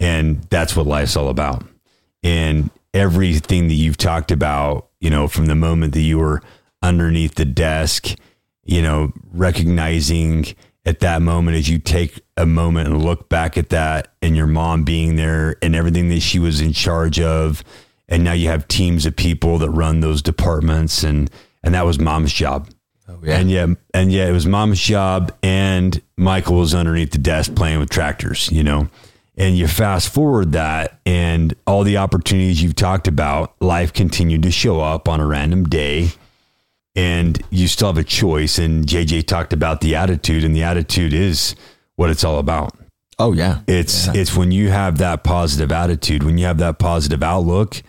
And 0.00 0.44
that's 0.44 0.74
what 0.74 0.86
life's 0.86 1.14
all 1.14 1.28
about. 1.28 1.62
And 2.22 2.70
everything 2.94 3.68
that 3.68 3.74
you've 3.74 3.98
talked 3.98 4.30
about, 4.30 4.88
you 4.98 5.10
know, 5.10 5.28
from 5.28 5.44
the 5.44 5.54
moment 5.54 5.92
that 5.92 6.00
you 6.00 6.18
were 6.18 6.40
underneath 6.82 7.34
the 7.34 7.44
desk, 7.44 8.14
you 8.64 8.82
know, 8.82 9.12
recognizing 9.32 10.46
at 10.86 11.00
that 11.00 11.20
moment 11.20 11.56
as 11.56 11.68
you 11.68 11.78
take 11.78 12.20
a 12.36 12.46
moment 12.46 12.88
and 12.88 13.04
look 13.04 13.28
back 13.28 13.58
at 13.58 13.70
that 13.70 14.14
and 14.22 14.36
your 14.36 14.46
mom 14.46 14.84
being 14.84 15.16
there 15.16 15.56
and 15.60 15.74
everything 15.74 16.08
that 16.08 16.20
she 16.20 16.38
was 16.38 16.60
in 16.60 16.72
charge 16.72 17.20
of. 17.20 17.64
And 18.08 18.22
now 18.22 18.32
you 18.32 18.48
have 18.48 18.68
teams 18.68 19.04
of 19.04 19.16
people 19.16 19.58
that 19.58 19.70
run 19.70 20.00
those 20.00 20.22
departments 20.22 21.02
and 21.02 21.30
and 21.64 21.74
that 21.74 21.84
was 21.84 21.98
mom's 21.98 22.32
job. 22.32 22.68
Oh, 23.08 23.18
yeah. 23.22 23.38
and 23.38 23.50
yeah 23.50 23.66
and 23.94 24.12
yeah 24.12 24.28
it 24.28 24.32
was 24.32 24.46
mom's 24.46 24.80
job 24.80 25.32
and 25.40 26.00
michael 26.16 26.56
was 26.56 26.74
underneath 26.74 27.12
the 27.12 27.18
desk 27.18 27.54
playing 27.54 27.78
with 27.78 27.90
tractors 27.90 28.50
you 28.50 28.62
know. 28.62 28.88
And 29.38 29.58
you 29.58 29.68
fast 29.68 30.08
forward 30.08 30.52
that 30.52 30.98
and 31.04 31.54
all 31.66 31.84
the 31.84 31.98
opportunities 31.98 32.62
you've 32.62 32.74
talked 32.74 33.06
about 33.06 33.54
life 33.60 33.92
continued 33.92 34.42
to 34.44 34.50
show 34.50 34.80
up 34.80 35.08
on 35.08 35.20
a 35.20 35.26
random 35.26 35.64
day 35.64 36.10
and 36.96 37.40
you 37.50 37.68
still 37.68 37.88
have 37.88 37.98
a 37.98 38.04
choice. 38.04 38.58
And 38.58 38.86
JJ 38.86 39.26
talked 39.26 39.52
about 39.52 39.80
the 39.80 39.94
attitude, 39.94 40.42
and 40.42 40.56
the 40.56 40.62
attitude 40.62 41.12
is 41.12 41.54
what 41.96 42.10
it's 42.10 42.24
all 42.24 42.38
about. 42.38 42.76
Oh 43.18 43.32
yeah, 43.32 43.60
it's 43.66 44.06
yeah. 44.06 44.14
it's 44.16 44.36
when 44.36 44.50
you 44.50 44.70
have 44.70 44.98
that 44.98 45.22
positive 45.22 45.72
attitude, 45.72 46.22
when 46.22 46.38
you 46.38 46.46
have 46.46 46.58
that 46.58 46.78
positive 46.78 47.22
outlook, 47.22 47.82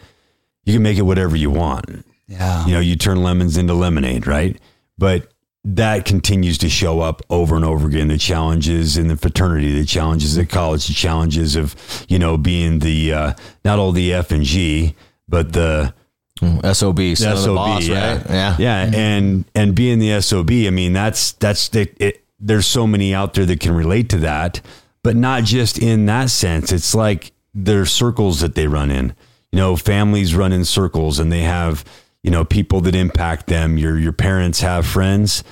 you 0.63 0.74
can 0.74 0.84
make 0.84 0.98
it 0.98 1.02
whatever 1.02 1.36
you 1.36 1.50
want. 1.50 2.06
Yeah, 2.28 2.65
you 2.65 2.74
know, 2.74 2.80
you 2.80 2.96
turn 2.96 3.24
lemons 3.24 3.58
into 3.58 3.74
lemonade, 3.74 4.28
right? 4.28 4.58
But 4.98 5.32
that 5.65 6.06
continues 6.06 6.58
to 6.60 6.70
show 6.70 7.02
up 7.02 7.22
over 7.30 7.58
and 7.58 7.65
over 7.65 7.88
again. 7.88 8.08
The 8.08 8.17
challenges 8.17 8.98
in 8.98 9.10
the 9.10 9.17
fraternity, 9.17 9.78
the 9.78 9.86
challenges 9.86 10.38
at 10.38 10.50
college, 10.50 10.88
the 10.88 10.93
challenges 10.93 11.58
of 11.58 11.76
you 12.08 12.20
know 12.20 12.38
being 12.38 12.80
the 12.80 13.12
uh, 13.12 13.34
not 13.65 13.80
all 13.80 13.91
the 13.91 14.13
F 14.13 14.32
and 14.32 14.46
G, 14.46 14.96
but 15.28 15.52
the 15.52 15.93
Mm, 16.39 16.76
SOB, 16.76 17.17
SOB, 17.17 17.56
boss, 17.56 17.88
yeah. 17.88 18.15
right? 18.15 18.30
Yeah, 18.30 18.56
yeah, 18.60 18.86
mm-hmm. 18.86 18.95
and 18.95 19.45
and 19.56 19.76
being 19.76 20.00
the 20.00 20.21
SOB, 20.21 20.52
I 20.52 20.69
mean 20.69 20.93
that's 20.93 21.34
that's 21.34 21.69
the, 21.69 21.89
it, 21.97 22.23
there's 22.39 22.67
so 22.67 22.88
many 22.88 23.13
out 23.13 23.34
there 23.34 23.45
that 23.45 23.60
can 23.60 23.73
relate 23.73 24.10
to 24.10 24.17
that, 24.19 24.62
but 25.04 25.15
not 25.15 25.43
just 25.43 25.80
in 25.80 26.06
that 26.06 26.30
sense. 26.30 26.71
It's 26.71 26.93
like 26.93 27.32
there's 27.54 27.91
circles 27.91 28.41
that 28.41 28.56
they 28.56 28.67
run 28.67 28.91
in. 28.91 29.15
You 29.52 29.58
know, 29.58 29.76
families 29.76 30.36
run 30.36 30.54
in 30.54 30.65
circles, 30.65 31.19
and 31.19 31.32
they 31.32 31.41
have 31.41 31.84
you 32.23 32.32
know 32.32 32.45
people 32.45 32.82
that 32.82 32.95
impact 32.95 33.47
them. 33.47 33.78
Your 33.78 33.97
your 33.97 34.13
parents 34.13 34.62
have 34.62 34.86
friends, 34.86 35.43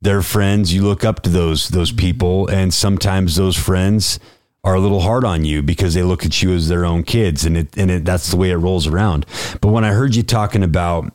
their 0.00 0.22
friends. 0.22 0.72
You 0.72 0.82
look 0.82 1.04
up 1.04 1.22
to 1.22 1.30
those 1.30 1.68
those 1.68 1.92
people, 1.92 2.46
and 2.48 2.72
sometimes 2.72 3.36
those 3.36 3.56
friends 3.56 4.18
are 4.62 4.74
a 4.74 4.80
little 4.80 5.00
hard 5.00 5.24
on 5.24 5.44
you 5.44 5.62
because 5.62 5.94
they 5.94 6.02
look 6.02 6.24
at 6.24 6.42
you 6.42 6.52
as 6.54 6.68
their 6.68 6.84
own 6.84 7.02
kids 7.02 7.44
and 7.44 7.56
it 7.56 7.76
and 7.78 7.90
it 7.90 8.04
that's 8.04 8.30
the 8.30 8.36
way 8.36 8.50
it 8.50 8.56
rolls 8.56 8.86
around. 8.86 9.24
But 9.60 9.68
when 9.68 9.84
I 9.84 9.92
heard 9.92 10.14
you 10.14 10.22
talking 10.22 10.62
about 10.62 11.12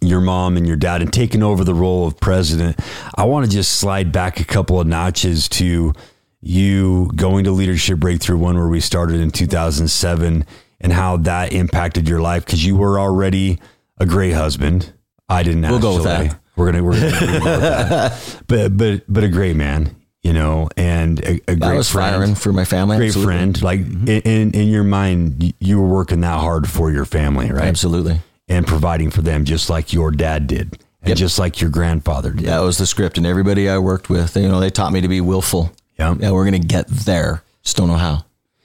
your 0.00 0.20
mom 0.20 0.56
and 0.56 0.66
your 0.66 0.76
dad 0.76 1.02
and 1.02 1.12
taking 1.12 1.42
over 1.42 1.64
the 1.64 1.74
role 1.74 2.06
of 2.06 2.18
president, 2.20 2.78
I 3.14 3.24
want 3.24 3.46
to 3.46 3.50
just 3.50 3.72
slide 3.72 4.12
back 4.12 4.40
a 4.40 4.44
couple 4.44 4.80
of 4.80 4.86
notches 4.86 5.48
to 5.50 5.92
you 6.40 7.10
going 7.16 7.44
to 7.44 7.50
leadership 7.50 7.98
breakthrough 7.98 8.36
one 8.38 8.56
where 8.56 8.68
we 8.68 8.80
started 8.80 9.20
in 9.20 9.30
2007 9.30 10.44
and 10.80 10.92
how 10.92 11.16
that 11.18 11.52
impacted 11.52 12.08
your 12.08 12.20
life 12.20 12.44
because 12.44 12.64
you 12.64 12.76
were 12.76 13.00
already 13.00 13.58
a 13.98 14.06
great 14.06 14.32
husband. 14.32 14.92
I 15.28 15.42
didn't. 15.42 15.62
We'll 15.62 15.80
go 15.80 15.94
with 15.96 16.04
that. 16.04 16.38
We're 16.54 16.70
gonna 16.72 16.84
we're 16.84 16.94
gonna, 16.94 17.10
we're 17.12 17.20
gonna 17.20 17.38
go 17.38 17.44
with 17.44 17.60
that. 17.60 18.42
But 18.46 18.76
but 18.76 19.02
but 19.08 19.24
a 19.24 19.28
great 19.28 19.56
man, 19.56 19.96
you 20.26 20.32
know, 20.32 20.68
and 20.76 21.20
a, 21.20 21.40
a 21.48 21.56
great 21.56 21.62
I 21.62 21.74
was 21.74 21.88
friend 21.90 22.14
firing 22.14 22.34
for 22.34 22.52
my 22.52 22.64
family. 22.64 22.96
great 22.96 23.08
absolutely. 23.08 23.34
friend. 23.34 23.62
Like 23.62 23.80
Mm-hmm. 23.80 24.08
in, 24.08 24.20
in 24.22 24.50
in 24.62 24.68
your 24.68 24.84
mind, 24.84 25.54
you 25.60 25.80
were 25.80 25.88
working 25.88 26.20
that 26.22 26.40
hard 26.40 26.68
for 26.68 26.90
your 26.90 27.04
family, 27.04 27.50
right? 27.50 27.64
Absolutely. 27.64 28.20
And 28.48 28.66
providing 28.66 29.10
for 29.10 29.22
them, 29.22 29.44
just 29.44 29.70
like 29.70 29.92
your 29.92 30.10
dad 30.10 30.46
did, 30.46 30.78
and 31.02 31.10
Yep. 31.10 31.18
just 31.18 31.38
like 31.38 31.60
your 31.60 31.70
grandfather 31.70 32.32
did. 32.32 32.46
That 32.46 32.60
was 32.60 32.78
the 32.78 32.86
script, 32.86 33.18
and 33.18 33.26
everybody 33.26 33.68
I 33.68 33.78
worked 33.78 34.08
with, 34.10 34.36
you 34.36 34.48
know, 34.48 34.60
they 34.60 34.70
taught 34.70 34.92
me 34.92 35.00
to 35.00 35.08
be 35.08 35.20
willful. 35.20 35.72
Yeah. 35.98 36.14
Yeah, 36.18 36.30
we're 36.32 36.44
gonna 36.44 36.58
get 36.58 36.88
there. 36.88 37.42
Just 37.62 37.76
don't 37.76 37.88
know 37.88 37.94
how. 37.96 38.24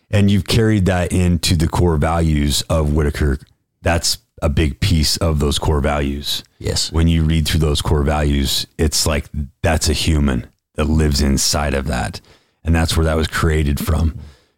And 0.09 0.29
you've 0.29 0.45
carried 0.47 0.85
that 0.87 1.11
into 1.13 1.55
the 1.55 1.67
core 1.67 1.97
values 1.97 2.63
of 2.69 2.91
Whitaker. 2.93 3.37
That's 3.81 4.17
a 4.41 4.49
big 4.49 4.79
piece 4.79 5.15
of 5.17 5.39
those 5.39 5.57
core 5.59 5.81
values. 5.81 6.43
Yes. 6.59 6.91
When 6.91 7.07
you 7.07 7.23
read 7.23 7.47
through 7.47 7.59
those 7.61 7.81
core 7.81 8.03
values, 8.03 8.65
it's 8.77 9.05
like 9.05 9.25
that's 9.61 9.87
a 9.89 9.93
human 9.93 10.47
that 10.81 10.91
lives 10.91 11.21
inside 11.21 11.75
of 11.75 11.85
that. 11.87 12.19
And 12.63 12.73
that's 12.73 12.97
where 12.97 13.05
that 13.05 13.15
was 13.15 13.27
created 13.27 13.79
from. 13.79 14.17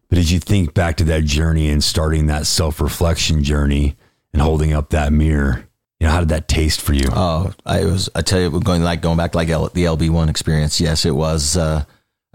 But 0.09 0.17
as 0.17 0.31
you 0.31 0.39
think 0.39 0.73
back 0.73 0.97
to 0.97 1.03
that 1.05 1.25
journey 1.25 1.69
and 1.69 1.83
starting 1.83 2.27
that 2.27 2.45
self 2.45 2.79
reflection 2.79 3.43
journey 3.43 3.97
and 4.31 4.41
holding 4.41 4.73
up 4.73 4.89
that 4.89 5.12
mirror, 5.12 5.67
you 5.99 6.07
know, 6.07 6.13
how 6.13 6.19
did 6.19 6.29
that 6.29 6.47
taste 6.47 6.81
for 6.81 6.93
you? 6.93 7.07
Oh, 7.12 7.53
I 7.65 7.86
was. 7.86 8.09
I 8.13 8.21
tell 8.21 8.39
you, 8.39 8.59
going 8.59 8.83
like 8.83 9.01
going 9.01 9.17
back 9.17 9.36
like 9.36 9.49
L, 9.49 9.69
the 9.69 9.86
LB 9.86 10.09
one 10.12 10.29
experience. 10.29 10.79
Yes, 10.79 11.05
it 11.05 11.15
was. 11.15 11.57
Uh, 11.57 11.83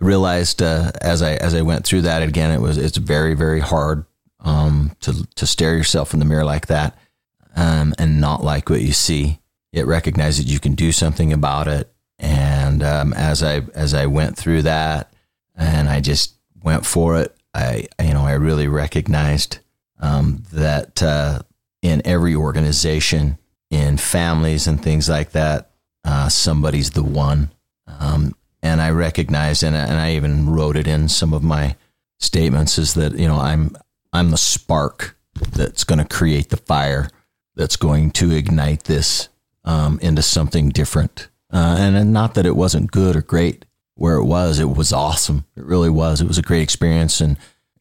I 0.01 0.05
realized 0.05 0.62
uh, 0.62 0.90
as 1.01 1.22
I 1.22 1.35
as 1.35 1.55
I 1.55 1.62
went 1.62 1.85
through 1.85 2.03
that 2.03 2.22
again, 2.22 2.51
it 2.51 2.61
was 2.61 2.79
it's 2.79 2.96
very 2.96 3.35
very 3.35 3.61
hard 3.61 4.07
um, 4.40 4.96
to 5.01 5.27
to 5.37 5.46
stare 5.46 5.77
yourself 5.77 6.12
in 6.12 6.18
the 6.18 6.24
mirror 6.24 6.44
like 6.44 6.66
that 6.66 6.98
um, 7.55 7.94
and 7.98 8.20
not 8.20 8.42
like 8.42 8.70
what 8.70 8.81
you 8.81 8.92
see. 8.92 9.38
Yet 9.70 9.87
recognize 9.87 10.38
that 10.38 10.46
you 10.46 10.59
can 10.59 10.74
do 10.74 10.92
something 10.92 11.33
about 11.33 11.68
it. 11.68 11.92
And 12.18 12.83
um, 12.83 13.12
as 13.12 13.42
I 13.42 13.62
as 13.74 13.94
I 13.94 14.07
went 14.07 14.37
through 14.37 14.62
that, 14.62 15.12
and 15.57 15.88
I 15.88 16.00
just 16.00 16.35
went 16.62 16.85
for 16.85 17.18
it, 17.20 17.37
I 17.54 17.87
you 18.02 18.12
know 18.12 18.26
I 18.26 18.33
really 18.33 18.68
recognized 18.68 19.59
um, 20.00 20.44
that 20.52 21.02
uh, 21.02 21.42
in 21.83 22.02
every 22.04 22.35
organization, 22.35 23.38
in 23.70 23.96
families 23.96 24.66
and 24.66 24.83
things 24.83 25.09
like 25.09 25.33
that, 25.33 25.70
uh, 26.04 26.28
somebody's 26.28 26.90
the 26.90 27.02
one. 27.02 27.50
Um, 27.87 28.35
and 28.62 28.81
I 28.81 28.90
recognized, 28.90 29.62
and, 29.62 29.76
and 29.76 29.98
I 29.98 30.14
even 30.14 30.50
wrote 30.50 30.76
it 30.76 30.88
in 30.88 31.09
some 31.09 31.33
of 31.33 31.42
my 31.42 31.76
statements, 32.18 32.78
is 32.78 32.94
that 32.94 33.12
you 33.14 33.28
know 33.28 33.38
I'm 33.38 33.76
I'm 34.12 34.31
the 34.31 34.37
spark 34.37 35.16
that's 35.35 35.85
going 35.85 36.00
to 36.00 36.04
create 36.04 36.48
the 36.48 36.57
fire 36.57 37.11
that's 37.54 37.76
going 37.76 38.11
to 38.12 38.31
ignite 38.33 38.85
this 38.85 39.28
um, 39.64 39.98
into 40.00 40.22
something 40.22 40.70
different. 40.70 41.28
Uh, 41.53 41.77
and, 41.79 42.13
not 42.13 42.35
that 42.35 42.47
it 42.47 42.57
wasn't 42.57 42.91
good 42.91 43.17
or 43.17 43.23
great 43.23 43.65
where 43.95 44.17
it 44.17 44.25
was, 44.25 44.59
it 44.59 44.77
was 44.77 44.93
awesome. 44.93 45.45
It 45.57 45.65
really 45.65 45.91
was. 45.91 46.21
It 46.21 46.29
was 46.29 46.39
a 46.39 46.43
great 46.43 46.63
experience 46.63 47.21
and 47.21 47.37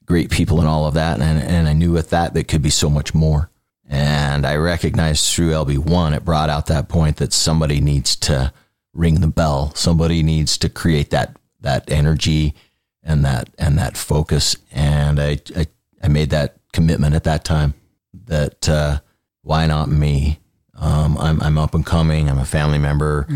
great 0.05 0.31
people 0.31 0.59
and 0.59 0.67
all 0.67 0.87
of 0.87 0.95
that. 0.95 1.19
And, 1.19 1.41
and 1.41 1.67
I 1.67 1.73
knew 1.73 1.91
with 1.91 2.09
that, 2.09 2.33
that 2.33 2.47
could 2.47 2.61
be 2.61 2.69
so 2.69 2.89
much 2.89 3.13
more. 3.13 3.49
And 3.87 4.45
I 4.45 4.55
recognized 4.55 5.33
through 5.33 5.51
LB1, 5.51 6.15
it 6.15 6.25
brought 6.25 6.49
out 6.49 6.65
that 6.67 6.89
point 6.89 7.17
that 7.17 7.33
somebody 7.33 7.79
needs 7.79 8.15
to 8.17 8.51
ring 8.93 9.21
the 9.21 9.27
bell. 9.27 9.73
Somebody 9.75 10.23
needs 10.23 10.57
to 10.59 10.69
create 10.69 11.11
that, 11.11 11.37
that 11.61 11.89
energy 11.91 12.55
and 13.03 13.23
that, 13.23 13.49
and 13.59 13.77
that 13.77 13.95
focus. 13.95 14.55
And 14.71 15.19
I, 15.19 15.39
I, 15.55 15.67
I 16.01 16.07
made 16.07 16.31
that 16.31 16.57
commitment 16.73 17.15
at 17.15 17.25
that 17.25 17.45
time 17.45 17.75
that, 18.25 18.67
uh, 18.67 18.99
why 19.41 19.67
not 19.67 19.89
me? 19.89 20.39
Um, 20.73 21.17
I'm, 21.17 21.41
I'm 21.41 21.57
up 21.57 21.73
and 21.73 21.85
coming. 21.85 22.29
I'm 22.29 22.39
a 22.39 22.45
family 22.45 22.77
member. 22.77 23.27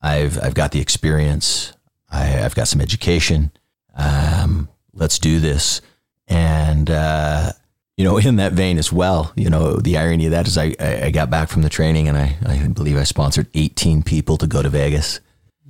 I've, 0.00 0.42
I've 0.42 0.54
got 0.54 0.72
the 0.72 0.80
experience. 0.80 1.72
I, 2.10 2.44
I've 2.44 2.54
got 2.54 2.68
some 2.68 2.80
education. 2.80 3.50
Um, 3.94 4.68
let's 4.92 5.18
do 5.18 5.40
this. 5.40 5.80
And, 6.28 6.90
uh, 6.90 7.52
you 7.96 8.04
know, 8.04 8.16
in 8.18 8.36
that 8.36 8.52
vein 8.52 8.78
as 8.78 8.92
well, 8.92 9.32
you 9.36 9.50
know, 9.50 9.76
the 9.76 9.98
irony 9.98 10.26
of 10.26 10.30
that 10.32 10.46
is 10.46 10.56
I, 10.56 10.74
I 10.78 11.04
I 11.06 11.10
got 11.10 11.30
back 11.30 11.48
from 11.48 11.62
the 11.62 11.68
training 11.68 12.08
and 12.08 12.16
I, 12.16 12.36
I 12.46 12.68
believe 12.68 12.96
I 12.96 13.04
sponsored 13.04 13.48
18 13.54 14.02
people 14.02 14.36
to 14.38 14.46
go 14.46 14.62
to 14.62 14.68
Vegas 14.68 15.20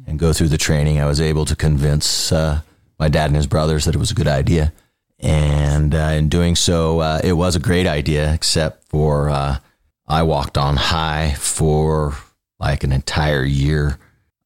and 0.07 0.19
go 0.19 0.33
through 0.33 0.49
the 0.49 0.59
training. 0.59 1.01
I 1.01 1.07
was 1.07 1.21
able 1.21 1.45
to 1.47 1.57
convince 1.57 2.33
uh, 2.33 2.61
my 2.99 3.09
dad 3.09 3.27
and 3.27 3.37
his 3.37 3.47
brothers 3.47 3.85
that 3.85 3.95
it 3.95 3.99
was 3.99 4.11
a 4.11 4.15
good 4.15 4.29
idea. 4.29 4.73
And 5.19 5.95
uh, 5.95 6.13
in 6.15 6.29
doing 6.29 6.55
so, 6.55 7.01
uh, 7.01 7.21
it 7.25 7.33
was 7.33 7.57
a 7.57 7.61
great 7.61 7.87
idea, 7.87 8.33
except 8.33 8.85
for 8.85 9.29
uh, 9.29 9.59
I 10.07 10.23
walked 10.23 10.57
on 10.57 10.77
high 10.77 11.35
for 11.39 12.17
like 12.61 12.85
an 12.85 12.93
entire 12.93 13.45
year 13.45 13.99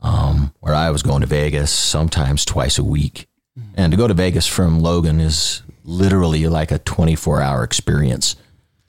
um, 0.03 0.53
where 0.61 0.75
I 0.75 0.91
was 0.91 1.03
going 1.03 1.21
to 1.21 1.27
Vegas 1.27 1.71
sometimes 1.71 2.45
twice 2.45 2.79
a 2.79 2.85
week. 2.85 3.27
And 3.75 3.91
to 3.93 3.97
go 3.99 4.09
to 4.09 4.15
Vegas 4.15 4.47
from 4.47 4.81
Logan 4.81 5.21
is 5.21 5.63
literally 5.85 6.47
like 6.47 6.71
a 6.71 6.79
24 6.79 7.41
hour 7.43 7.63
experience. 7.65 8.37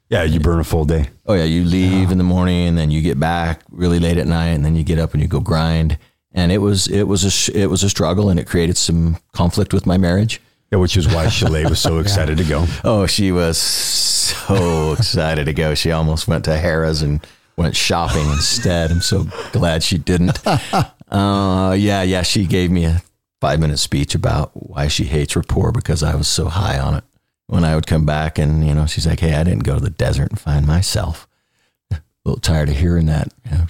yeah, 0.09 0.23
you 0.23 0.39
burn 0.39 0.59
a 0.59 0.63
full 0.63 0.85
day. 0.85 1.09
Oh 1.25 1.33
yeah, 1.33 1.43
you 1.43 1.63
leave 1.65 2.11
in 2.11 2.17
the 2.17 2.23
morning 2.23 2.67
and 2.67 2.77
then 2.77 2.89
you 2.91 3.01
get 3.01 3.19
back 3.19 3.61
really 3.71 3.99
late 3.99 4.17
at 4.17 4.27
night 4.27 4.49
and 4.49 4.63
then 4.63 4.75
you 4.75 4.83
get 4.83 4.99
up 4.99 5.13
and 5.13 5.21
you 5.21 5.27
go 5.27 5.39
grind. 5.39 5.97
And 6.31 6.51
it 6.51 6.59
was 6.59 6.87
it 6.87 7.03
was 7.03 7.23
a 7.49 7.57
it 7.59 7.69
was 7.69 7.83
a 7.83 7.89
struggle 7.89 8.29
and 8.29 8.39
it 8.39 8.47
created 8.47 8.77
some 8.77 9.17
conflict 9.33 9.73
with 9.73 9.85
my 9.85 9.97
marriage. 9.97 10.41
Yeah, 10.71 10.79
which 10.79 10.97
is 10.97 11.07
why 11.07 11.27
Chalet 11.29 11.65
was 11.65 11.79
so 11.79 11.99
excited 12.03 12.37
to 12.37 12.43
go. 12.43 12.65
Oh, 12.83 13.05
she 13.05 13.31
was 13.31 13.57
so 13.57 14.93
excited 14.93 15.45
to 15.45 15.53
go. 15.53 15.75
She 15.75 15.91
almost 15.91 16.27
went 16.27 16.45
to 16.45 16.51
Harrah's 16.51 17.01
and 17.01 17.25
went 17.57 17.75
shopping 17.75 18.27
instead. 18.31 18.91
I'm 18.91 19.01
so 19.01 19.27
glad 19.51 19.83
she 19.83 19.97
didn't. 19.97 20.39
Uh, 21.13 21.73
yeah, 21.73 22.01
yeah. 22.01 22.23
She 22.23 22.45
gave 22.45 22.71
me 22.71 22.85
a 22.85 23.03
five 23.39 23.59
minute 23.59 23.77
speech 23.77 24.15
about 24.15 24.51
why 24.53 24.87
she 24.87 25.05
hates 25.05 25.35
rapport 25.35 25.71
because 25.71 26.01
I 26.01 26.15
was 26.15 26.27
so 26.27 26.45
high 26.45 26.79
on 26.79 26.95
it. 26.95 27.03
When 27.47 27.63
I 27.63 27.75
would 27.75 27.87
come 27.87 28.05
back 28.05 28.39
and, 28.39 28.65
you 28.65 28.73
know, 28.73 28.85
she's 28.87 29.05
like, 29.05 29.19
hey, 29.19 29.35
I 29.35 29.43
didn't 29.43 29.63
go 29.63 29.75
to 29.75 29.81
the 29.81 29.89
desert 29.89 30.31
and 30.31 30.39
find 30.39 30.65
myself. 30.65 31.27
A 31.91 32.01
little 32.25 32.39
tired 32.39 32.69
of 32.69 32.77
hearing 32.77 33.05
that. 33.07 33.31
You 33.45 33.51
know, 33.51 33.67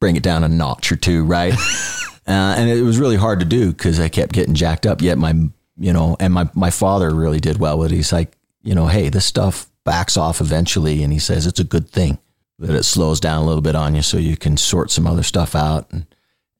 bring 0.00 0.16
it 0.16 0.22
down 0.22 0.42
a 0.42 0.48
notch 0.48 0.90
or 0.90 0.96
two, 0.96 1.24
right? 1.24 1.52
uh, 2.26 2.54
and 2.56 2.70
it 2.70 2.82
was 2.82 2.98
really 2.98 3.16
hard 3.16 3.40
to 3.40 3.46
do 3.46 3.72
because 3.72 4.00
I 4.00 4.08
kept 4.08 4.32
getting 4.32 4.54
jacked 4.54 4.86
up. 4.86 5.02
Yet 5.02 5.18
my, 5.18 5.34
you 5.76 5.92
know, 5.92 6.16
and 6.18 6.32
my 6.32 6.48
my 6.54 6.70
father 6.70 7.14
really 7.14 7.40
did 7.40 7.58
well 7.58 7.78
with 7.78 7.92
it. 7.92 7.96
He's 7.96 8.12
like, 8.12 8.36
you 8.62 8.74
know, 8.74 8.86
hey, 8.86 9.08
this 9.08 9.26
stuff 9.26 9.68
backs 9.84 10.16
off 10.16 10.40
eventually, 10.40 11.02
and 11.02 11.12
he 11.12 11.18
says 11.18 11.46
it's 11.46 11.60
a 11.60 11.64
good 11.64 11.90
thing 11.90 12.18
that 12.58 12.76
it 12.76 12.84
slows 12.84 13.20
down 13.20 13.42
a 13.42 13.46
little 13.46 13.62
bit 13.62 13.74
on 13.74 13.94
you, 13.94 14.02
so 14.02 14.16
you 14.16 14.36
can 14.36 14.56
sort 14.56 14.90
some 14.90 15.06
other 15.06 15.22
stuff 15.22 15.54
out 15.54 15.90
and 15.90 16.06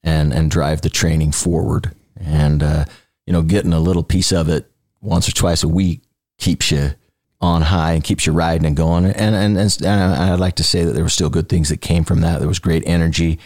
and 0.03 0.33
and 0.33 0.49
drive 0.51 0.81
the 0.81 0.89
training 0.89 1.31
forward. 1.31 1.91
And 2.19 2.61
uh, 2.63 2.85
you 3.25 3.33
know, 3.33 3.41
getting 3.41 3.73
a 3.73 3.79
little 3.79 4.03
piece 4.03 4.31
of 4.31 4.49
it 4.49 4.69
once 5.01 5.27
or 5.27 5.31
twice 5.31 5.63
a 5.63 5.67
week 5.67 6.01
keeps 6.37 6.71
you 6.71 6.91
on 7.39 7.63
high 7.63 7.93
and 7.93 8.03
keeps 8.03 8.25
you 8.27 8.33
riding 8.33 8.65
and 8.67 8.75
going. 8.77 9.05
And 9.05 9.35
and, 9.35 9.57
and, 9.57 9.77
and 9.83 10.13
I'd 10.13 10.39
like 10.39 10.55
to 10.57 10.63
say 10.63 10.85
that 10.85 10.93
there 10.93 11.03
were 11.03 11.09
still 11.09 11.29
good 11.29 11.49
things 11.49 11.69
that 11.69 11.81
came 11.81 12.03
from 12.03 12.21
that. 12.21 12.39
There 12.39 12.47
was 12.47 12.59
great 12.59 12.83
energy. 12.85 13.39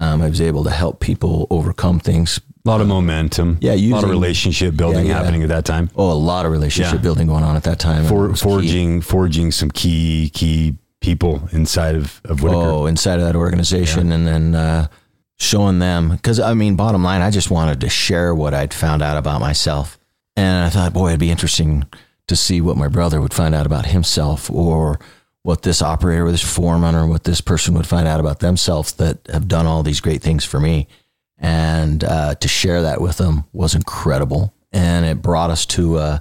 Um, 0.00 0.22
I 0.22 0.28
was 0.28 0.40
able 0.40 0.62
to 0.64 0.70
help 0.70 1.00
people 1.00 1.46
overcome 1.50 1.98
things. 1.98 2.40
A 2.64 2.68
lot 2.68 2.80
of 2.80 2.86
momentum. 2.86 3.58
Yeah, 3.60 3.72
a 3.72 3.88
lot 3.90 4.04
of 4.04 4.10
relationship 4.10 4.76
building 4.76 5.06
Yeah, 5.06 5.12
yeah. 5.12 5.18
happening 5.18 5.42
at 5.42 5.48
that 5.48 5.64
time. 5.64 5.90
Oh, 5.96 6.12
a 6.12 6.14
lot 6.14 6.44
of 6.46 6.52
relationship 6.52 6.94
Yeah. 6.94 7.00
building 7.00 7.26
going 7.26 7.42
on 7.42 7.56
at 7.56 7.64
that 7.64 7.78
time. 7.80 8.04
For, 8.04 8.28
was 8.28 8.40
key. 8.42 8.48
forging 8.48 9.00
forging 9.00 9.50
some 9.50 9.70
key 9.70 10.30
key 10.34 10.76
people 11.00 11.48
inside 11.52 11.94
of, 11.96 12.20
of 12.24 12.42
Whitaker. 12.42 12.60
Oh, 12.60 12.86
inside 12.86 13.18
of 13.18 13.24
that 13.26 13.34
organization, 13.36 14.12
and 14.12 14.26
then 14.26 14.54
uh, 14.54 14.86
showing 15.38 15.78
them 15.78 16.10
because 16.10 16.40
I 16.40 16.54
mean, 16.54 16.76
bottom 16.76 17.02
line, 17.02 17.22
I 17.22 17.30
just 17.30 17.50
wanted 17.50 17.80
to 17.80 17.88
share 17.88 18.34
what 18.34 18.54
I'd 18.54 18.74
found 18.74 19.02
out 19.02 19.16
about 19.16 19.40
myself, 19.40 19.98
and 20.36 20.64
I 20.64 20.68
thought, 20.68 20.92
boy, 20.92 21.08
it'd 21.08 21.20
be 21.20 21.30
interesting 21.30 21.86
to 22.26 22.36
see 22.36 22.60
what 22.60 22.76
my 22.76 22.88
brother 22.88 23.20
would 23.20 23.34
find 23.34 23.54
out 23.54 23.66
about 23.66 23.86
himself, 23.86 24.50
or 24.50 25.00
what 25.42 25.62
this 25.62 25.80
operator, 25.80 26.26
or 26.26 26.32
this 26.32 26.42
foreman, 26.42 26.94
or 26.94 27.06
what 27.06 27.24
this 27.24 27.40
person 27.40 27.74
would 27.74 27.86
find 27.86 28.06
out 28.06 28.20
about 28.20 28.40
themselves 28.40 28.92
that 28.94 29.18
have 29.32 29.48
done 29.48 29.66
all 29.66 29.82
these 29.82 30.00
great 30.00 30.22
things 30.22 30.44
for 30.44 30.60
me, 30.60 30.88
and 31.38 32.04
uh, 32.04 32.34
to 32.34 32.48
share 32.48 32.82
that 32.82 33.00
with 33.00 33.16
them 33.16 33.44
was 33.52 33.74
incredible, 33.74 34.52
and 34.72 35.06
it 35.06 35.22
brought 35.22 35.50
us 35.50 35.64
to 35.64 35.96
uh, 35.96 36.18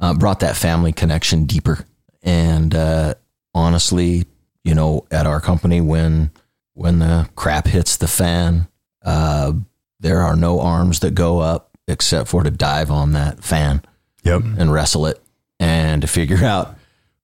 uh, 0.00 0.14
brought 0.14 0.40
that 0.40 0.56
family 0.56 0.92
connection 0.92 1.44
deeper, 1.44 1.86
and 2.22 2.74
uh, 2.74 3.14
honestly, 3.54 4.26
you 4.64 4.74
know, 4.74 5.06
at 5.12 5.26
our 5.26 5.40
company 5.40 5.80
when 5.80 6.30
when 6.76 6.98
the 6.98 7.28
crap 7.36 7.66
hits 7.66 7.96
the 7.96 8.06
fan, 8.06 8.68
uh, 9.04 9.52
there 9.98 10.20
are 10.20 10.36
no 10.36 10.60
arms 10.60 11.00
that 11.00 11.14
go 11.14 11.40
up 11.40 11.70
except 11.88 12.28
for 12.28 12.42
to 12.42 12.50
dive 12.50 12.90
on 12.90 13.12
that 13.12 13.42
fan 13.42 13.80
Yep. 14.24 14.42
and 14.58 14.72
wrestle 14.72 15.06
it 15.06 15.20
and 15.58 16.02
to 16.02 16.08
figure 16.08 16.44
out 16.44 16.76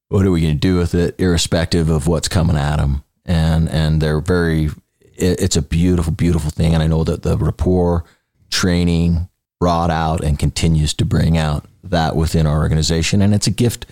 what 0.09 0.25
are 0.25 0.31
we 0.31 0.41
going 0.41 0.55
to 0.55 0.59
do 0.59 0.79
with 0.79 0.95
it, 0.95 1.15
irrespective 1.19 1.89
of 1.91 2.07
what's 2.07 2.29
coming 2.29 2.57
at 2.57 2.77
them. 2.77 3.03
And 3.25 3.69
and 3.69 4.01
they're 4.01 4.21
very, 4.21 4.67
it, 5.01 5.41
it's 5.41 5.57
a 5.57 5.63
beautiful, 5.63 6.13
beautiful 6.13 6.51
thing. 6.51 6.75
And 6.75 6.83
I 6.83 6.87
know 6.87 7.05
that 7.05 7.23
the 7.23 7.37
rapport 7.37 8.05
training 8.51 9.29
brought 9.61 9.91
out 9.91 10.23
and 10.25 10.39
continues 10.39 10.93
to 10.95 11.05
bring 11.05 11.37
out 11.39 11.67
that 11.85 12.17
within 12.17 12.47
our 12.47 12.61
organization, 12.61 13.21
and 13.23 13.35
it's 13.35 13.47
a 13.47 13.51
gift 13.53 13.87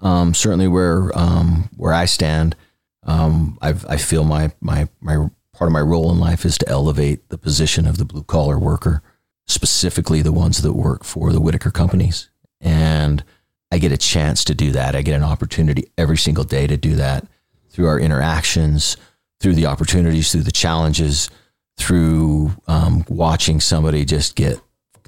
Um, 0.00 0.34
certainly, 0.34 0.68
where 0.68 1.16
um, 1.18 1.68
where 1.76 1.92
I 1.92 2.06
stand, 2.06 2.56
um, 3.04 3.58
I've, 3.60 3.84
I 3.86 3.96
feel 3.96 4.24
my 4.24 4.52
my 4.60 4.88
my 5.00 5.28
part 5.52 5.68
of 5.68 5.72
my 5.72 5.80
role 5.80 6.10
in 6.10 6.18
life 6.18 6.44
is 6.44 6.56
to 6.58 6.68
elevate 6.68 7.28
the 7.28 7.38
position 7.38 7.86
of 7.86 7.98
the 7.98 8.04
blue 8.04 8.22
collar 8.22 8.58
worker, 8.58 9.02
specifically 9.46 10.22
the 10.22 10.32
ones 10.32 10.62
that 10.62 10.72
work 10.72 11.04
for 11.04 11.32
the 11.32 11.40
Whitaker 11.40 11.70
companies, 11.70 12.30
and 12.60 13.24
I 13.70 13.78
get 13.78 13.92
a 13.92 13.98
chance 13.98 14.44
to 14.44 14.54
do 14.54 14.70
that. 14.72 14.94
I 14.94 15.02
get 15.02 15.16
an 15.16 15.24
opportunity 15.24 15.90
every 15.96 16.18
single 16.18 16.44
day 16.44 16.66
to 16.66 16.76
do 16.76 16.94
that 16.96 17.26
through 17.70 17.86
our 17.86 17.98
interactions, 17.98 18.96
through 19.40 19.54
the 19.54 19.66
opportunities, 19.66 20.30
through 20.30 20.42
the 20.42 20.52
challenges, 20.52 21.30
through 21.78 22.52
um, 22.66 23.04
watching 23.08 23.60
somebody 23.60 24.04
just 24.04 24.36
get 24.36 24.60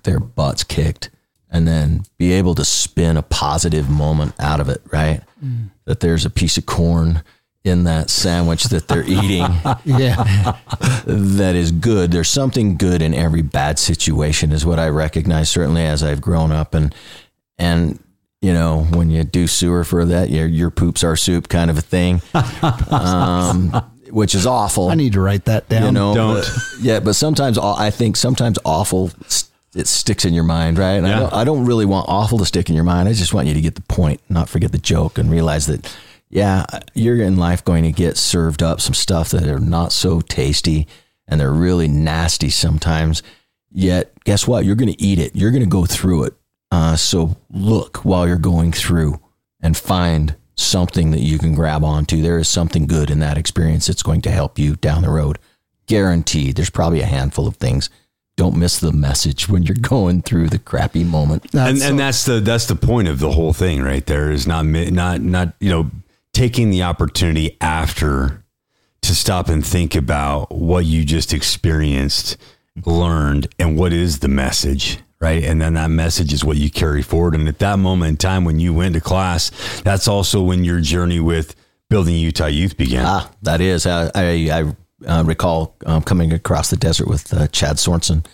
their 0.02 0.18
butts 0.18 0.64
kicked 0.64 1.10
and 1.50 1.68
then 1.68 2.02
be 2.18 2.32
able 2.32 2.54
to 2.54 2.64
spin 2.64 3.16
a 3.16 3.22
positive 3.22 3.88
moment 3.88 4.34
out 4.40 4.60
of 4.60 4.68
it, 4.68 4.82
right? 4.90 5.22
Mm. 5.44 5.70
That 5.84 6.00
there's 6.00 6.24
a 6.24 6.30
piece 6.30 6.56
of 6.56 6.66
corn 6.66 7.22
in 7.64 7.84
that 7.84 8.10
sandwich 8.10 8.64
that 8.64 8.88
they're 8.88 9.04
eating 9.06 9.46
yeah 9.84 10.56
that 11.06 11.54
is 11.54 11.72
good 11.72 12.10
there's 12.12 12.28
something 12.28 12.76
good 12.76 13.00
in 13.00 13.14
every 13.14 13.42
bad 13.42 13.78
situation 13.78 14.52
is 14.52 14.64
what 14.66 14.78
i 14.78 14.88
recognize 14.88 15.50
certainly 15.50 15.82
as 15.82 16.02
i've 16.02 16.20
grown 16.20 16.52
up 16.52 16.74
and 16.74 16.94
and 17.58 17.98
you 18.42 18.52
know 18.52 18.84
when 18.92 19.10
you 19.10 19.24
do 19.24 19.46
sewer 19.46 19.82
for 19.82 20.04
that 20.04 20.28
your 20.28 20.46
your 20.46 20.70
poops 20.70 21.02
are 21.02 21.16
soup 21.16 21.48
kind 21.48 21.70
of 21.70 21.78
a 21.78 21.82
thing 21.82 22.20
um, 22.90 23.70
which 24.10 24.34
is 24.34 24.46
awful 24.46 24.90
i 24.90 24.94
need 24.94 25.14
to 25.14 25.20
write 25.20 25.46
that 25.46 25.66
down 25.70 25.84
you 25.84 25.92
know 25.92 26.14
Don't. 26.14 26.34
but, 26.34 26.52
yeah 26.80 27.00
but 27.00 27.14
sometimes 27.14 27.56
i 27.56 27.90
think 27.90 28.16
sometimes 28.16 28.58
awful 28.64 29.10
it 29.74 29.88
sticks 29.88 30.24
in 30.24 30.34
your 30.34 30.44
mind, 30.44 30.78
right? 30.78 30.92
And 30.92 31.06
yeah. 31.06 31.16
I, 31.16 31.18
don't, 31.18 31.32
I 31.32 31.44
don't 31.44 31.64
really 31.64 31.84
want 31.84 32.08
awful 32.08 32.38
to 32.38 32.46
stick 32.46 32.68
in 32.68 32.74
your 32.74 32.84
mind. 32.84 33.08
I 33.08 33.12
just 33.12 33.34
want 33.34 33.48
you 33.48 33.54
to 33.54 33.60
get 33.60 33.74
the 33.74 33.82
point, 33.82 34.20
not 34.28 34.48
forget 34.48 34.72
the 34.72 34.78
joke, 34.78 35.18
and 35.18 35.30
realize 35.30 35.66
that, 35.66 35.92
yeah, 36.34 36.66
you're 36.94 37.22
in 37.22 37.36
life 37.36 37.64
going 37.64 37.84
to 37.84 37.92
get 37.92 38.16
served 38.16 38.60
up 38.60 38.80
some 38.80 38.92
stuff 38.92 39.30
that 39.30 39.46
are 39.48 39.60
not 39.60 39.92
so 39.92 40.20
tasty 40.20 40.88
and 41.28 41.40
they're 41.40 41.52
really 41.52 41.86
nasty 41.86 42.50
sometimes. 42.50 43.22
Yet, 43.70 44.12
guess 44.24 44.46
what? 44.46 44.64
You're 44.64 44.74
going 44.74 44.92
to 44.92 45.00
eat 45.00 45.20
it. 45.20 45.36
You're 45.36 45.52
going 45.52 45.62
to 45.62 45.68
go 45.68 45.86
through 45.86 46.24
it. 46.24 46.34
Uh, 46.72 46.96
so 46.96 47.36
look 47.50 48.04
while 48.04 48.26
you're 48.26 48.36
going 48.36 48.72
through 48.72 49.20
and 49.60 49.76
find 49.76 50.34
something 50.56 51.12
that 51.12 51.20
you 51.20 51.38
can 51.38 51.54
grab 51.54 51.84
onto. 51.84 52.20
There 52.20 52.38
is 52.38 52.48
something 52.48 52.88
good 52.88 53.12
in 53.12 53.20
that 53.20 53.38
experience 53.38 53.86
that's 53.86 54.02
going 54.02 54.22
to 54.22 54.30
help 54.32 54.58
you 54.58 54.74
down 54.74 55.02
the 55.02 55.10
road. 55.10 55.38
Guaranteed. 55.86 56.56
There's 56.56 56.68
probably 56.68 57.00
a 57.00 57.06
handful 57.06 57.46
of 57.46 57.56
things 57.56 57.90
don't 58.36 58.56
miss 58.56 58.80
the 58.80 58.90
message 58.92 59.48
when 59.48 59.62
you're 59.62 59.76
going 59.80 60.20
through 60.22 60.48
the 60.48 60.58
crappy 60.58 61.04
moment. 61.04 61.48
That's 61.52 61.70
and, 61.70 61.78
so- 61.78 61.88
and 61.90 61.98
that's 62.00 62.24
the 62.24 62.40
that's 62.40 62.66
the 62.66 62.74
point 62.74 63.06
of 63.06 63.20
the 63.20 63.30
whole 63.30 63.52
thing, 63.52 63.82
right? 63.82 64.04
There 64.04 64.32
is 64.32 64.48
not 64.48 64.66
not 64.66 65.20
not 65.20 65.54
you 65.60 65.70
know 65.70 65.90
taking 66.34 66.68
the 66.70 66.82
opportunity 66.82 67.56
after 67.60 68.44
to 69.02 69.14
stop 69.14 69.48
and 69.48 69.64
think 69.64 69.94
about 69.94 70.52
what 70.52 70.84
you 70.84 71.04
just 71.04 71.32
experienced, 71.32 72.36
learned, 72.84 73.46
and 73.58 73.78
what 73.78 73.92
is 73.92 74.18
the 74.18 74.28
message, 74.28 74.98
right? 75.20 75.44
And 75.44 75.60
then 75.60 75.74
that 75.74 75.90
message 75.90 76.32
is 76.32 76.44
what 76.44 76.56
you 76.56 76.70
carry 76.70 77.02
forward. 77.02 77.34
And 77.34 77.48
at 77.48 77.60
that 77.60 77.78
moment 77.78 78.10
in 78.10 78.16
time 78.16 78.44
when 78.44 78.58
you 78.58 78.74
went 78.74 78.94
to 78.94 79.00
class, 79.00 79.50
that's 79.82 80.08
also 80.08 80.42
when 80.42 80.64
your 80.64 80.80
journey 80.80 81.20
with 81.20 81.54
building 81.88 82.16
Utah 82.16 82.46
Youth 82.46 82.76
began. 82.76 83.04
Ah, 83.06 83.30
that 83.42 83.60
is. 83.60 83.86
I, 83.86 84.10
I, 84.14 84.50
I 84.50 84.74
uh, 85.06 85.22
recall 85.22 85.76
um, 85.86 86.02
coming 86.02 86.32
across 86.32 86.70
the 86.70 86.76
desert 86.76 87.08
with 87.08 87.32
uh, 87.32 87.46
Chad 87.48 87.76
Sorensen 87.76 88.26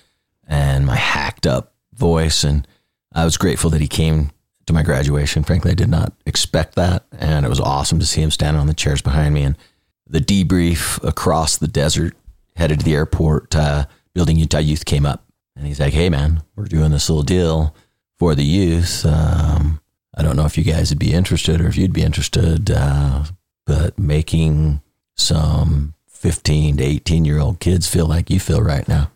and 0.47 0.87
my 0.87 0.97
hacked 0.97 1.47
up 1.47 1.75
voice. 1.95 2.45
And 2.45 2.67
I 3.13 3.25
was 3.25 3.37
grateful 3.37 3.71
that 3.71 3.81
he 3.81 3.89
came 3.89 4.31
to 4.71 4.75
my 4.75 4.83
graduation. 4.83 5.45
Frankly, 5.45 5.73
I 5.73 5.75
did 5.75 5.89
not 5.89 6.13
expect 6.27 6.77
that. 6.77 7.05
And 7.13 7.45
it 7.45 7.49
was 7.49 7.61
awesome 7.61 7.99
to 7.99 8.07
see 8.07 8.23
him 8.23 8.31
standing 8.31 8.61
on 8.61 8.67
the 8.67 8.75
chairs 8.75 9.03
behind 9.03 9.35
me. 9.35 9.43
And 9.43 9.59
the 10.07 10.21
debrief 10.21 11.03
across 11.07 11.57
the 11.57 11.69
desert, 11.69 12.17
headed 12.57 12.81
to 12.81 12.85
the 12.85 12.95
airport, 12.95 13.55
uh, 13.55 13.87
Building 14.15 14.37
Utah 14.37 14.59
Youth 14.59 14.85
came 14.85 15.07
up. 15.07 15.25
And 15.57 15.67
he's 15.67 15.81
like, 15.81 15.93
hey, 15.93 16.09
man, 16.09 16.43
we're 16.57 16.65
doing 16.65 16.91
this 16.91 17.09
little 17.09 17.23
deal 17.23 17.75
for 18.19 18.35
the 18.35 18.45
youth. 18.45 19.05
Um, 19.05 19.81
I 20.17 20.23
don't 20.23 20.37
know 20.37 20.47
if 20.47 20.57
you 20.57 20.65
guys 20.65 20.91
would 20.91 20.99
be 20.99 21.13
interested 21.13 21.61
or 21.61 21.69
if 21.69 21.77
you'd 21.77 21.93
be 21.93 22.03
interested, 22.03 22.71
uh, 22.71 23.25
but 23.67 23.99
making 23.99 24.83
some 25.17 25.95
15 26.09 26.79
to 26.79 26.85
18 26.85 27.25
year 27.25 27.39
old 27.39 27.61
kids 27.61 27.89
feel 27.89 28.07
like 28.07 28.31
you 28.31 28.41
feel 28.41 28.63
right 28.63 28.87
now. 28.89 29.11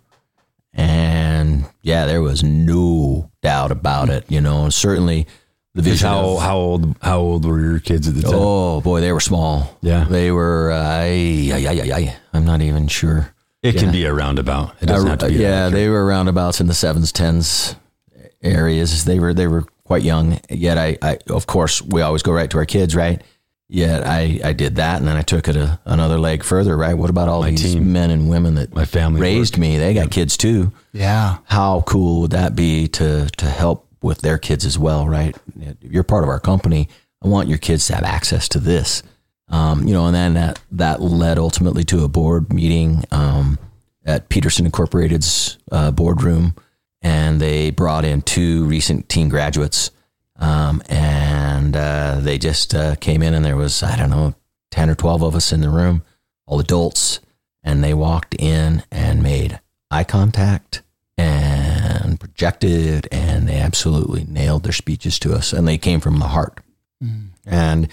And 0.72 1.66
yeah, 1.82 2.06
there 2.06 2.22
was 2.22 2.42
no 2.42 3.30
doubt 3.42 3.70
about 3.70 4.10
it, 4.10 4.24
you 4.28 4.40
know, 4.40 4.68
certainly 4.70 5.26
the 5.74 5.82
vision. 5.82 6.08
How, 6.08 6.20
of, 6.20 6.42
how 6.42 6.56
old, 6.56 6.96
how 7.02 7.18
old 7.18 7.44
were 7.44 7.60
your 7.60 7.80
kids 7.80 8.08
at 8.08 8.14
the 8.14 8.22
time? 8.22 8.32
Oh 8.34 8.80
boy, 8.80 9.00
they 9.00 9.12
were 9.12 9.20
small. 9.20 9.76
Yeah. 9.82 10.04
They 10.04 10.30
were, 10.30 10.70
uh, 10.70 10.82
I, 10.82 11.50
I, 11.52 11.66
I, 11.66 11.96
I, 11.96 12.16
I'm 12.32 12.44
not 12.44 12.62
even 12.62 12.88
sure. 12.88 13.34
It 13.62 13.74
yeah. 13.74 13.80
can 13.80 13.92
be 13.92 14.04
a 14.04 14.12
roundabout. 14.12 14.74
It 14.80 14.86
doesn't 14.86 15.08
uh, 15.08 15.10
have 15.10 15.18
to 15.20 15.28
be. 15.28 15.34
Yeah, 15.34 15.68
they 15.70 15.88
were 15.88 16.04
roundabouts 16.06 16.60
in 16.60 16.66
the 16.66 16.74
sevens, 16.74 17.12
tens 17.12 17.76
areas. 18.42 19.04
They 19.04 19.18
were, 19.18 19.32
they 19.32 19.46
were 19.46 19.62
quite 19.84 20.02
young. 20.02 20.38
Yet 20.50 20.78
I, 20.78 20.98
I, 21.00 21.18
of 21.30 21.46
course, 21.46 21.80
we 21.80 22.02
always 22.02 22.22
go 22.22 22.32
right 22.32 22.50
to 22.50 22.58
our 22.58 22.66
kids, 22.66 22.94
right? 22.94 23.22
Yet 23.68 24.06
I, 24.06 24.40
I 24.44 24.52
did 24.52 24.76
that 24.76 24.98
and 24.98 25.08
then 25.08 25.16
I 25.16 25.22
took 25.22 25.48
it 25.48 25.56
a, 25.56 25.80
another 25.86 26.18
leg 26.18 26.44
further, 26.44 26.76
right? 26.76 26.92
What 26.92 27.08
about 27.08 27.28
all 27.28 27.40
my 27.40 27.50
these 27.50 27.62
team, 27.62 27.92
men 27.92 28.10
and 28.10 28.28
women 28.28 28.56
that 28.56 28.74
my 28.74 28.84
family 28.84 29.22
raised 29.22 29.54
work. 29.54 29.62
me? 29.62 29.78
They 29.78 29.94
got 29.94 30.10
kids 30.10 30.36
too. 30.36 30.70
Yeah. 30.92 31.38
How 31.46 31.80
cool 31.86 32.20
would 32.20 32.32
that 32.32 32.54
be 32.54 32.88
to 32.88 33.26
to 33.38 33.46
help 33.46 33.88
with 34.04 34.20
their 34.20 34.38
kids 34.38 34.64
as 34.64 34.78
well, 34.78 35.08
right? 35.08 35.36
You're 35.80 36.04
part 36.04 36.22
of 36.22 36.30
our 36.30 36.40
company. 36.40 36.88
I 37.22 37.28
want 37.28 37.48
your 37.48 37.58
kids 37.58 37.86
to 37.88 37.94
have 37.94 38.04
access 38.04 38.48
to 38.50 38.60
this. 38.60 39.02
Um, 39.48 39.86
you 39.86 39.92
know, 39.92 40.06
and 40.06 40.14
then 40.14 40.34
that 40.34 40.60
that 40.72 41.02
led 41.02 41.38
ultimately 41.38 41.84
to 41.84 42.04
a 42.04 42.08
board 42.08 42.52
meeting 42.52 43.04
um, 43.10 43.58
at 44.04 44.28
Peterson 44.28 44.64
Incorporated's 44.64 45.58
uh, 45.72 45.90
boardroom, 45.90 46.54
and 47.02 47.40
they 47.40 47.70
brought 47.70 48.04
in 48.04 48.22
two 48.22 48.64
recent 48.64 49.08
teen 49.08 49.28
graduates 49.28 49.90
um, 50.36 50.82
and 50.88 51.76
uh, 51.76 52.18
they 52.20 52.38
just 52.38 52.74
uh, 52.74 52.96
came 52.96 53.22
in, 53.22 53.34
and 53.34 53.44
there 53.44 53.56
was, 53.56 53.82
I 53.82 53.96
don't 53.96 54.10
know, 54.10 54.34
10 54.72 54.90
or 54.90 54.94
12 54.94 55.22
of 55.22 55.34
us 55.34 55.52
in 55.52 55.60
the 55.60 55.70
room, 55.70 56.02
all 56.46 56.60
adults. 56.60 57.20
And 57.62 57.82
they 57.82 57.94
walked 57.94 58.34
in 58.38 58.82
and 58.90 59.22
made 59.22 59.60
eye 59.90 60.04
contact 60.04 60.82
and 61.16 61.73
projected, 62.16 63.08
and 63.12 63.48
they 63.48 63.58
absolutely 63.58 64.24
nailed 64.24 64.64
their 64.64 64.72
speeches 64.72 65.18
to 65.20 65.34
us. 65.34 65.52
And 65.52 65.66
they 65.66 65.78
came 65.78 66.00
from 66.00 66.18
the 66.18 66.28
heart. 66.28 66.60
Mm. 67.02 67.28
And, 67.46 67.88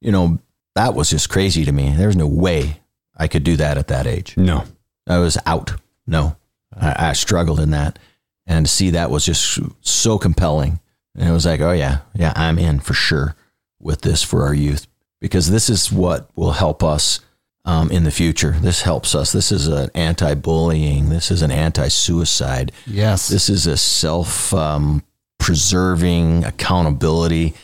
you 0.00 0.12
know, 0.12 0.38
that 0.74 0.94
was 0.94 1.10
just 1.10 1.30
crazy 1.30 1.64
to 1.64 1.72
me. 1.72 1.94
There 1.96 2.08
was 2.08 2.16
no 2.16 2.26
way 2.26 2.80
I 3.16 3.28
could 3.28 3.44
do 3.44 3.56
that 3.56 3.78
at 3.78 3.88
that 3.88 4.06
age. 4.06 4.36
No. 4.36 4.64
I 5.06 5.18
was 5.18 5.38
out. 5.46 5.74
No. 6.06 6.36
I, 6.76 7.10
I 7.10 7.12
struggled 7.12 7.60
in 7.60 7.70
that. 7.70 7.98
And 8.46 8.66
to 8.66 8.72
see 8.72 8.90
that 8.90 9.10
was 9.10 9.24
just 9.24 9.58
so 9.80 10.18
compelling 10.18 10.80
and 11.16 11.28
it 11.28 11.32
was 11.32 11.46
like, 11.46 11.60
oh, 11.60 11.72
yeah, 11.72 12.00
yeah, 12.14 12.32
I'm 12.36 12.58
in 12.58 12.78
for 12.80 12.94
sure 12.94 13.34
with 13.80 14.02
this 14.02 14.22
for 14.22 14.44
our 14.44 14.54
youth 14.54 14.86
because 15.20 15.50
this 15.50 15.70
is 15.70 15.90
what 15.90 16.28
will 16.36 16.52
help 16.52 16.84
us 16.84 17.20
um, 17.66 17.90
in 17.90 18.04
the 18.04 18.10
future. 18.10 18.52
This 18.52 18.82
helps 18.82 19.14
us. 19.14 19.32
This 19.32 19.52
is 19.52 19.66
an 19.66 19.90
anti 19.94 20.34
bullying. 20.34 21.10
This 21.10 21.30
is 21.30 21.42
an 21.42 21.50
anti 21.50 21.88
suicide. 21.88 22.72
Yes. 22.86 23.28
This 23.28 23.50
is 23.50 23.66
a 23.66 23.76
self 23.76 24.54
um, 24.54 25.02
preserving 25.38 26.44
accountability. 26.44 27.54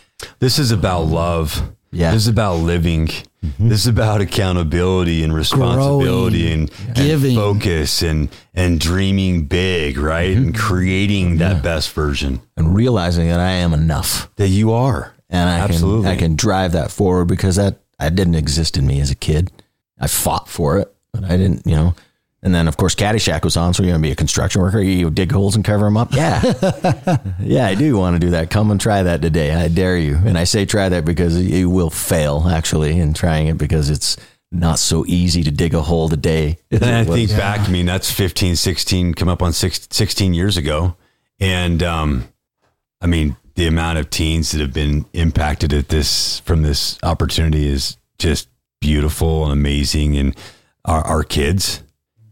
This 0.41 0.59
is 0.59 0.73
about 0.73 1.07
love. 1.07 1.73
Yeah. 1.93 2.11
This 2.11 2.23
is 2.23 2.29
about 2.29 2.57
living. 2.57 3.09
Mm-hmm. 3.09 3.69
This 3.69 3.81
is 3.81 3.87
about 3.89 4.21
accountability 4.21 5.23
and 5.23 5.35
responsibility 5.35 6.47
Growing, 6.47 6.71
and, 6.87 6.95
giving, 6.95 7.37
and 7.37 7.61
focus 7.61 8.03
and 8.03 8.29
and 8.55 8.79
dreaming 8.79 9.45
big, 9.47 9.99
right? 9.99 10.31
Mm-hmm. 10.31 10.45
And 10.45 10.55
creating 10.55 11.39
that 11.39 11.57
yeah. 11.57 11.63
best 11.63 11.93
version 11.93 12.41
and 12.57 12.75
realizing 12.75 13.29
that 13.29 13.41
I 13.41 13.53
am 13.53 13.73
enough. 13.73 14.35
That 14.37 14.49
you 14.49 14.73
are. 14.73 15.15
And 15.29 15.49
I 15.49 15.59
Absolutely. 15.61 16.03
can 16.03 16.13
I 16.13 16.17
can 16.17 16.37
drive 16.37 16.73
that 16.73 16.91
forward 16.91 17.27
because 17.27 17.57
that 17.57 17.79
I 17.99 18.11
didn't 18.11 18.35
exist 18.35 18.77
in 18.77 18.87
me 18.87 19.01
as 19.01 19.11
a 19.11 19.15
kid. 19.15 19.51
I 20.03 20.09
fought 20.09 20.49
for 20.49 20.79
it, 20.79 20.95
but 21.13 21.25
I 21.25 21.39
didn't, 21.39 21.67
you 21.67 21.77
know, 21.77 21.95
and 22.45 22.53
then, 22.53 22.67
of 22.67 22.77
course, 22.77 22.97
Caddyshack 22.97 23.45
was 23.45 23.57
on. 23.57 23.73
So 23.73 23.83
you're 23.83 23.93
going 23.93 24.03
to 24.03 24.07
be 24.09 24.11
a 24.11 24.17
construction 24.17 24.63
worker. 24.63 24.81
You 24.81 25.11
dig 25.11 25.31
holes 25.31 25.55
and 25.55 25.65
cover 25.65 25.85
them 25.85 25.97
up. 25.97 26.13
Yeah. 26.13 26.43
yeah, 27.41 27.67
I 27.67 27.77
do 27.77 27.97
want 27.97 28.17
to 28.17 28.19
do 28.21 28.31
that. 28.31 28.51
Come 28.51 28.73
and 28.73 28.81
try 28.81 29.05
that 29.05 29.23
today. 29.23 29.55
I 29.55 29.69
dare 29.69 29.97
you. 29.97 30.17
And 30.17 30.37
I 30.37 30.43
say 30.43 30.67
try 30.67 30.89
that 30.89 31.05
because 31.05 31.41
you 31.41 31.71
will 31.71 31.91
fail, 31.91 32.49
actually, 32.49 32.99
in 32.99 33.15
trying 33.15 33.47
it 33.47 33.59
because 33.59 33.91
it's 33.91 34.17
not 34.51 34.81
so 34.81 35.05
easy 35.07 35.45
to 35.45 35.53
dig 35.53 35.73
a 35.73 35.83
hole 35.83 36.09
today. 36.09 36.59
And 36.73 36.85
I 36.85 37.05
think 37.05 37.31
yeah. 37.31 37.37
back, 37.37 37.69
I 37.69 37.71
mean, 37.71 37.87
that's 37.87 38.11
15, 38.11 38.57
16, 38.57 39.15
come 39.15 39.29
up 39.29 39.41
on 39.41 39.53
six, 39.53 39.87
16 39.93 40.35
years 40.35 40.57
ago. 40.57 40.97
And, 41.39 41.81
um, 41.83 42.29
I 43.01 43.07
mean, 43.07 43.37
the 43.55 43.69
amount 43.69 43.99
of 43.99 44.11
teens 44.11 44.51
that 44.51 44.61
have 44.61 44.73
been 44.73 45.05
impacted 45.13 45.73
at 45.73 45.91
this 45.91 46.41
from 46.41 46.63
this 46.63 46.99
opportunity 47.05 47.69
is 47.69 47.99
just 48.19 48.49
beautiful 48.83 49.45
and 49.45 49.53
amazing. 49.53 50.19
And 50.19 50.37
our, 50.85 51.01
our 51.03 51.23
kids, 51.23 51.83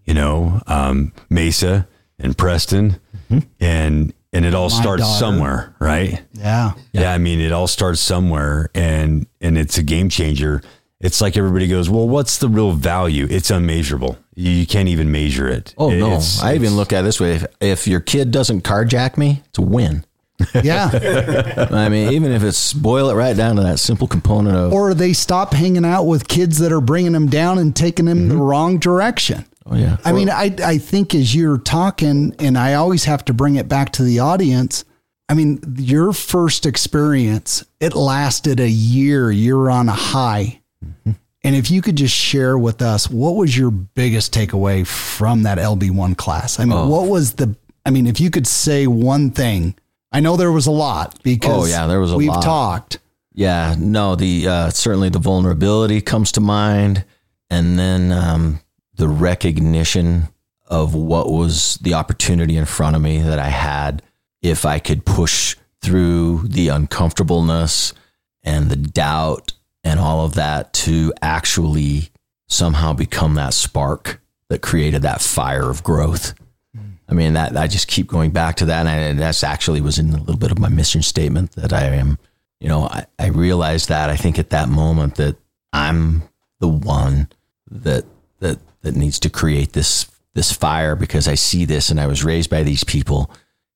you 0.04 0.12
know, 0.12 0.60
um, 0.66 1.12
Maesa 1.30 1.86
and 2.18 2.36
Preston. 2.36 3.00
Mm-hmm. 3.30 3.38
And 3.60 4.12
and 4.32 4.44
it 4.44 4.54
all 4.54 4.68
My 4.70 4.80
starts 4.80 5.02
daughter. 5.02 5.18
somewhere, 5.18 5.74
right? 5.80 6.20
Yeah. 6.34 6.72
Yeah. 6.92 7.12
I 7.12 7.18
mean, 7.18 7.40
it 7.40 7.52
all 7.52 7.66
starts 7.66 8.00
somewhere 8.00 8.68
and 8.74 9.26
and 9.40 9.56
it's 9.56 9.78
a 9.78 9.82
game 9.82 10.08
changer. 10.10 10.60
It's 11.00 11.20
like 11.22 11.36
everybody 11.38 11.66
goes, 11.66 11.88
"Well, 11.88 12.06
what's 12.08 12.36
the 12.38 12.48
real 12.48 12.72
value?" 12.72 13.26
It's 13.30 13.50
unmeasurable. 13.50 14.18
You, 14.34 14.50
you 14.50 14.66
can't 14.66 14.88
even 14.88 15.10
measure 15.10 15.48
it. 15.48 15.74
Oh 15.78 15.88
no! 15.90 16.08
It's- 16.08 16.42
I 16.42 16.54
even 16.56 16.76
look 16.76 16.92
at 16.92 17.00
it 17.00 17.04
this 17.04 17.18
way: 17.20 17.36
if, 17.36 17.46
if 17.60 17.86
your 17.88 18.00
kid 18.00 18.30
doesn't 18.30 18.62
carjack 18.64 19.16
me, 19.16 19.42
it's 19.46 19.58
a 19.58 19.62
win. 19.62 20.04
Yeah. 20.64 21.68
I 21.70 21.88
mean, 21.88 22.12
even 22.12 22.32
if 22.32 22.42
it's 22.42 22.72
boil 22.72 23.08
it 23.10 23.14
right 23.14 23.36
down 23.36 23.56
to 23.56 23.62
that 23.62 23.78
simple 23.78 24.06
component 24.06 24.56
of 24.56 24.72
or 24.72 24.94
they 24.94 25.12
stop 25.12 25.54
hanging 25.54 25.84
out 25.84 26.04
with 26.04 26.28
kids 26.28 26.58
that 26.58 26.72
are 26.72 26.80
bringing 26.80 27.12
them 27.12 27.28
down 27.28 27.58
and 27.58 27.74
taking 27.74 28.06
them 28.06 28.28
the 28.28 28.34
mm-hmm. 28.34 28.42
wrong 28.42 28.78
direction. 28.78 29.46
oh 29.66 29.76
yeah, 29.76 29.96
I 30.04 30.12
mean, 30.12 30.28
I, 30.28 30.54
I 30.62 30.78
think 30.78 31.14
as 31.14 31.34
you're 31.34 31.58
talking, 31.58 32.34
and 32.38 32.58
I 32.58 32.74
always 32.74 33.04
have 33.04 33.24
to 33.26 33.34
bring 33.34 33.56
it 33.56 33.68
back 33.68 33.92
to 33.92 34.02
the 34.02 34.18
audience. 34.18 34.84
I 35.28 35.34
mean, 35.34 35.60
your 35.78 36.12
first 36.12 36.66
experience, 36.66 37.64
it 37.78 37.94
lasted 37.94 38.58
a 38.58 38.68
year. 38.68 39.30
You're 39.30 39.70
on 39.70 39.88
a 39.88 39.92
high. 39.92 40.60
Mm-hmm. 40.84 41.12
And 41.42 41.56
if 41.56 41.70
you 41.70 41.80
could 41.80 41.96
just 41.96 42.14
share 42.14 42.58
with 42.58 42.82
us, 42.82 43.08
what 43.08 43.36
was 43.36 43.56
your 43.56 43.70
biggest 43.70 44.34
takeaway 44.34 44.86
from 44.86 45.44
that 45.44 45.58
LB1 45.58 46.16
class? 46.16 46.60
I 46.60 46.64
mean, 46.64 46.76
oh. 46.76 46.88
what 46.88 47.08
was 47.08 47.34
the, 47.34 47.56
I 47.86 47.90
mean, 47.90 48.06
if 48.06 48.20
you 48.20 48.30
could 48.30 48.46
say 48.46 48.86
one 48.86 49.30
thing, 49.30 49.74
I 50.12 50.20
know 50.20 50.36
there 50.36 50.52
was 50.52 50.66
a 50.66 50.70
lot 50.72 51.22
because 51.22 51.64
Oh, 51.64 51.66
yeah, 51.66 51.86
there 51.86 52.00
was 52.00 52.12
a 52.12 52.16
we've 52.16 52.28
lot. 52.28 52.42
talked. 52.42 52.98
yeah. 53.32 53.74
No, 53.78 54.16
the 54.16 54.46
uh, 54.48 54.70
certainly 54.70 55.08
the 55.08 55.18
vulnerability 55.20 56.00
comes 56.00 56.32
to 56.32 56.40
mind, 56.40 57.04
and 57.48 57.78
then 57.78 58.10
um, 58.12 58.60
the 58.94 59.08
recognition 59.08 60.28
of 60.66 60.94
what 60.94 61.30
was 61.30 61.76
the 61.82 61.94
opportunity 61.94 62.56
in 62.56 62.64
front 62.64 62.94
of 62.96 63.02
me 63.02 63.18
that 63.20 63.38
I 63.38 63.48
had 63.48 64.02
if 64.42 64.64
I 64.64 64.78
could 64.78 65.04
push 65.04 65.56
through 65.82 66.42
the 66.46 66.68
uncomfortableness 66.68 67.92
and 68.42 68.70
the 68.70 68.76
doubt 68.76 69.52
and 69.82 69.98
all 69.98 70.24
of 70.24 70.34
that 70.34 70.72
to 70.74 71.12
actually 71.22 72.10
somehow 72.48 72.92
become 72.92 73.34
that 73.34 73.54
spark 73.54 74.20
that 74.48 74.60
created 74.62 75.02
that 75.02 75.20
fire 75.20 75.70
of 75.70 75.82
growth. 75.82 76.34
I 77.10 77.14
mean, 77.14 77.32
that 77.32 77.56
I 77.56 77.66
just 77.66 77.88
keep 77.88 78.06
going 78.06 78.30
back 78.30 78.56
to 78.56 78.66
that. 78.66 78.86
And 78.86 79.18
that's 79.18 79.42
actually 79.42 79.80
was 79.80 79.98
in 79.98 80.10
a 80.14 80.18
little 80.18 80.36
bit 80.36 80.52
of 80.52 80.58
my 80.60 80.68
mission 80.68 81.02
statement 81.02 81.52
that 81.52 81.72
I 81.72 81.86
am, 81.86 82.18
you 82.60 82.68
know, 82.68 82.84
I, 82.84 83.06
I 83.18 83.26
realized 83.28 83.88
that 83.88 84.10
I 84.10 84.16
think 84.16 84.38
at 84.38 84.50
that 84.50 84.68
moment 84.68 85.16
that 85.16 85.36
I'm 85.72 86.22
the 86.60 86.68
one 86.68 87.28
that, 87.70 88.04
that, 88.38 88.58
that 88.82 88.94
needs 88.94 89.18
to 89.20 89.30
create 89.30 89.72
this, 89.72 90.08
this 90.34 90.52
fire 90.52 90.94
because 90.94 91.26
I 91.26 91.34
see 91.34 91.64
this 91.64 91.90
and 91.90 92.00
I 92.00 92.06
was 92.06 92.24
raised 92.24 92.48
by 92.48 92.62
these 92.62 92.84
people 92.84 93.30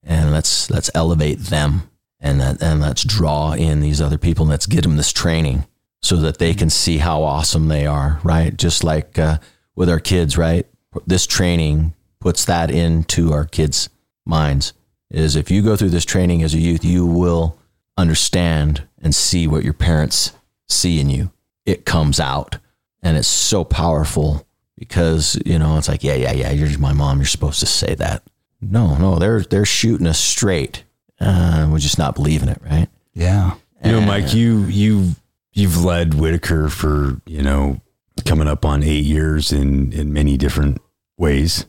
and 0.05 0.31
let's, 0.31 0.71
let's 0.71 0.91
elevate 0.95 1.39
them 1.41 1.91
and, 2.21 2.41
that- 2.41 2.63
and 2.63 2.81
let's 2.81 3.03
draw 3.03 3.53
in 3.53 3.81
these 3.81 4.01
other 4.01 4.19
people 4.19 4.45
and 4.45 4.51
let's 4.51 4.67
get 4.67 4.83
them 4.83 4.97
this 4.97 5.13
training 5.13 5.67
so 6.03 6.17
that 6.17 6.39
they 6.39 6.55
can 6.55 6.71
see 6.71 6.99
how 6.99 7.23
awesome 7.23 7.67
they 7.67 7.87
are, 7.87 8.21
right? 8.23 8.57
Just 8.57 8.85
like 8.85 9.19
uh, 9.19 9.39
with 9.75 9.89
our 9.89 9.99
kids, 9.99 10.39
right? 10.39 10.67
This 11.07 11.27
training 11.27 11.95
puts 12.25 12.47
that 12.47 12.71
into 12.71 13.35
our 13.35 13.45
kids' 13.45 13.91
minds. 14.25 14.73
Is 15.11 15.37
if 15.37 15.51
you 15.51 15.61
go 15.61 15.77
through 15.77 15.91
this 15.91 16.07
training 16.07 16.43
as 16.43 16.55
a 16.55 16.59
youth, 16.59 16.83
you 16.83 17.05
will 17.05 17.59
understand 17.99 18.89
and 19.03 19.15
see 19.15 19.47
what 19.47 19.63
your 19.63 19.75
parents 19.75 20.33
see 20.67 20.99
in 20.99 21.11
you. 21.11 21.31
It 21.67 21.85
comes 21.85 22.19
out, 22.19 22.57
and 23.03 23.19
it's 23.19 23.29
so 23.29 23.63
powerful 23.63 24.47
because 24.79 25.39
you 25.45 25.59
know 25.59 25.77
it's 25.77 25.87
like, 25.87 26.03
yeah, 26.03 26.15
yeah, 26.15 26.33
yeah. 26.33 26.51
You're 26.51 26.79
my 26.79 26.95
mom. 26.95 27.19
You're 27.19 27.27
supposed 27.27 27.61
to 27.61 27.67
say 27.67 27.95
that. 27.97 28.23
No, 28.63 28.97
no, 28.97 29.19
they're 29.19 29.43
they're 29.43 29.67
shooting 29.67 30.07
us 30.07 30.19
straight. 30.19 30.83
Uh, 31.21 31.69
we're 31.71 31.79
just 31.79 31.99
not 31.99 32.15
believing 32.15 32.49
it, 32.49 32.61
right? 32.65 32.89
Yeah. 33.13 33.55
You 33.85 33.93
know, 33.93 34.01
Mike, 34.01 34.33
you 34.33 34.65
you 34.65 35.11
you've 35.53 35.85
led 35.85 36.15
Whitaker 36.15 36.71
for 36.71 37.21
you 37.27 37.43
know 37.43 37.83
coming 38.25 38.49
up 38.49 38.65
on 38.65 38.83
eight 38.83 39.05
years 39.05 39.53
in 39.53 39.93
in 39.93 40.15
many 40.15 40.39
different 40.39 40.81
ways, 41.19 41.67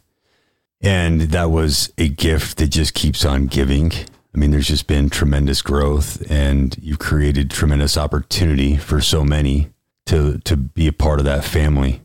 and 0.86 1.22
that 1.22 1.50
was 1.50 1.92
a 1.98 2.08
gift 2.08 2.60
that 2.60 2.68
just 2.68 2.94
keeps 2.94 3.26
on 3.26 3.48
giving. 3.48 3.92
I 3.92 4.38
mean, 4.38 4.52
there's 4.52 4.68
just 4.68 4.86
been 4.86 5.10
tremendous 5.10 5.62
growth, 5.62 6.22
and 6.30 6.78
you've 6.80 7.00
created 7.00 7.50
tremendous 7.50 7.98
opportunity 7.98 8.78
for 8.78 9.02
so 9.02 9.24
many 9.24 9.72
to 10.06 10.38
to 10.40 10.56
be 10.56 10.88
a 10.88 10.94
part 10.94 11.20
of 11.20 11.26
that 11.26 11.44
family. 11.44 12.02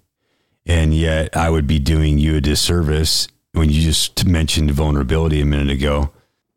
And 0.64 0.94
yet, 0.94 1.36
I 1.36 1.50
would 1.50 1.66
be 1.66 1.78
doing 1.78 2.18
you 2.18 2.36
a 2.36 2.40
disservice 2.40 3.28
when 3.52 3.68
you 3.68 3.82
just 3.82 4.24
mentioned 4.24 4.70
vulnerability 4.70 5.40
a 5.40 5.46
minute 5.46 5.70
ago. 5.70 6.10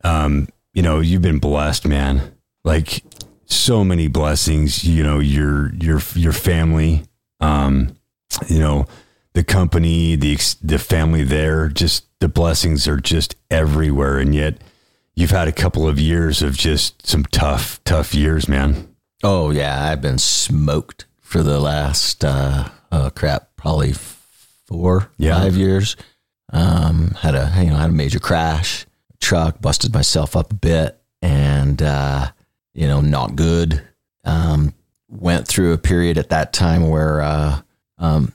Um, 0.04 0.48
you 0.74 0.82
know, 0.82 1.02
you've 1.02 1.22
been 1.22 1.40
blessed, 1.40 1.88
man. 1.88 2.36
Like 2.64 3.04
so 3.46 3.84
many 3.84 4.08
blessings. 4.08 4.86
You 4.86 5.04
know, 5.04 5.20
your 5.20 5.74
your 5.76 6.00
your 6.16 6.34
family. 6.34 7.04
Um, 7.42 7.98
you 8.48 8.60
know, 8.60 8.86
the 9.34 9.44
company, 9.44 10.16
the 10.16 10.38
the 10.62 10.80
family 10.80 11.24
there. 11.24 11.68
Just 11.68 12.06
the 12.24 12.30
blessings 12.30 12.88
are 12.88 13.02
just 13.02 13.36
everywhere, 13.52 14.18
and 14.18 14.34
yet 14.34 14.56
you've 15.14 15.32
had 15.32 15.50
a 15.50 15.52
couple 15.52 15.86
of 15.86 16.00
years 16.00 16.42
of 16.42 16.56
just 16.58 17.06
some 17.06 17.26
tough, 17.26 17.84
tough 17.84 18.16
years, 18.16 18.48
man. 18.48 18.96
Oh 19.22 19.50
yeah, 19.50 19.90
I've 19.92 20.02
been 20.02 20.18
smoked 20.20 21.06
for 21.20 21.44
the 21.44 21.60
last 21.60 22.24
uh, 22.24 22.70
oh 22.94 23.10
crap, 23.14 23.50
probably 23.58 23.92
four, 24.68 25.10
Yeah. 25.18 25.38
five 25.38 25.58
years. 25.58 25.98
Um, 26.54 27.10
had 27.20 27.36
a 27.36 27.52
you 27.58 27.72
know 27.72 27.76
had 27.76 27.90
a 27.90 27.94
major 27.94 28.20
crash, 28.20 28.86
truck 29.20 29.60
busted 29.60 29.94
myself 29.94 30.38
up 30.38 30.54
a 30.54 30.56
bit, 30.56 30.98
and 31.22 31.82
uh, 31.82 32.32
you 32.74 32.88
know 32.88 33.02
not 33.02 33.36
good. 33.36 33.84
Um, 34.24 34.74
went 35.10 35.46
through 35.46 35.74
a 35.74 35.78
period 35.78 36.18
at 36.18 36.30
that 36.30 36.54
time 36.54 36.88
where, 36.88 37.20
uh, 37.22 37.60
um, 37.98 38.32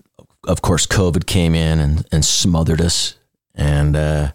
of 0.46 0.60
course, 0.60 0.86
COVID 0.86 1.24
came 1.24 1.54
in 1.54 1.78
and, 1.80 2.06
and 2.12 2.22
smothered 2.22 2.82
us, 2.82 3.14
and 3.58 3.96
uh, 3.96 4.32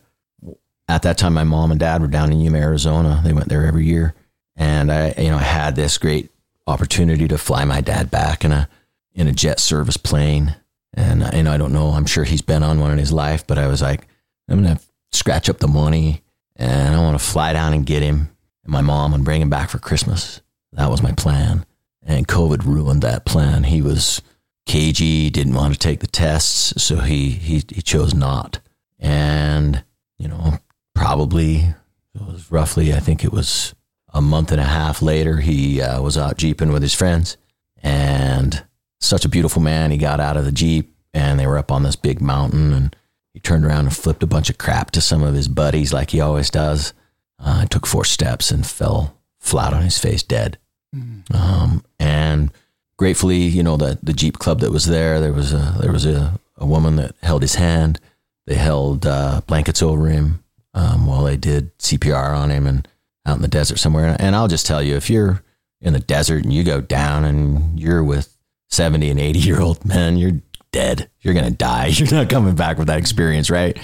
at 0.87 1.01
that 1.03 1.17
time, 1.17 1.33
my 1.33 1.45
mom 1.45 1.71
and 1.71 1.79
dad 1.79 2.01
were 2.01 2.07
down 2.07 2.31
in 2.31 2.41
Yuma, 2.41 2.59
Arizona. 2.59 3.21
They 3.23 3.33
went 3.33 3.49
there 3.49 3.65
every 3.65 3.85
year, 3.85 4.13
and 4.55 4.91
I, 4.91 5.15
you 5.17 5.29
know, 5.29 5.37
I 5.37 5.43
had 5.43 5.75
this 5.75 5.97
great 5.97 6.29
opportunity 6.67 7.27
to 7.27 7.37
fly 7.37 7.65
my 7.65 7.81
dad 7.81 8.11
back 8.11 8.45
in 8.45 8.51
a 8.51 8.69
in 9.13 9.27
a 9.27 9.33
jet 9.33 9.59
service 9.59 9.97
plane. 9.97 10.55
And 10.93 11.23
uh, 11.23 11.31
you 11.33 11.43
know, 11.43 11.51
I 11.51 11.57
don't 11.57 11.73
know. 11.73 11.87
I'm 11.87 12.05
sure 12.05 12.25
he's 12.25 12.41
been 12.41 12.61
on 12.61 12.79
one 12.79 12.91
in 12.91 12.99
his 12.99 13.13
life, 13.13 13.47
but 13.47 13.57
I 13.57 13.67
was 13.67 13.81
like, 13.81 14.07
I'm 14.47 14.61
gonna 14.61 14.79
scratch 15.11 15.49
up 15.49 15.59
the 15.59 15.67
money, 15.67 16.21
and 16.57 16.93
I 16.93 16.99
want 16.99 17.17
to 17.17 17.25
fly 17.25 17.53
down 17.53 17.73
and 17.73 17.85
get 17.85 18.03
him 18.03 18.29
and 18.63 18.71
my 18.71 18.81
mom 18.81 19.13
and 19.13 19.25
bring 19.25 19.41
him 19.41 19.49
back 19.49 19.69
for 19.69 19.79
Christmas. 19.79 20.41
That 20.73 20.89
was 20.91 21.01
my 21.01 21.11
plan. 21.11 21.65
And 22.05 22.27
COVID 22.27 22.65
ruined 22.65 23.01
that 23.03 23.25
plan. 23.25 23.63
He 23.63 23.81
was 23.81 24.21
cagey, 24.65 25.29
didn't 25.29 25.53
want 25.53 25.73
to 25.73 25.79
take 25.79 25.99
the 25.99 26.07
tests, 26.07 26.81
so 26.83 26.97
he 26.97 27.29
he 27.29 27.63
he 27.69 27.81
chose 27.81 28.13
not. 28.13 28.59
And 29.03 29.83
you 30.17 30.27
know, 30.27 30.57
probably 30.95 31.75
it 32.15 32.21
was 32.25 32.51
roughly, 32.51 32.93
I 32.93 32.99
think 32.99 33.23
it 33.23 33.31
was 33.31 33.75
a 34.13 34.21
month 34.21 34.51
and 34.51 34.61
a 34.61 34.65
half 34.65 35.01
later, 35.01 35.37
he 35.37 35.81
uh, 35.81 36.01
was 36.01 36.17
out 36.17 36.37
jeeping 36.37 36.71
with 36.71 36.81
his 36.81 36.93
friends, 36.93 37.37
and 37.81 38.63
such 38.99 39.25
a 39.25 39.29
beautiful 39.29 39.61
man. 39.61 39.91
He 39.91 39.97
got 39.97 40.19
out 40.19 40.37
of 40.37 40.45
the 40.45 40.51
jeep, 40.51 40.95
and 41.13 41.39
they 41.39 41.45
were 41.47 41.57
up 41.57 41.71
on 41.71 41.83
this 41.83 41.95
big 41.95 42.21
mountain, 42.21 42.71
and 42.73 42.95
he 43.33 43.39
turned 43.39 43.65
around 43.65 43.85
and 43.85 43.95
flipped 43.95 44.23
a 44.23 44.27
bunch 44.27 44.49
of 44.49 44.57
crap 44.57 44.91
to 44.91 45.01
some 45.01 45.23
of 45.23 45.33
his 45.33 45.47
buddies, 45.47 45.91
like 45.91 46.11
he 46.11 46.21
always 46.21 46.49
does. 46.49 46.93
Uh, 47.39 47.65
took 47.65 47.85
four 47.85 48.05
steps 48.05 48.51
and 48.51 48.65
fell 48.65 49.19
flat 49.39 49.73
on 49.73 49.81
his 49.81 49.97
face, 49.97 50.23
dead. 50.23 50.57
Um, 51.33 51.83
and 51.99 52.51
gratefully, 52.97 53.37
you 53.41 53.63
know, 53.63 53.75
the 53.75 53.99
the 54.01 54.13
Jeep 54.13 54.37
club 54.39 54.59
that 54.61 54.71
was 54.71 54.85
there, 54.85 55.19
there 55.19 55.33
was 55.33 55.51
a 55.51 55.75
there 55.81 55.91
was 55.91 56.05
a, 56.05 56.39
a 56.55 56.65
woman 56.65 56.95
that 56.97 57.15
held 57.23 57.41
his 57.41 57.55
hand. 57.55 57.99
They 58.45 58.55
held 58.55 59.05
uh, 59.05 59.41
blankets 59.47 59.81
over 59.81 60.07
him 60.07 60.43
um, 60.73 61.05
while 61.05 61.23
they 61.23 61.37
did 61.37 61.77
CPR 61.77 62.35
on 62.35 62.49
him 62.49 62.67
and 62.67 62.87
out 63.25 63.37
in 63.37 63.41
the 63.41 63.47
desert 63.47 63.77
somewhere. 63.77 64.15
And 64.19 64.35
I'll 64.35 64.47
just 64.47 64.65
tell 64.65 64.81
you, 64.81 64.95
if 64.95 65.09
you're 65.09 65.43
in 65.81 65.93
the 65.93 65.99
desert 65.99 66.43
and 66.43 66.53
you 66.53 66.63
go 66.63 66.81
down 66.81 67.23
and 67.23 67.79
you're 67.79 68.03
with 68.03 68.37
70 68.69 69.09
and 69.09 69.19
80 69.19 69.39
year 69.39 69.61
old 69.61 69.85
men, 69.85 70.17
you're 70.17 70.41
dead. 70.71 71.09
You're 71.21 71.33
going 71.33 71.45
to 71.45 71.51
die. 71.51 71.85
You're 71.93 72.11
not 72.11 72.29
coming 72.29 72.55
back 72.55 72.77
with 72.77 72.87
that 72.87 72.97
experience, 72.97 73.49
right? 73.49 73.77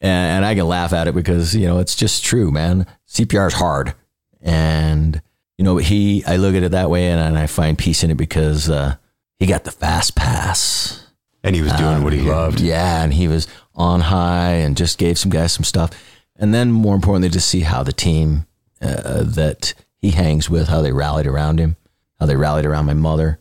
And, 0.00 0.36
and 0.36 0.44
I 0.44 0.54
can 0.54 0.68
laugh 0.68 0.92
at 0.92 1.08
it 1.08 1.14
because, 1.14 1.56
you 1.56 1.66
know, 1.66 1.78
it's 1.78 1.96
just 1.96 2.24
true, 2.24 2.52
man. 2.52 2.86
CPR 3.08 3.48
is 3.48 3.54
hard. 3.54 3.94
And, 4.40 5.20
you 5.56 5.64
know, 5.64 5.78
he, 5.78 6.22
I 6.24 6.36
look 6.36 6.54
at 6.54 6.62
it 6.62 6.70
that 6.70 6.90
way 6.90 7.08
and, 7.08 7.18
and 7.18 7.36
I 7.36 7.46
find 7.46 7.76
peace 7.76 8.04
in 8.04 8.10
it 8.10 8.16
because 8.16 8.70
uh, 8.70 8.96
he 9.40 9.46
got 9.46 9.64
the 9.64 9.72
fast 9.72 10.14
pass. 10.14 11.04
And 11.42 11.56
he 11.56 11.62
was 11.62 11.72
doing 11.74 12.02
what 12.02 12.12
he 12.12 12.20
loved. 12.20 12.60
Yeah, 12.60 13.02
and 13.02 13.14
he 13.14 13.28
was 13.28 13.46
on 13.78 14.00
high 14.02 14.52
and 14.52 14.76
just 14.76 14.98
gave 14.98 15.18
some 15.18 15.30
guys 15.30 15.52
some 15.52 15.64
stuff. 15.64 15.90
And 16.36 16.52
then 16.52 16.70
more 16.70 16.94
importantly, 16.94 17.30
to 17.30 17.40
see 17.40 17.60
how 17.60 17.82
the 17.82 17.92
team 17.92 18.46
uh, 18.82 19.22
that 19.22 19.72
he 19.96 20.10
hangs 20.10 20.50
with, 20.50 20.68
how 20.68 20.82
they 20.82 20.92
rallied 20.92 21.26
around 21.26 21.58
him, 21.58 21.76
how 22.20 22.26
they 22.26 22.36
rallied 22.36 22.66
around 22.66 22.84
my 22.84 22.94
mother. 22.94 23.38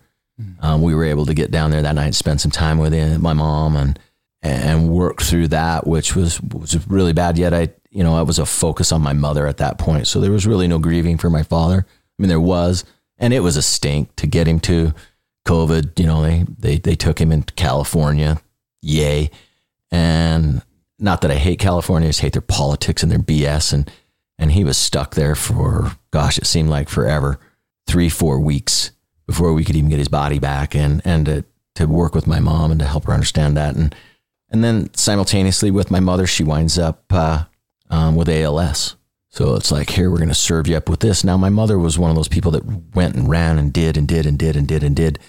Um, 0.62 0.82
we 0.84 0.94
were 0.94 1.04
able 1.04 1.26
to 1.26 1.34
get 1.34 1.50
down 1.50 1.72
there 1.72 1.82
that 1.82 1.96
night 1.96 2.06
and 2.06 2.16
spend 2.16 2.40
some 2.40 2.52
time 2.52 2.78
with 2.78 2.94
him, 2.94 3.22
my 3.22 3.34
mom, 3.34 3.76
and 3.76 4.00
and 4.44 4.90
work 4.90 5.22
through 5.22 5.48
that, 5.48 5.88
which 5.88 6.16
was 6.16 6.40
was 6.42 6.88
really 6.88 7.14
bad. 7.14 7.38
Yet 7.40 7.54
I, 7.54 7.70
you 7.90 8.04
know, 8.04 8.16
I 8.16 8.22
was 8.22 8.38
a 8.38 8.46
focus 8.46 8.92
on 8.92 9.02
my 9.02 9.14
mother 9.14 9.48
at 9.48 9.58
that 9.58 9.80
point. 9.80 10.06
So 10.06 10.20
there 10.20 10.32
was 10.32 10.46
really 10.46 10.68
no 10.68 10.78
grieving 10.78 11.18
for 11.18 11.32
my 11.32 11.42
father. 11.42 11.86
I 11.88 12.22
mean, 12.22 12.30
there 12.30 12.40
was, 12.40 12.86
and 13.18 13.34
it 13.34 13.40
was 13.40 13.58
a 13.58 13.64
stink 13.64 14.16
to 14.18 14.28
get 14.28 14.48
him 14.48 14.60
to 14.62 14.94
COVID. 15.48 16.00
You 16.00 16.06
know, 16.06 16.22
they 16.22 16.46
they 16.58 16.78
they 16.78 16.96
took 16.96 17.20
him 17.20 17.32
into 17.32 17.54
California. 17.56 18.40
Yay! 18.84 19.32
And 19.92 20.62
not 21.00 21.22
that 21.22 21.32
I 21.32 21.36
hate 21.36 21.60
California, 21.60 22.08
I 22.08 22.10
just 22.10 22.22
hate 22.22 22.34
their 22.34 22.42
politics 22.42 23.04
and 23.04 23.12
their 23.12 23.20
BS. 23.20 23.74
And 23.74 23.92
and 24.40 24.52
he 24.52 24.64
was 24.64 24.78
stuck 24.78 25.16
there 25.16 25.36
for 25.36 25.92
gosh, 26.12 26.38
it 26.38 26.46
seemed 26.46 26.70
like 26.70 26.90
forever, 26.90 27.40
three 27.88 28.10
four 28.10 28.40
weeks 28.40 28.92
before 29.26 29.54
we 29.54 29.64
could 29.64 29.76
even 29.76 29.90
get 29.90 30.00
his 30.00 30.08
body 30.08 30.40
back. 30.40 30.76
And 30.76 31.02
and 31.06 31.26
to 31.26 31.46
to 31.76 31.86
work 31.86 32.16
with 32.16 32.28
my 32.28 32.40
mom 32.40 32.72
and 32.72 32.80
to 32.80 32.86
help 32.86 33.06
her 33.06 33.14
understand 33.14 33.56
that. 33.58 33.76
And 33.76 33.96
and 34.50 34.64
then 34.64 34.94
simultaneously 34.94 35.72
with 35.72 35.92
my 35.92 36.00
mother, 36.00 36.26
she 36.26 36.44
winds 36.44 36.80
up 36.80 37.04
uh, 37.12 37.46
um, 37.90 38.16
with 38.16 38.30
ALS. 38.30 38.96
So 39.30 39.56
it's 39.56 39.72
like, 39.72 39.90
here, 39.92 40.10
we're 40.10 40.18
going 40.18 40.30
to 40.30 40.36
serve 40.36 40.68
you 40.68 40.78
up 40.78 40.90
with 40.90 41.02
this. 41.02 41.24
Now, 41.24 41.38
my 41.38 41.50
mother 41.50 41.78
was 41.78 42.00
one 42.00 42.10
of 42.10 42.16
those 42.16 42.30
people 42.30 42.52
that 42.52 42.66
went 42.96 43.16
and 43.16 43.30
ran 43.30 43.60
and 43.60 43.74
did 43.74 43.98
and 43.98 44.08
did 44.08 44.26
and 44.26 44.40
did 44.40 44.56
and 44.56 44.68
did 44.68 44.84
and 44.84 44.96
did. 44.96 45.20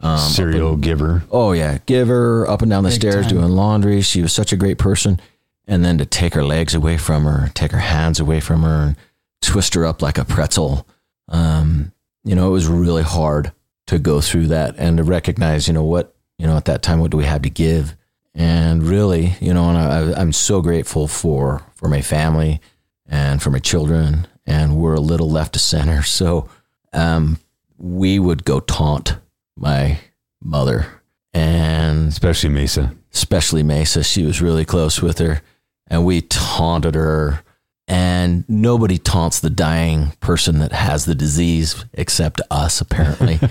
Um, 0.00 0.18
Serial 0.18 0.76
giver. 0.76 1.22
Oh, 1.30 1.52
yeah. 1.52 1.78
Give 1.86 2.08
her 2.08 2.48
up 2.48 2.62
and 2.62 2.70
down 2.70 2.84
the 2.84 2.90
Big 2.90 3.00
stairs 3.00 3.26
time. 3.26 3.36
doing 3.36 3.48
laundry. 3.50 4.02
She 4.02 4.22
was 4.22 4.32
such 4.32 4.52
a 4.52 4.56
great 4.56 4.78
person. 4.78 5.20
And 5.66 5.84
then 5.84 5.98
to 5.98 6.06
take 6.06 6.34
her 6.34 6.44
legs 6.44 6.74
away 6.74 6.96
from 6.96 7.24
her, 7.24 7.50
take 7.54 7.72
her 7.72 7.78
hands 7.78 8.20
away 8.20 8.40
from 8.40 8.62
her, 8.62 8.82
and 8.88 8.96
twist 9.40 9.74
her 9.74 9.84
up 9.84 10.02
like 10.02 10.18
a 10.18 10.24
pretzel. 10.24 10.86
Um, 11.28 11.92
you 12.24 12.34
know, 12.34 12.48
it 12.48 12.52
was 12.52 12.68
really 12.68 13.02
hard 13.02 13.52
to 13.86 13.98
go 13.98 14.20
through 14.20 14.48
that 14.48 14.74
and 14.78 14.98
to 14.98 15.02
recognize, 15.04 15.66
you 15.66 15.74
know, 15.74 15.84
what, 15.84 16.14
you 16.38 16.46
know, 16.46 16.56
at 16.56 16.66
that 16.66 16.82
time, 16.82 17.00
what 17.00 17.10
do 17.10 17.16
we 17.16 17.24
have 17.24 17.42
to 17.42 17.50
give? 17.50 17.96
And 18.34 18.82
really, 18.82 19.34
you 19.40 19.54
know, 19.54 19.68
and 19.70 19.78
I, 19.78 20.20
I'm 20.20 20.32
so 20.32 20.60
grateful 20.60 21.08
for, 21.08 21.62
for 21.74 21.88
my 21.88 22.02
family 22.02 22.60
and 23.06 23.42
for 23.42 23.50
my 23.50 23.58
children. 23.58 24.26
And 24.44 24.76
we're 24.76 24.94
a 24.94 25.00
little 25.00 25.30
left 25.30 25.54
to 25.54 25.58
center. 25.58 26.02
So, 26.06 26.48
um, 26.92 27.38
we 27.78 28.18
would 28.18 28.44
go 28.44 28.60
taunt 28.60 29.16
my 29.56 29.98
mother. 30.42 31.00
And 31.32 32.08
especially 32.08 32.50
Maesa, 32.50 32.96
especially 33.12 33.62
Maesa. 33.62 34.04
She 34.04 34.24
was 34.24 34.40
really 34.40 34.64
close 34.64 35.02
with 35.02 35.18
her 35.18 35.42
and 35.86 36.04
we 36.04 36.22
taunted 36.22 36.94
her. 36.94 37.42
And 37.88 38.44
nobody 38.48 38.98
taunts 38.98 39.38
the 39.38 39.50
dying 39.50 40.12
person 40.18 40.58
that 40.58 40.72
has 40.72 41.04
the 41.04 41.14
disease 41.14 41.84
except 41.92 42.40
us 42.50 42.80
apparently. 42.80 43.38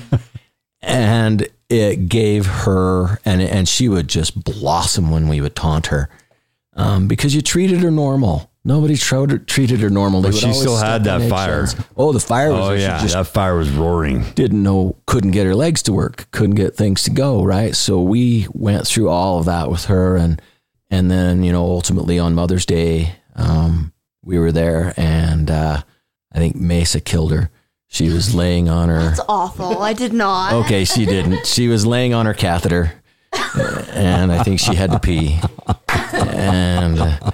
And 0.86 1.48
it 1.68 2.10
gave 2.10 2.46
her 2.46 3.20
and 3.26 3.42
and 3.42 3.68
she 3.68 3.90
would 3.90 4.08
just 4.08 4.44
blossom 4.44 5.10
when 5.10 5.28
we 5.28 5.42
would 5.42 5.56
taunt 5.56 5.88
her 5.88 6.10
um, 6.76 7.08
because 7.08 7.34
you 7.34 7.42
treated 7.42 7.80
her 7.80 7.90
normal 7.90 8.52
nobody 8.66 8.98
treated 8.98 9.80
her 9.80 9.90
normal 9.90 10.22
but 10.22 10.34
she 10.34 10.52
still 10.52 10.76
had 10.76 11.04
that 11.06 11.30
fire 11.30 11.66
oh 11.96 12.12
the 12.12 12.20
fire 12.20 12.52
was 12.52 12.70
oh 12.70 12.74
yeah 12.74 13.06
that 13.06 13.28
fire 13.28 13.56
was 13.56 13.70
roaring 13.70 14.24
didn't 14.34 14.62
know 14.62 14.98
couldn't 15.06 15.32
get 15.32 15.46
her 15.46 15.56
legs 15.56 15.82
to 15.82 15.94
work 15.94 16.28
couldn't 16.32 16.56
get 16.56 16.76
things 16.76 17.04
to 17.04 17.12
go 17.12 17.44
right 17.44 17.76
so 17.76 18.02
we 18.02 18.48
went 18.52 18.86
through 18.86 19.08
all 19.08 19.40
of 19.40 19.46
that 19.46 19.70
with 19.70 19.86
her 19.86 20.18
and 20.18 20.42
and 20.90 21.10
then 21.10 21.44
you 21.44 21.52
know 21.52 21.64
ultimately 21.64 22.20
on 22.20 22.36
mother's 22.36 22.66
day 22.66 23.16
um, 23.36 23.92
we 24.26 24.40
were 24.40 24.52
there, 24.52 24.94
and 24.98 25.50
uh, 25.52 25.82
I 26.34 26.38
think 26.38 26.58
Maesa 26.58 27.04
killed 27.04 27.32
her. 27.32 27.50
She 27.88 28.10
was 28.10 28.34
laying 28.34 28.68
on 28.68 28.90
her. 28.90 29.00
That's 29.00 29.22
awful. 29.30 29.82
I 29.82 29.94
did 29.94 30.12
not. 30.12 30.54
Okay, 30.66 30.84
she 30.84 31.06
didn't. 31.06 31.46
She 31.46 31.68
was 31.68 31.86
laying 31.86 32.14
on 32.14 32.26
her 32.26 32.34
catheter, 32.34 32.92
and 33.92 34.32
I 34.32 34.44
think 34.44 34.60
she 34.60 34.76
had 34.76 34.92
to 34.92 35.00
pee. 35.00 35.40
And 36.14 37.00
uh, 37.00 37.32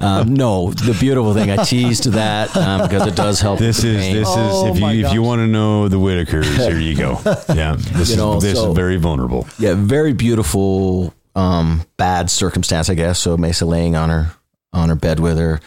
um, 0.00 0.34
no, 0.34 0.70
the 0.70 0.96
beautiful 0.98 1.34
thing, 1.34 1.50
I 1.50 1.64
teased 1.64 2.04
that 2.12 2.56
um, 2.56 2.82
because 2.82 3.06
it 3.06 3.16
does 3.16 3.40
help. 3.40 3.58
This 3.58 3.84
is 3.84 3.96
pain. 4.02 4.16
this 4.16 4.28
oh, 4.30 4.66
is 4.66 4.76
if 4.76 4.82
you 4.82 5.06
if 5.06 5.12
you 5.12 5.22
want 5.22 5.40
to 5.40 5.46
know 5.46 5.88
the 5.88 5.98
Whitakers, 5.98 6.44
here 6.56 6.78
you 6.78 6.96
go. 6.96 7.20
Yeah, 7.54 7.76
this 7.76 8.10
you 8.10 8.16
know, 8.16 8.36
is 8.38 8.42
this 8.42 8.58
so, 8.58 8.70
is 8.70 8.76
very 8.76 8.96
vulnerable. 8.96 9.46
Yeah, 9.58 9.74
very 9.74 10.12
beautiful. 10.12 11.14
Um, 11.36 11.86
bad 11.96 12.28
circumstance, 12.28 12.90
I 12.90 12.94
guess. 12.94 13.18
So 13.20 13.36
Maesa 13.36 13.66
laying 13.66 13.94
on 13.94 14.10
her 14.10 14.32
on 14.72 14.88
her 14.88 14.94
bed 14.96 15.20
with 15.20 15.38
her 15.38 15.60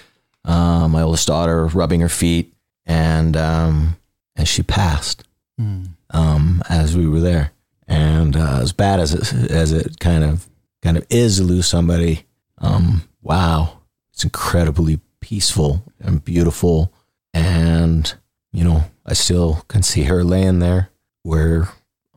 uh, 0.45 0.87
my 0.87 1.01
oldest 1.01 1.27
daughter 1.27 1.65
rubbing 1.67 2.01
her 2.01 2.09
feet, 2.09 2.53
and 2.85 3.35
um, 3.37 3.97
and 4.35 4.47
she 4.47 4.63
passed 4.63 5.23
mm. 5.59 5.87
um, 6.11 6.61
as 6.69 6.97
we 6.97 7.07
were 7.07 7.19
there. 7.19 7.51
And 7.87 8.35
uh, 8.35 8.59
as 8.61 8.73
bad 8.73 8.99
as 8.99 9.13
it, 9.13 9.51
as 9.51 9.71
it 9.71 9.99
kind 9.99 10.23
of 10.23 10.47
kind 10.81 10.97
of 10.97 11.05
is 11.09 11.37
to 11.37 11.43
lose 11.43 11.67
somebody, 11.67 12.25
um, 12.57 13.03
wow, 13.21 13.79
it's 14.13 14.23
incredibly 14.23 14.99
peaceful 15.19 15.83
and 15.99 16.23
beautiful. 16.23 16.93
And 17.33 18.13
you 18.51 18.63
know, 18.63 18.85
I 19.05 19.13
still 19.13 19.65
can 19.67 19.83
see 19.83 20.03
her 20.03 20.23
laying 20.23 20.59
there 20.59 20.89
where 21.23 21.69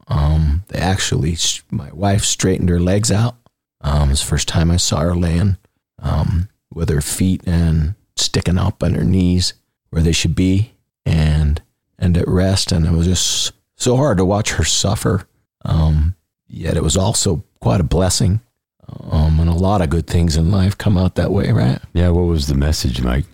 um, 0.08 0.64
they 0.68 0.78
actually, 0.78 1.36
my 1.70 1.90
wife 1.92 2.24
straightened 2.24 2.68
her 2.68 2.78
legs 2.78 3.10
out. 3.10 3.36
Um, 3.80 4.10
it's 4.10 4.20
the 4.20 4.26
first 4.26 4.48
time 4.48 4.70
I 4.70 4.76
saw 4.76 5.00
her 5.00 5.16
laying 5.16 5.56
um, 6.00 6.48
with 6.72 6.88
her 6.90 7.00
feet 7.00 7.42
and 7.46 7.94
sticking 8.16 8.58
up 8.58 8.82
on 8.82 8.94
her 8.94 9.04
knees 9.04 9.54
where 9.90 10.02
they 10.02 10.12
should 10.12 10.34
be 10.34 10.72
and 11.04 11.62
and 11.98 12.16
at 12.16 12.28
rest 12.28 12.72
and 12.72 12.86
it 12.86 12.92
was 12.92 13.06
just 13.06 13.52
so 13.76 13.96
hard 13.96 14.18
to 14.18 14.24
watch 14.24 14.52
her 14.52 14.64
suffer 14.64 15.26
um, 15.64 16.14
yet 16.48 16.76
it 16.76 16.82
was 16.82 16.96
also 16.96 17.44
quite 17.60 17.80
a 17.80 17.84
blessing 17.84 18.40
um, 19.10 19.40
and 19.40 19.48
a 19.48 19.54
lot 19.54 19.80
of 19.80 19.90
good 19.90 20.06
things 20.06 20.36
in 20.36 20.50
life 20.50 20.76
come 20.76 20.96
out 20.96 21.14
that 21.14 21.32
way 21.32 21.50
right 21.50 21.80
yeah 21.92 22.08
what 22.08 22.22
was 22.22 22.46
the 22.46 22.54
message 22.54 23.02
mike 23.02 23.24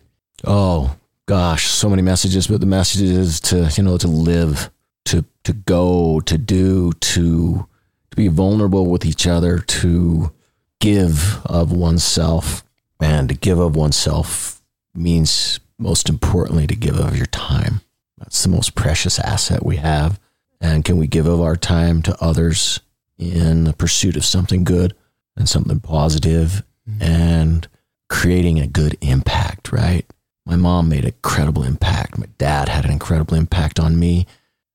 oh 0.44 0.96
gosh 1.26 1.68
so 1.68 1.88
many 1.88 2.02
messages 2.02 2.46
but 2.46 2.60
the 2.60 2.66
message 2.66 3.02
is 3.02 3.40
to 3.40 3.70
you 3.76 3.82
know 3.82 3.96
to 3.96 4.08
live 4.08 4.70
to 5.04 5.24
to 5.44 5.52
go 5.52 6.20
to 6.20 6.38
do 6.38 6.92
to 6.94 7.66
to 8.10 8.16
be 8.16 8.28
vulnerable 8.28 8.86
with 8.86 9.04
each 9.04 9.26
other 9.26 9.58
to 9.58 10.32
give 10.80 11.40
of 11.46 11.72
oneself 11.72 12.64
and 13.00 13.28
to 13.28 13.34
give 13.34 13.58
of 13.58 13.76
oneself 13.76 14.62
means 14.94 15.60
most 15.78 16.08
importantly 16.08 16.66
to 16.66 16.76
give 16.76 16.98
of 16.98 17.16
your 17.16 17.26
time. 17.26 17.80
That's 18.18 18.42
the 18.42 18.48
most 18.48 18.74
precious 18.74 19.18
asset 19.18 19.64
we 19.64 19.76
have. 19.76 20.20
And 20.60 20.84
can 20.84 20.96
we 20.96 21.06
give 21.06 21.26
of 21.26 21.40
our 21.40 21.56
time 21.56 22.02
to 22.02 22.16
others 22.22 22.80
in 23.18 23.64
the 23.64 23.72
pursuit 23.72 24.16
of 24.16 24.24
something 24.24 24.64
good 24.64 24.94
and 25.36 25.48
something 25.48 25.80
positive 25.80 26.62
mm-hmm. 26.88 27.02
and 27.02 27.68
creating 28.08 28.60
a 28.60 28.66
good 28.66 28.96
impact, 29.00 29.72
right? 29.72 30.06
My 30.44 30.56
mom 30.56 30.88
made 30.88 31.04
an 31.04 31.12
incredible 31.14 31.62
impact. 31.62 32.18
My 32.18 32.26
dad 32.38 32.68
had 32.68 32.84
an 32.84 32.90
incredible 32.90 33.34
impact 33.34 33.78
on 33.78 33.98
me 33.98 34.26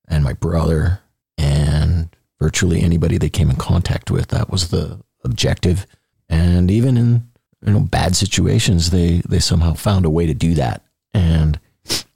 and 0.08 0.24
my 0.24 0.32
brother 0.32 1.00
and 1.36 2.08
virtually 2.40 2.80
anybody 2.80 3.18
they 3.18 3.28
came 3.28 3.50
in 3.50 3.56
contact 3.56 4.10
with. 4.10 4.28
That 4.28 4.50
was 4.50 4.68
the 4.68 4.98
objective. 5.24 5.86
And 6.28 6.70
even 6.70 6.96
in 6.96 7.28
you 7.64 7.72
know 7.72 7.80
bad 7.80 8.16
situations, 8.16 8.90
they 8.90 9.22
they 9.28 9.38
somehow 9.38 9.74
found 9.74 10.04
a 10.04 10.10
way 10.10 10.26
to 10.26 10.34
do 10.34 10.54
that. 10.54 10.84
And 11.12 11.60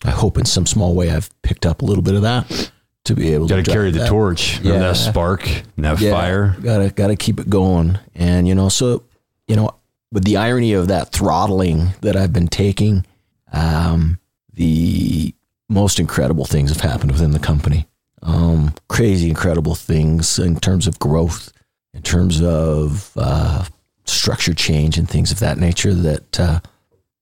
I 0.05 0.11
hope 0.11 0.39
in 0.39 0.45
some 0.45 0.67
small 0.67 0.95
way 0.95 1.11
I've 1.11 1.31
picked 1.43 1.67
up 1.67 1.83
a 1.83 1.85
little 1.85 2.03
bit 2.03 2.15
of 2.15 2.23
that 2.23 2.73
to 3.05 3.15
be 3.15 3.35
able 3.35 3.49
gotta 3.49 3.63
to 3.63 3.71
carry 3.71 3.91
the 3.91 4.01
that. 4.01 4.09
torch, 4.09 4.61
yeah. 4.61 4.79
that 4.79 4.97
spark, 4.97 5.43
that 5.79 6.01
yeah, 6.01 6.11
fire. 6.13 6.57
Gotta 6.63 6.91
gotta 6.91 7.17
keep 7.17 7.41
it 7.41 7.51
going. 7.51 7.99
And 8.15 8.47
you 8.47 8.55
know, 8.55 8.69
so 8.69 9.05
you 9.49 9.57
know, 9.57 9.71
with 10.13 10.25
the 10.25 10.37
irony 10.37 10.73
of 10.73 10.89
that 10.89 11.13
throttling 11.13 11.91
that 12.03 12.17
I've 12.17 12.33
been 12.33 12.49
taking, 12.49 13.05
um, 13.53 14.19
the 14.53 15.35
most 15.69 15.99
incredible 15.99 16.45
things 16.45 16.71
have 16.71 16.81
happened 16.81 17.13
within 17.13 17.33
the 17.33 17.39
company. 17.39 17.87
Um, 18.23 18.75
crazy, 18.89 19.29
incredible 19.29 19.75
things 19.75 20.39
in 20.39 20.61
terms 20.61 20.87
of 20.87 20.99
growth, 21.01 21.53
in 21.93 22.03
terms 22.03 22.41
of 22.41 23.11
uh, 23.17 23.65
structure 24.05 24.55
change 24.55 24.99
and 24.99 25.09
things 25.09 25.33
of 25.33 25.41
that 25.41 25.59
nature 25.59 25.95
that 25.95 26.41
uh, 26.41 26.61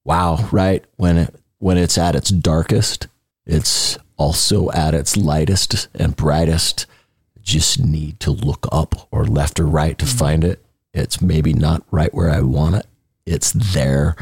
wow 0.03 0.47
right 0.51 0.85
when 0.97 1.17
it 1.17 1.35
when 1.59 1.77
it's 1.77 1.97
at 1.97 2.15
its 2.15 2.29
darkest 2.29 3.07
it's 3.45 3.97
also 4.17 4.71
at 4.71 4.93
its 4.93 5.17
lightest 5.17 5.87
and 5.95 6.15
brightest 6.15 6.85
just 7.41 7.79
need 7.79 8.19
to 8.19 8.31
look 8.31 8.67
up 8.71 9.07
or 9.11 9.25
left 9.25 9.59
or 9.59 9.65
right 9.65 9.97
to 9.97 10.05
find 10.05 10.43
it. 10.43 10.63
It's 10.93 11.21
maybe 11.21 11.53
not 11.53 11.83
right 11.89 12.13
where 12.13 12.29
i 12.29 12.41
want 12.41 12.75
it. 12.75 12.85
It's 13.25 13.51
there. 13.51 14.15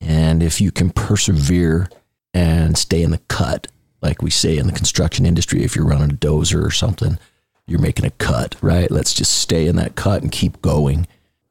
And 0.00 0.42
if 0.42 0.60
you 0.60 0.70
can 0.70 0.90
persevere 0.90 1.88
and 2.32 2.78
stay 2.78 3.02
in 3.02 3.10
the 3.10 3.18
cut 3.28 3.66
like 4.02 4.22
we 4.22 4.30
say 4.30 4.56
in 4.56 4.66
the 4.66 4.72
construction 4.72 5.26
industry 5.26 5.62
if 5.62 5.76
you're 5.76 5.86
running 5.86 6.10
a 6.10 6.14
dozer 6.14 6.64
or 6.64 6.70
something 6.70 7.18
you're 7.66 7.80
making 7.80 8.06
a 8.06 8.10
cut 8.10 8.56
right? 8.60 8.90
Let's 8.90 9.14
just 9.14 9.34
stay 9.34 9.66
in 9.66 9.76
that 9.76 9.96
cut 9.96 10.22
and 10.22 10.32
keep 10.32 10.62
going. 10.62 11.06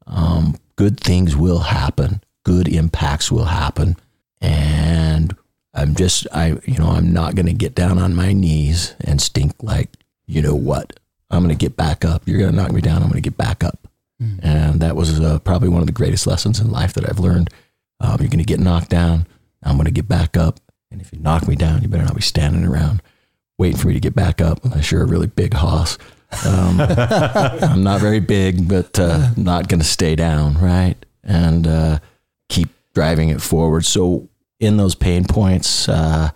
Um, 0.08 0.58
good 0.76 1.00
things 1.00 1.36
will 1.36 1.60
happen, 1.60 2.22
good 2.44 2.68
impacts 2.68 3.32
will 3.32 3.46
happen. 3.46 3.98
And 4.42 5.36
I'm 5.80 5.96
just, 5.96 6.28
I, 6.34 6.58
you 6.66 6.78
know, 6.78 6.90
I'm 6.90 7.14
not 7.14 7.36
going 7.36 7.46
to 7.46 7.54
get 7.54 7.76
down 7.76 7.98
on 7.98 8.16
my 8.16 8.34
knees 8.34 8.96
and 9.02 9.22
stink 9.22 9.54
like, 9.62 9.90
you 10.28 10.42
know 10.42 10.56
what? 10.56 11.00
I'm 11.32 11.44
going 11.44 11.56
to 11.56 11.66
get 11.66 11.78
back 11.78 12.04
up. 12.04 12.24
You're 12.26 12.40
going 12.40 12.52
to 12.52 12.56
knock 12.56 12.72
me 12.72 12.82
down. 12.82 12.98
I'm 12.98 13.10
going 13.10 13.22
to 13.22 13.30
get 13.30 13.38
back 13.38 13.64
up. 13.64 13.88
Mm. 14.22 14.40
And 14.44 14.80
that 14.82 14.96
was 14.96 15.20
uh, 15.20 15.40
probably 15.40 15.70
one 15.70 15.82
of 15.82 15.88
the 15.88 15.94
greatest 15.94 16.28
lessons 16.28 16.60
in 16.60 16.72
life 16.72 16.94
that 16.94 17.10
I've 17.10 17.20
learned 17.20 17.50
Um, 18.00 18.18
you're 18.20 18.30
going 18.30 18.40
to 18.40 18.44
get 18.44 18.60
knocked 18.60 18.90
down. 18.90 19.28
I'm 19.64 19.76
going 19.76 19.86
to 19.86 19.92
get 19.92 20.08
back 20.08 20.38
up. 20.38 20.60
And 20.92 21.02
if 21.02 21.14
you 21.14 21.20
knock 21.20 21.48
me 21.48 21.56
down, 21.56 21.82
you 21.82 21.88
better 21.88 22.04
not 22.04 22.16
be 22.16 22.22
standing 22.22 22.66
around 22.66 23.02
waiting 23.60 23.78
for 23.78 23.88
me 23.90 23.94
to 23.94 24.00
get 24.00 24.16
back 24.16 24.42
up 24.42 24.64
unless 24.64 24.92
you're 24.92 25.04
a 25.04 25.08
really 25.08 25.28
big 25.28 25.54
hoss. 25.54 25.98
Um, 26.48 26.80
I'm 26.82 27.84
not 27.84 28.02
very 28.02 28.22
big, 28.22 28.68
but 28.68 28.98
uh, 28.98 29.30
not 29.36 29.68
going 29.68 29.82
to 29.82 29.86
stay 29.86 30.16
down, 30.16 30.56
right? 30.56 30.96
And 31.24 31.68
uh, 31.68 32.00
keep 32.48 32.70
driving 32.94 33.30
it 33.30 33.42
forward. 33.42 33.86
So, 33.86 34.30
in 34.60 34.78
those 34.78 34.96
pain 34.96 35.26
points, 35.26 35.88
uh, 35.88 36.30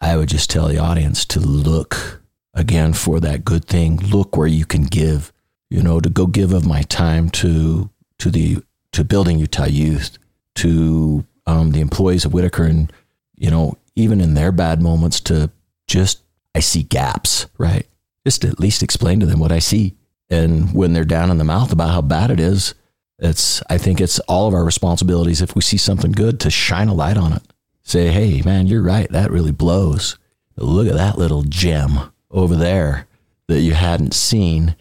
I 0.00 0.16
would 0.16 0.28
just 0.28 0.50
tell 0.50 0.68
the 0.68 0.78
audience 0.78 1.24
to 1.26 1.40
look 1.40 2.22
again 2.54 2.92
for 2.92 3.20
that 3.20 3.44
good 3.44 3.64
thing. 3.64 3.98
Look 3.98 4.36
where 4.36 4.46
you 4.46 4.64
can 4.64 4.84
give. 4.84 5.32
You 5.70 5.82
know, 5.82 6.00
to 6.00 6.08
go 6.08 6.26
give 6.26 6.52
of 6.52 6.66
my 6.66 6.82
time 6.82 7.28
to 7.30 7.90
to 8.18 8.30
the 8.30 8.62
to 8.92 9.04
building 9.04 9.38
Utah 9.38 9.66
youth, 9.66 10.18
to 10.56 11.26
um, 11.46 11.72
the 11.72 11.80
employees 11.80 12.24
of 12.24 12.32
Whitaker, 12.32 12.64
and 12.64 12.92
you 13.36 13.50
know, 13.50 13.76
even 13.94 14.20
in 14.20 14.34
their 14.34 14.50
bad 14.50 14.80
moments, 14.80 15.20
to 15.22 15.50
just 15.86 16.22
I 16.54 16.60
see 16.60 16.82
gaps, 16.82 17.46
right? 17.58 17.86
Just 18.26 18.44
at 18.44 18.58
least 18.58 18.82
explain 18.82 19.20
to 19.20 19.26
them 19.26 19.40
what 19.40 19.52
I 19.52 19.58
see. 19.58 19.94
And 20.30 20.74
when 20.74 20.92
they're 20.92 21.04
down 21.04 21.30
in 21.30 21.38
the 21.38 21.44
mouth 21.44 21.72
about 21.72 21.90
how 21.90 22.02
bad 22.02 22.30
it 22.30 22.40
is, 22.40 22.74
it's 23.18 23.62
I 23.68 23.78
think 23.78 24.00
it's 24.00 24.18
all 24.20 24.48
of 24.48 24.54
our 24.54 24.64
responsibilities 24.64 25.42
if 25.42 25.54
we 25.54 25.60
see 25.60 25.76
something 25.76 26.12
good 26.12 26.40
to 26.40 26.50
shine 26.50 26.88
a 26.88 26.94
light 26.94 27.16
on 27.16 27.32
it. 27.32 27.42
Say, 27.88 28.08
hey 28.08 28.42
man, 28.42 28.66
you're 28.66 28.82
right, 28.82 29.10
that 29.12 29.30
really 29.30 29.50
blows. 29.50 30.18
Look 30.56 30.88
at 30.88 30.94
that 30.94 31.16
little 31.16 31.42
gem 31.42 32.12
over 32.30 32.54
there 32.54 33.06
that 33.46 33.60
you 33.60 33.72
hadn't 33.72 34.12
seen. 34.12 34.76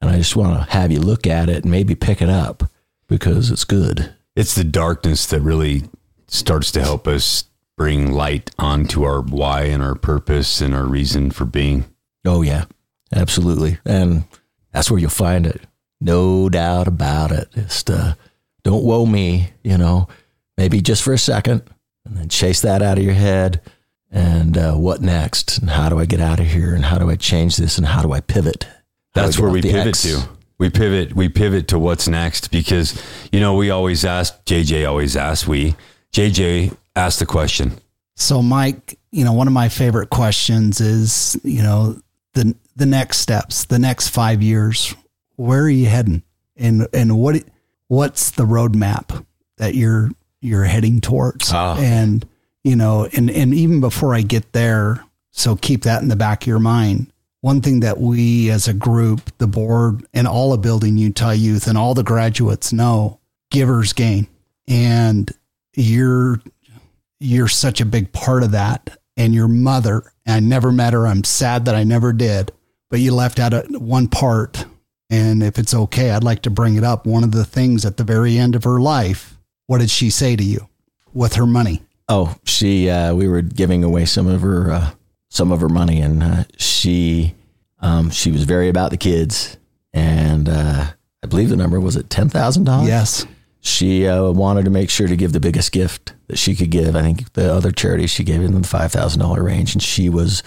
And 0.00 0.08
I 0.08 0.18
just 0.18 0.36
want 0.36 0.56
to 0.56 0.72
have 0.72 0.92
you 0.92 1.00
look 1.00 1.26
at 1.26 1.48
it 1.48 1.64
and 1.64 1.72
maybe 1.72 1.96
pick 1.96 2.22
it 2.22 2.28
up 2.28 2.62
because 3.08 3.50
it's 3.50 3.64
good. 3.64 4.14
It's 4.36 4.54
the 4.54 4.62
darkness 4.62 5.26
that 5.26 5.40
really 5.40 5.82
starts 6.28 6.70
to 6.72 6.82
help 6.82 7.08
us 7.08 7.46
bring 7.76 8.12
light 8.12 8.52
onto 8.60 9.02
our 9.02 9.22
why 9.22 9.62
and 9.62 9.82
our 9.82 9.96
purpose 9.96 10.60
and 10.60 10.72
our 10.72 10.86
reason 10.86 11.32
for 11.32 11.44
being. 11.44 11.86
Oh 12.24 12.42
yeah, 12.42 12.66
absolutely, 13.12 13.78
and 13.84 14.22
that's 14.70 14.88
where 14.88 15.00
you'll 15.00 15.10
find 15.10 15.48
it. 15.48 15.62
No 16.00 16.48
doubt 16.48 16.86
about 16.86 17.32
it. 17.32 17.50
Just 17.54 17.90
uh, 17.90 18.14
don't 18.62 18.84
woe 18.84 19.04
me, 19.04 19.50
you 19.64 19.76
know. 19.76 20.06
Maybe 20.56 20.80
just 20.80 21.02
for 21.02 21.12
a 21.12 21.18
second, 21.18 21.62
and 22.04 22.16
then 22.16 22.28
chase 22.28 22.60
that 22.62 22.82
out 22.82 22.98
of 22.98 23.04
your 23.04 23.14
head. 23.14 23.60
And 24.10 24.58
uh, 24.58 24.74
what 24.74 25.00
next? 25.00 25.58
And 25.58 25.70
how 25.70 25.88
do 25.88 25.98
I 25.98 26.04
get 26.04 26.20
out 26.20 26.38
of 26.40 26.46
here? 26.46 26.74
And 26.74 26.84
how 26.84 26.98
do 26.98 27.08
I 27.08 27.16
change 27.16 27.56
this? 27.56 27.78
And 27.78 27.86
how 27.86 28.02
do 28.02 28.12
I 28.12 28.20
pivot? 28.20 28.64
How 29.14 29.22
That's 29.22 29.38
I 29.38 29.42
where 29.42 29.50
we 29.50 29.60
get 29.60 29.72
pivot 29.72 29.88
X? 29.88 30.02
to. 30.02 30.28
We 30.58 30.70
pivot. 30.70 31.16
We 31.16 31.28
pivot 31.28 31.68
to 31.68 31.78
what's 31.78 32.06
next 32.06 32.50
because 32.50 33.02
you 33.32 33.40
know 33.40 33.54
we 33.54 33.70
always 33.70 34.04
ask. 34.04 34.44
JJ 34.44 34.88
always 34.88 35.16
asks. 35.16 35.48
We 35.48 35.74
JJ 36.12 36.76
asked 36.94 37.18
the 37.18 37.26
question. 37.26 37.72
So, 38.14 38.42
Mike, 38.42 38.98
you 39.10 39.24
know, 39.24 39.32
one 39.32 39.46
of 39.46 39.52
my 39.52 39.68
favorite 39.68 40.10
questions 40.10 40.80
is, 40.80 41.40
you 41.42 41.62
know, 41.62 41.98
the 42.34 42.54
the 42.76 42.86
next 42.86 43.18
steps, 43.18 43.64
the 43.64 43.78
next 43.78 44.10
five 44.10 44.42
years. 44.42 44.94
Where 45.36 45.62
are 45.62 45.70
you 45.70 45.86
heading, 45.86 46.22
and 46.56 46.86
and 46.92 47.18
what 47.18 47.42
what's 47.88 48.30
the 48.30 48.44
roadmap 48.44 49.24
that 49.56 49.74
you're 49.74 50.10
you're 50.42 50.64
heading 50.64 51.00
towards? 51.00 51.50
Ah. 51.52 51.78
And 51.78 52.26
you 52.64 52.76
know, 52.76 53.08
and 53.12 53.30
and 53.30 53.54
even 53.54 53.80
before 53.80 54.14
I 54.14 54.22
get 54.22 54.52
there, 54.52 55.04
so 55.30 55.56
keep 55.56 55.82
that 55.82 56.02
in 56.02 56.08
the 56.08 56.16
back 56.16 56.42
of 56.42 56.46
your 56.46 56.58
mind. 56.58 57.12
One 57.40 57.60
thing 57.60 57.80
that 57.80 57.98
we 57.98 58.50
as 58.50 58.68
a 58.68 58.72
group, 58.72 59.20
the 59.38 59.48
board, 59.48 60.06
and 60.14 60.28
all 60.28 60.52
of 60.52 60.62
Building 60.62 60.96
Utah 60.96 61.30
Youth 61.30 61.66
and 61.66 61.76
all 61.76 61.94
the 61.94 62.04
graduates 62.04 62.72
know, 62.72 63.18
givers 63.50 63.92
gain, 63.92 64.28
and 64.68 65.30
you're 65.74 66.40
you're 67.18 67.48
such 67.48 67.80
a 67.80 67.86
big 67.86 68.12
part 68.12 68.42
of 68.42 68.52
that. 68.52 68.98
And 69.16 69.34
your 69.34 69.48
mother, 69.48 70.12
I 70.26 70.40
never 70.40 70.72
met 70.72 70.94
her. 70.94 71.06
I'm 71.06 71.24
sad 71.24 71.66
that 71.66 71.74
I 71.74 71.84
never 71.84 72.12
did, 72.12 72.50
but 72.90 73.00
you 73.00 73.14
left 73.14 73.38
out 73.38 73.52
a, 73.52 73.60
one 73.78 74.08
part. 74.08 74.64
And 75.10 75.42
if 75.42 75.58
it's 75.58 75.74
okay, 75.74 76.10
I'd 76.10 76.24
like 76.24 76.42
to 76.42 76.50
bring 76.50 76.76
it 76.76 76.84
up. 76.84 77.06
One 77.06 77.22
of 77.22 77.32
the 77.32 77.44
things 77.44 77.84
at 77.84 77.98
the 77.98 78.04
very 78.04 78.38
end 78.38 78.54
of 78.54 78.64
her 78.64 78.80
life, 78.80 79.31
what 79.66 79.78
did 79.78 79.90
she 79.90 80.10
say 80.10 80.36
to 80.36 80.44
you 80.44 80.68
with 81.12 81.34
her 81.34 81.46
money? 81.46 81.82
Oh, 82.08 82.36
she. 82.44 82.90
Uh, 82.90 83.14
we 83.14 83.28
were 83.28 83.42
giving 83.42 83.84
away 83.84 84.04
some 84.04 84.26
of 84.26 84.42
her 84.42 84.70
uh, 84.70 84.90
some 85.28 85.52
of 85.52 85.60
her 85.60 85.68
money, 85.68 86.00
and 86.00 86.22
uh, 86.22 86.44
she 86.58 87.34
um, 87.80 88.10
she 88.10 88.30
was 88.30 88.44
very 88.44 88.68
about 88.68 88.90
the 88.90 88.96
kids, 88.96 89.56
and 89.92 90.48
uh, 90.48 90.86
I 91.22 91.26
believe 91.26 91.48
the 91.48 91.56
number 91.56 91.80
was 91.80 91.96
it 91.96 92.10
ten 92.10 92.28
thousand 92.28 92.64
dollars. 92.64 92.88
Yes. 92.88 93.26
She 93.64 94.08
uh, 94.08 94.30
wanted 94.32 94.64
to 94.64 94.70
make 94.70 94.90
sure 94.90 95.06
to 95.06 95.16
give 95.16 95.32
the 95.32 95.38
biggest 95.38 95.70
gift 95.70 96.14
that 96.26 96.36
she 96.36 96.56
could 96.56 96.70
give. 96.70 96.96
I 96.96 97.02
think 97.02 97.32
the 97.34 97.54
other 97.54 97.70
charities 97.70 98.10
she 98.10 98.24
gave 98.24 98.42
in 98.42 98.60
the 98.60 98.66
five 98.66 98.90
thousand 98.90 99.20
dollar 99.20 99.42
range, 99.44 99.74
and 99.74 99.82
she 99.82 100.08
was 100.08 100.42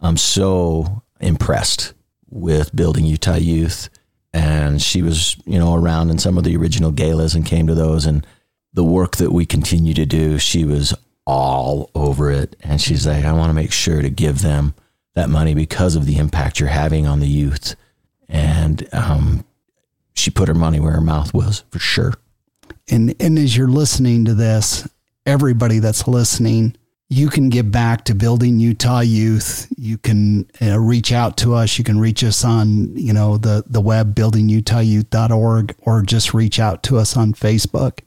um, 0.00 0.16
so 0.16 1.02
impressed 1.20 1.94
with 2.28 2.74
building 2.74 3.04
Utah 3.04 3.36
Youth, 3.36 3.88
and 4.32 4.82
she 4.82 5.02
was 5.02 5.36
you 5.46 5.58
know 5.58 5.74
around 5.74 6.10
in 6.10 6.18
some 6.18 6.36
of 6.36 6.44
the 6.44 6.56
original 6.56 6.90
galas 6.90 7.34
and 7.34 7.46
came 7.46 7.66
to 7.68 7.74
those, 7.74 8.06
and 8.06 8.26
the 8.78 8.84
work 8.84 9.16
that 9.16 9.32
we 9.32 9.44
continue 9.44 9.92
to 9.92 10.06
do, 10.06 10.38
she 10.38 10.64
was 10.64 10.94
all 11.26 11.90
over 11.96 12.30
it, 12.30 12.54
and 12.60 12.80
she's 12.80 13.08
like, 13.08 13.24
I 13.24 13.32
want 13.32 13.50
to 13.50 13.54
make 13.54 13.72
sure 13.72 14.02
to 14.02 14.08
give 14.08 14.40
them 14.40 14.72
that 15.16 15.28
money 15.28 15.52
because 15.52 15.96
of 15.96 16.06
the 16.06 16.16
impact 16.16 16.60
you're 16.60 16.68
having 16.68 17.04
on 17.04 17.18
the 17.18 17.26
youth, 17.26 17.74
and 18.28 18.88
um, 18.92 19.44
she 20.14 20.30
put 20.30 20.46
her 20.46 20.54
money 20.54 20.78
where 20.78 20.92
her 20.92 21.00
mouth 21.00 21.34
was 21.34 21.64
for 21.72 21.80
sure. 21.80 22.14
And 22.88 23.16
and 23.18 23.36
as 23.36 23.56
you're 23.56 23.66
listening 23.66 24.24
to 24.26 24.34
this, 24.34 24.86
everybody 25.26 25.80
that's 25.80 26.06
listening, 26.06 26.76
you 27.08 27.30
can 27.30 27.48
give 27.48 27.72
back 27.72 28.04
to 28.04 28.14
building 28.14 28.60
Utah 28.60 29.00
Youth. 29.00 29.66
You 29.76 29.98
can 29.98 30.48
uh, 30.62 30.78
reach 30.78 31.10
out 31.10 31.36
to 31.38 31.54
us. 31.54 31.78
You 31.78 31.84
can 31.84 31.98
reach 31.98 32.22
us 32.22 32.44
on 32.44 32.96
you 32.96 33.12
know 33.12 33.38
the 33.38 33.64
the 33.66 33.80
web 33.80 34.14
buildingutahyouth.org 34.14 35.74
or 35.80 36.02
just 36.02 36.32
reach 36.32 36.60
out 36.60 36.84
to 36.84 36.96
us 36.96 37.16
on 37.16 37.32
Facebook. 37.32 38.02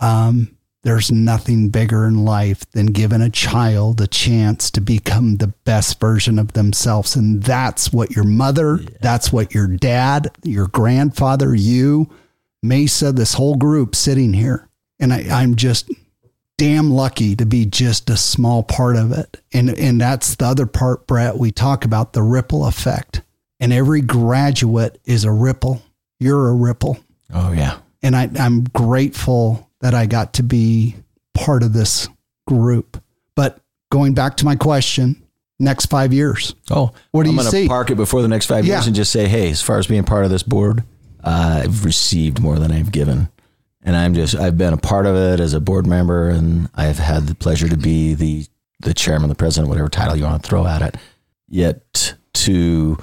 Um, 0.00 0.56
there's 0.82 1.10
nothing 1.10 1.70
bigger 1.70 2.04
in 2.06 2.26
life 2.26 2.70
than 2.72 2.86
giving 2.86 3.22
a 3.22 3.30
child 3.30 4.02
a 4.02 4.06
chance 4.06 4.70
to 4.72 4.80
become 4.82 5.36
the 5.36 5.46
best 5.64 5.98
version 5.98 6.38
of 6.38 6.52
themselves. 6.52 7.16
And 7.16 7.42
that's 7.42 7.90
what 7.90 8.10
your 8.14 8.24
mother, 8.24 8.80
that's 9.00 9.32
what 9.32 9.54
your 9.54 9.66
dad, 9.66 10.30
your 10.42 10.66
grandfather, 10.68 11.54
you, 11.54 12.10
Maesa, 12.62 13.14
this 13.16 13.34
whole 13.34 13.54
group 13.56 13.94
sitting 13.94 14.34
here. 14.34 14.68
And 15.00 15.12
I, 15.12 15.24
I'm 15.30 15.54
just 15.54 15.90
damn 16.58 16.90
lucky 16.90 17.34
to 17.34 17.46
be 17.46 17.64
just 17.64 18.10
a 18.10 18.16
small 18.16 18.62
part 18.62 18.96
of 18.96 19.10
it. 19.10 19.42
And 19.54 19.70
and 19.70 20.00
that's 20.00 20.36
the 20.36 20.44
other 20.44 20.66
part, 20.66 21.06
Brett. 21.06 21.38
We 21.38 21.50
talk 21.50 21.84
about 21.86 22.12
the 22.12 22.22
ripple 22.22 22.66
effect. 22.66 23.22
And 23.58 23.72
every 23.72 24.02
graduate 24.02 25.00
is 25.06 25.24
a 25.24 25.32
ripple. 25.32 25.82
You're 26.20 26.50
a 26.50 26.54
ripple 26.54 26.98
Oh 27.32 27.52
yeah. 27.52 27.78
and 28.02 28.14
I, 28.14 28.30
I'm 28.38 28.64
grateful 28.64 29.63
that 29.84 29.92
I 29.92 30.06
got 30.06 30.32
to 30.34 30.42
be 30.42 30.96
part 31.34 31.62
of 31.62 31.74
this 31.74 32.08
group. 32.46 32.96
But 33.36 33.60
going 33.92 34.14
back 34.14 34.38
to 34.38 34.46
my 34.46 34.56
question, 34.56 35.22
next 35.60 35.86
five 35.86 36.10
years, 36.10 36.54
Oh, 36.70 36.92
What 37.10 37.24
do? 37.24 37.28
I'm 37.28 37.34
you 37.34 37.40
gonna 37.40 37.50
see? 37.50 37.68
Park 37.68 37.90
it 37.90 37.96
before 37.96 38.22
the 38.22 38.28
next 38.28 38.46
five 38.46 38.64
years 38.64 38.86
and 38.86 38.96
just 38.96 39.12
say, 39.12 39.28
hey, 39.28 39.50
as 39.50 39.60
far 39.60 39.78
as 39.78 39.86
being 39.86 40.02
part 40.04 40.24
of 40.24 40.30
this 40.30 40.42
board, 40.42 40.84
uh, 41.22 41.60
I've 41.64 41.84
received 41.84 42.40
more 42.40 42.58
than 42.58 42.72
I've 42.72 42.92
given, 42.92 43.28
and 43.82 43.94
I'm 43.94 44.14
just 44.14 44.34
I've 44.34 44.56
been 44.56 44.72
a 44.72 44.78
part 44.78 45.04
of 45.04 45.16
it 45.16 45.38
as 45.38 45.52
a 45.52 45.60
board 45.60 45.86
member, 45.86 46.30
and 46.30 46.70
I've 46.74 46.98
had 46.98 47.26
the 47.26 47.34
pleasure 47.34 47.68
to 47.68 47.76
be 47.76 48.14
the 48.14 48.46
the 48.80 48.94
chairman, 48.94 49.28
the 49.28 49.34
president, 49.34 49.68
whatever 49.68 49.90
title 49.90 50.16
you 50.16 50.24
want 50.24 50.42
to 50.42 50.48
throw 50.48 50.66
at 50.66 50.80
it. 50.80 50.96
Yet 51.46 52.14
to 52.32 52.96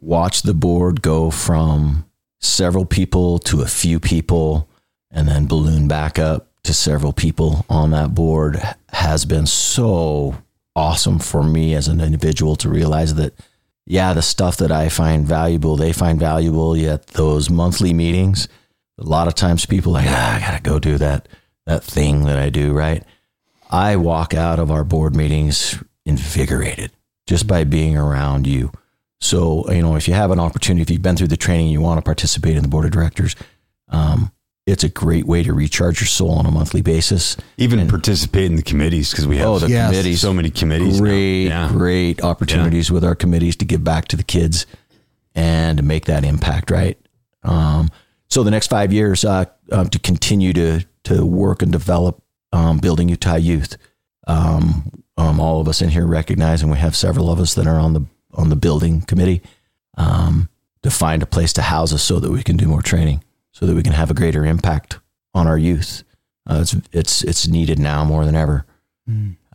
watch 0.00 0.42
the 0.42 0.52
board 0.54 1.00
go 1.00 1.30
from 1.30 2.04
several 2.40 2.84
people 2.86 3.38
to 3.38 3.62
a 3.62 3.66
few 3.66 4.00
people, 4.00 4.68
and 5.14 5.26
then 5.26 5.46
balloon 5.46 5.88
back 5.88 6.18
up 6.18 6.48
to 6.64 6.74
several 6.74 7.14
people 7.14 7.64
on 7.70 7.90
that 7.92 8.14
board 8.14 8.60
has 8.90 9.24
been 9.24 9.46
so 9.46 10.36
awesome 10.76 11.18
for 11.18 11.42
me 11.42 11.74
as 11.74 11.88
an 11.88 12.00
individual 12.00 12.56
to 12.56 12.68
realize 12.68 13.14
that 13.14 13.32
yeah 13.86 14.12
the 14.12 14.22
stuff 14.22 14.58
that 14.58 14.72
i 14.72 14.88
find 14.88 15.26
valuable 15.26 15.76
they 15.76 15.92
find 15.92 16.18
valuable 16.18 16.76
yet 16.76 17.06
those 17.08 17.48
monthly 17.48 17.94
meetings 17.94 18.48
a 18.98 19.04
lot 19.04 19.28
of 19.28 19.34
times 19.34 19.64
people 19.64 19.92
like 19.92 20.06
ah, 20.08 20.36
i 20.36 20.40
gotta 20.40 20.62
go 20.62 20.78
do 20.78 20.98
that 20.98 21.28
that 21.64 21.82
thing 21.82 22.24
that 22.24 22.38
i 22.38 22.50
do 22.50 22.72
right? 22.72 23.04
I 23.74 23.96
walk 23.96 24.34
out 24.34 24.60
of 24.60 24.70
our 24.70 24.84
board 24.84 25.16
meetings 25.16 25.82
invigorated 26.06 26.92
just 27.26 27.48
by 27.48 27.64
being 27.64 27.96
around 27.96 28.46
you. 28.46 28.70
So 29.20 29.70
you 29.70 29.82
know 29.82 29.96
if 29.96 30.06
you 30.06 30.14
have 30.14 30.30
an 30.30 30.38
opportunity 30.38 30.82
if 30.82 30.90
you've 30.90 31.02
been 31.02 31.16
through 31.16 31.28
the 31.28 31.36
training 31.36 31.68
you 31.68 31.80
want 31.80 31.98
to 31.98 32.02
participate 32.02 32.56
in 32.56 32.62
the 32.62 32.68
board 32.68 32.84
of 32.84 32.90
directors 32.90 33.34
um, 33.88 34.30
it's 34.66 34.84
a 34.84 34.88
great 34.88 35.26
way 35.26 35.42
to 35.42 35.52
recharge 35.52 36.00
your 36.00 36.06
soul 36.06 36.30
on 36.32 36.46
a 36.46 36.50
monthly 36.50 36.80
basis 36.80 37.36
Even 37.58 37.86
participate 37.88 38.46
in 38.46 38.56
the 38.56 38.62
committees 38.62 39.10
because 39.10 39.26
we 39.26 39.36
have 39.38 39.46
Oh, 39.48 39.58
the 39.58 39.68
Yes. 39.68 39.90
committees. 39.90 40.20
so 40.20 40.32
many 40.32 40.50
committees. 40.50 41.00
Great, 41.00 41.44
Yeah. 41.48 41.68
great 41.68 42.22
opportunities 42.22 42.90
with 42.90 43.04
our 43.04 43.14
committees 43.14 43.56
to 43.56 43.64
give 43.64 43.84
back 43.84 44.08
to 44.08 44.16
the 44.16 44.22
kids 44.22 44.64
and 45.34 45.76
to 45.78 45.82
make 45.82 46.06
that 46.06 46.24
impact, 46.24 46.70
right? 46.70 46.98
Um, 47.42 47.90
so 48.28 48.42
the 48.42 48.50
next 48.50 48.68
five 48.68 48.92
years 48.92 49.24
uh, 49.24 49.44
um, 49.70 49.88
to 49.90 49.98
continue 49.98 50.52
to 50.54 50.84
to 51.04 51.26
work 51.26 51.60
and 51.60 51.70
develop 51.70 52.22
um, 52.52 52.78
building 52.78 53.10
Utah 53.10 53.34
youth. 53.36 53.76
Um, 54.26 54.90
um, 55.18 55.38
all 55.38 55.60
of 55.60 55.68
us 55.68 55.82
in 55.82 55.90
here 55.90 56.06
recognize, 56.06 56.62
and 56.62 56.70
we 56.70 56.78
have 56.78 56.96
several 56.96 57.30
of 57.30 57.38
us 57.38 57.52
that 57.54 57.66
are 57.66 57.78
on 57.78 57.92
the 57.92 58.00
on 58.32 58.48
the 58.48 58.56
building 58.56 59.02
committee 59.02 59.42
um, 59.98 60.48
to 60.82 60.90
find 60.90 61.22
a 61.22 61.26
place 61.26 61.52
to 61.52 61.62
house 61.62 61.92
us 61.92 62.02
so 62.02 62.18
that 62.20 62.30
we 62.30 62.42
can 62.42 62.56
do 62.56 62.66
more 62.66 62.80
training, 62.82 63.22
so 63.54 63.64
that 63.66 63.74
we 63.74 63.82
can 63.82 63.92
have 63.94 64.10
a 64.10 64.14
greater 64.14 64.44
impact 64.44 64.98
on 65.32 65.46
our 65.46 65.56
youth. 65.56 66.02
Uh, 66.46 66.58
it's 66.60 66.76
it's 66.92 67.24
it's 67.24 67.48
needed 67.48 67.78
now 67.78 68.04
more 68.04 68.24
than 68.26 68.34
ever. 68.34 68.66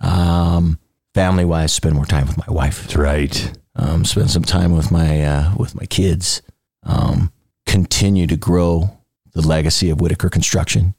Um, 0.01 0.79
family 1.13 1.45
wise, 1.45 1.73
spend 1.73 1.95
more 1.95 2.05
time 2.05 2.25
with 2.27 2.37
my 2.37 2.51
wife 2.53 2.81
That's 2.83 2.95
right. 2.95 3.57
um, 3.75 4.05
spend 4.05 4.31
some 4.31 4.43
time 4.43 4.71
with 4.75 4.89
my 4.91 5.23
uh, 5.23 5.53
with 5.57 5.75
my 5.75 5.85
kids, 5.85 6.41
um, 6.83 7.31
continue 7.65 8.25
to 8.27 8.37
grow 8.37 8.97
the 9.33 9.45
legacy 9.47 9.89
of 9.89 10.01
Whitaker 10.01 10.29
Construction 10.29 10.95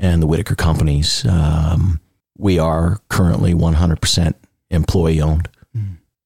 and 0.00 0.20
the 0.20 0.26
Whitaker 0.26 0.56
companies. 0.56 1.24
Um, 1.24 2.00
we 2.36 2.58
are 2.58 2.98
currently 3.08 3.54
100% 3.54 4.34
employee 4.70 5.20
owned, 5.20 5.48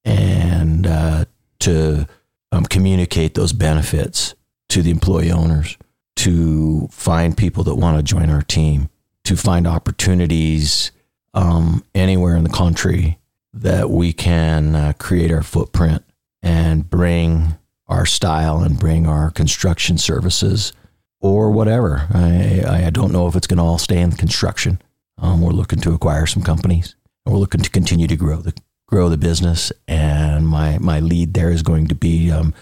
and 0.04 0.86
uh, 0.86 1.24
to 1.60 2.06
um, 2.50 2.64
communicate 2.64 3.34
those 3.34 3.52
benefits 3.52 4.34
to 4.70 4.80
the 4.82 4.90
employee 4.90 5.30
owners, 5.30 5.76
to 6.22 6.86
find 6.92 7.36
people 7.36 7.64
that 7.64 7.74
want 7.74 7.96
to 7.96 8.02
join 8.02 8.30
our 8.30 8.42
team, 8.42 8.88
to 9.24 9.36
find 9.36 9.66
opportunities 9.66 10.92
um, 11.34 11.84
anywhere 11.96 12.36
in 12.36 12.44
the 12.44 12.50
country 12.50 13.18
that 13.52 13.90
we 13.90 14.12
can 14.12 14.76
uh, 14.76 14.92
create 14.98 15.32
our 15.32 15.42
footprint 15.42 16.04
and 16.40 16.88
bring 16.88 17.56
our 17.88 18.06
style 18.06 18.60
and 18.60 18.78
bring 18.78 19.06
our 19.06 19.32
construction 19.32 19.98
services 19.98 20.72
or 21.20 21.50
whatever. 21.50 22.06
I, 22.14 22.86
I 22.86 22.90
don't 22.90 23.12
know 23.12 23.26
if 23.26 23.34
it's 23.34 23.48
going 23.48 23.58
to 23.58 23.64
all 23.64 23.78
stay 23.78 24.00
in 24.00 24.12
construction. 24.12 24.80
Um, 25.18 25.40
we're 25.40 25.50
looking 25.50 25.80
to 25.80 25.92
acquire 25.92 26.26
some 26.26 26.44
companies 26.44 26.94
and 27.26 27.34
we're 27.34 27.40
looking 27.40 27.62
to 27.62 27.70
continue 27.70 28.06
to 28.06 28.16
grow 28.16 28.36
the 28.36 28.54
grow 28.86 29.08
the 29.08 29.18
business. 29.18 29.72
And 29.88 30.46
my 30.46 30.78
my 30.78 31.00
lead 31.00 31.34
there 31.34 31.50
is 31.50 31.62
going 31.62 31.88
to 31.88 31.96
be 31.96 32.30
um, 32.30 32.54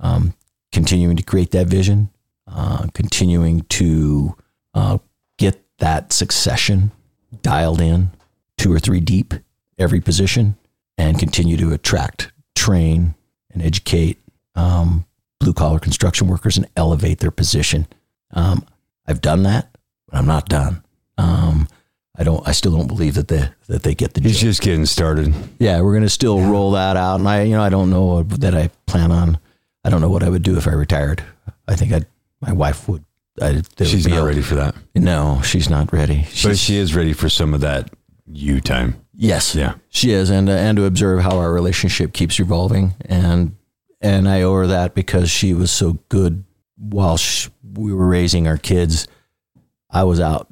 um, 0.00 0.34
continuing 0.72 1.16
to 1.16 1.22
create 1.22 1.50
that 1.50 1.66
vision, 1.66 2.10
uh, 2.54 2.86
continuing 2.94 3.62
to 3.62 4.36
uh, 4.74 4.98
get 5.38 5.62
that 5.78 6.12
succession 6.12 6.90
dialed 7.42 7.80
in, 7.80 8.10
two 8.58 8.72
or 8.72 8.78
three 8.78 9.00
deep 9.00 9.34
every 9.78 10.00
position, 10.00 10.56
and 10.98 11.18
continue 11.18 11.56
to 11.56 11.72
attract, 11.72 12.30
train, 12.54 13.14
and 13.52 13.62
educate 13.62 14.18
um, 14.54 15.04
blue 15.40 15.52
collar 15.52 15.78
construction 15.78 16.28
workers 16.28 16.56
and 16.56 16.68
elevate 16.76 17.18
their 17.18 17.30
position. 17.30 17.86
Um, 18.32 18.64
I've 19.06 19.20
done 19.20 19.42
that, 19.44 19.76
but 20.08 20.18
I'm 20.18 20.26
not 20.26 20.48
done. 20.48 20.82
Um, 21.18 21.68
I 22.16 22.24
don't. 22.24 22.46
I 22.46 22.52
still 22.52 22.76
don't 22.76 22.86
believe 22.86 23.14
that 23.14 23.28
they 23.28 23.48
that 23.68 23.82
they 23.82 23.94
get 23.94 24.14
the 24.14 24.20
He's 24.20 24.34
joke. 24.34 24.42
just 24.42 24.60
getting 24.62 24.84
started. 24.86 25.34
Yeah, 25.58 25.80
we're 25.80 25.94
gonna 25.94 26.08
still 26.10 26.40
roll 26.40 26.72
that 26.72 26.96
out, 26.96 27.18
and 27.18 27.28
I, 27.28 27.42
you 27.42 27.56
know, 27.56 27.62
I 27.62 27.70
don't 27.70 27.90
know 27.90 28.22
that 28.22 28.54
I 28.54 28.68
plan 28.86 29.10
on. 29.10 29.38
I 29.84 29.90
don't 29.90 30.00
know 30.02 30.10
what 30.10 30.22
I 30.22 30.28
would 30.28 30.42
do 30.42 30.56
if 30.58 30.68
I 30.68 30.72
retired. 30.72 31.24
I 31.66 31.74
think 31.74 31.92
I, 31.92 32.02
my 32.42 32.52
wife 32.52 32.88
would. 32.88 33.04
I, 33.40 33.52
would 33.52 33.66
She's 33.88 34.04
be 34.04 34.10
not 34.12 34.24
a- 34.24 34.26
ready 34.26 34.42
for 34.42 34.56
that. 34.56 34.74
No, 34.94 35.40
she's 35.42 35.70
not 35.70 35.90
ready. 35.92 36.26
But 36.42 36.58
she 36.58 36.76
is 36.76 36.94
ready 36.94 37.14
for 37.14 37.30
some 37.30 37.54
of 37.54 37.62
that 37.62 37.90
you 38.30 38.60
time. 38.60 38.96
yes, 39.14 39.54
Yeah. 39.54 39.74
she 39.88 40.10
is, 40.12 40.28
and 40.28 40.48
uh, 40.50 40.52
and 40.52 40.76
to 40.76 40.84
observe 40.84 41.22
how 41.22 41.38
our 41.38 41.50
relationship 41.52 42.12
keeps 42.12 42.38
evolving, 42.38 42.94
and 43.06 43.56
and 44.02 44.28
I 44.28 44.42
owe 44.42 44.54
her 44.54 44.66
that 44.66 44.94
because 44.94 45.30
she 45.30 45.54
was 45.54 45.70
so 45.70 45.94
good 46.10 46.44
while 46.76 47.16
sh 47.16 47.48
we 47.74 47.92
were 47.94 48.06
raising 48.08 48.46
our 48.46 48.58
kids. 48.58 49.08
I 49.88 50.04
was 50.04 50.20
out 50.20 50.48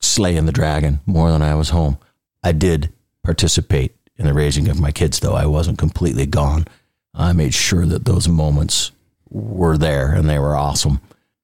slaying 0.00 0.44
the 0.46 0.52
dragon 0.52 1.00
more 1.06 1.30
than 1.30 1.40
I 1.42 1.54
was 1.54 1.70
home. 1.70 1.96
I 2.42 2.52
did 2.52 2.92
participate 3.22 3.94
in 4.16 4.26
the 4.26 4.34
raising 4.34 4.68
of 4.68 4.80
my 4.80 4.90
kids, 4.92 5.20
though 5.20 5.34
I 5.34 5.46
wasn't 5.46 5.78
completely 5.78 6.26
gone. 6.26 6.66
I 7.14 7.32
made 7.32 7.54
sure 7.54 7.86
that 7.86 8.04
those 8.04 8.28
moments 8.28 8.90
were 9.30 9.78
there 9.78 10.12
and 10.12 10.28
they 10.28 10.38
were 10.38 10.56
awesome. 10.56 11.00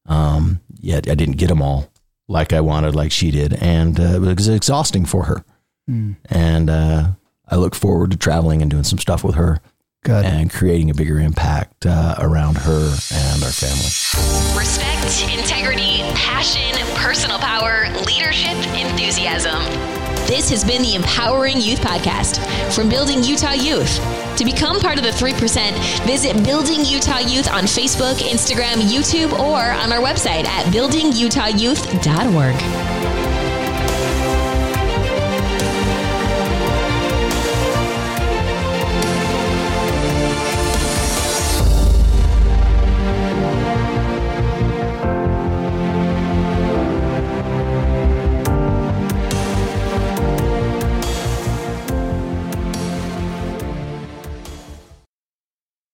Um, 0.08 0.60
yet 0.80 1.08
I 1.08 1.14
didn't 1.14 1.36
get 1.36 1.48
them 1.48 1.62
all 1.62 1.90
like 2.28 2.52
I 2.52 2.60
wanted, 2.60 2.94
like 2.94 3.12
she 3.12 3.30
did, 3.30 3.54
and 3.54 3.98
uh, 3.98 4.20
it 4.22 4.36
was 4.36 4.48
exhausting 4.48 5.06
for 5.06 5.24
her. 5.24 5.44
And 6.30 6.68
uh, 6.68 7.08
I 7.48 7.56
look 7.56 7.74
forward 7.74 8.10
to 8.10 8.16
traveling 8.18 8.60
and 8.60 8.70
doing 8.70 8.84
some 8.84 8.98
stuff 8.98 9.24
with 9.24 9.36
her 9.36 9.60
Good. 10.04 10.24
and 10.24 10.50
creating 10.50 10.90
a 10.90 10.94
bigger 10.94 11.18
impact 11.18 11.86
uh, 11.86 12.14
around 12.18 12.58
her 12.58 12.94
and 13.12 13.42
our 13.42 13.50
family. 13.50 14.58
Respect, 14.58 15.38
integrity, 15.38 16.02
passion, 16.14 16.76
personal 16.96 17.38
power, 17.38 17.88
leadership, 18.04 18.56
enthusiasm. 18.76 19.97
This 20.28 20.50
has 20.50 20.62
been 20.62 20.82
the 20.82 20.94
Empowering 20.94 21.58
Youth 21.58 21.80
Podcast 21.80 22.38
from 22.74 22.90
Building 22.90 23.24
Utah 23.24 23.54
Youth. 23.54 23.98
To 24.36 24.44
become 24.44 24.78
part 24.78 24.98
of 24.98 25.04
the 25.04 25.10
3%, 25.10 26.04
visit 26.04 26.44
Building 26.44 26.84
Utah 26.84 27.20
Youth 27.20 27.50
on 27.50 27.64
Facebook, 27.64 28.16
Instagram, 28.16 28.74
YouTube, 28.74 29.32
or 29.38 29.72
on 29.72 29.90
our 29.90 30.00
website 30.00 30.44
at 30.44 30.66
buildingutahyouth.org. 30.66 33.37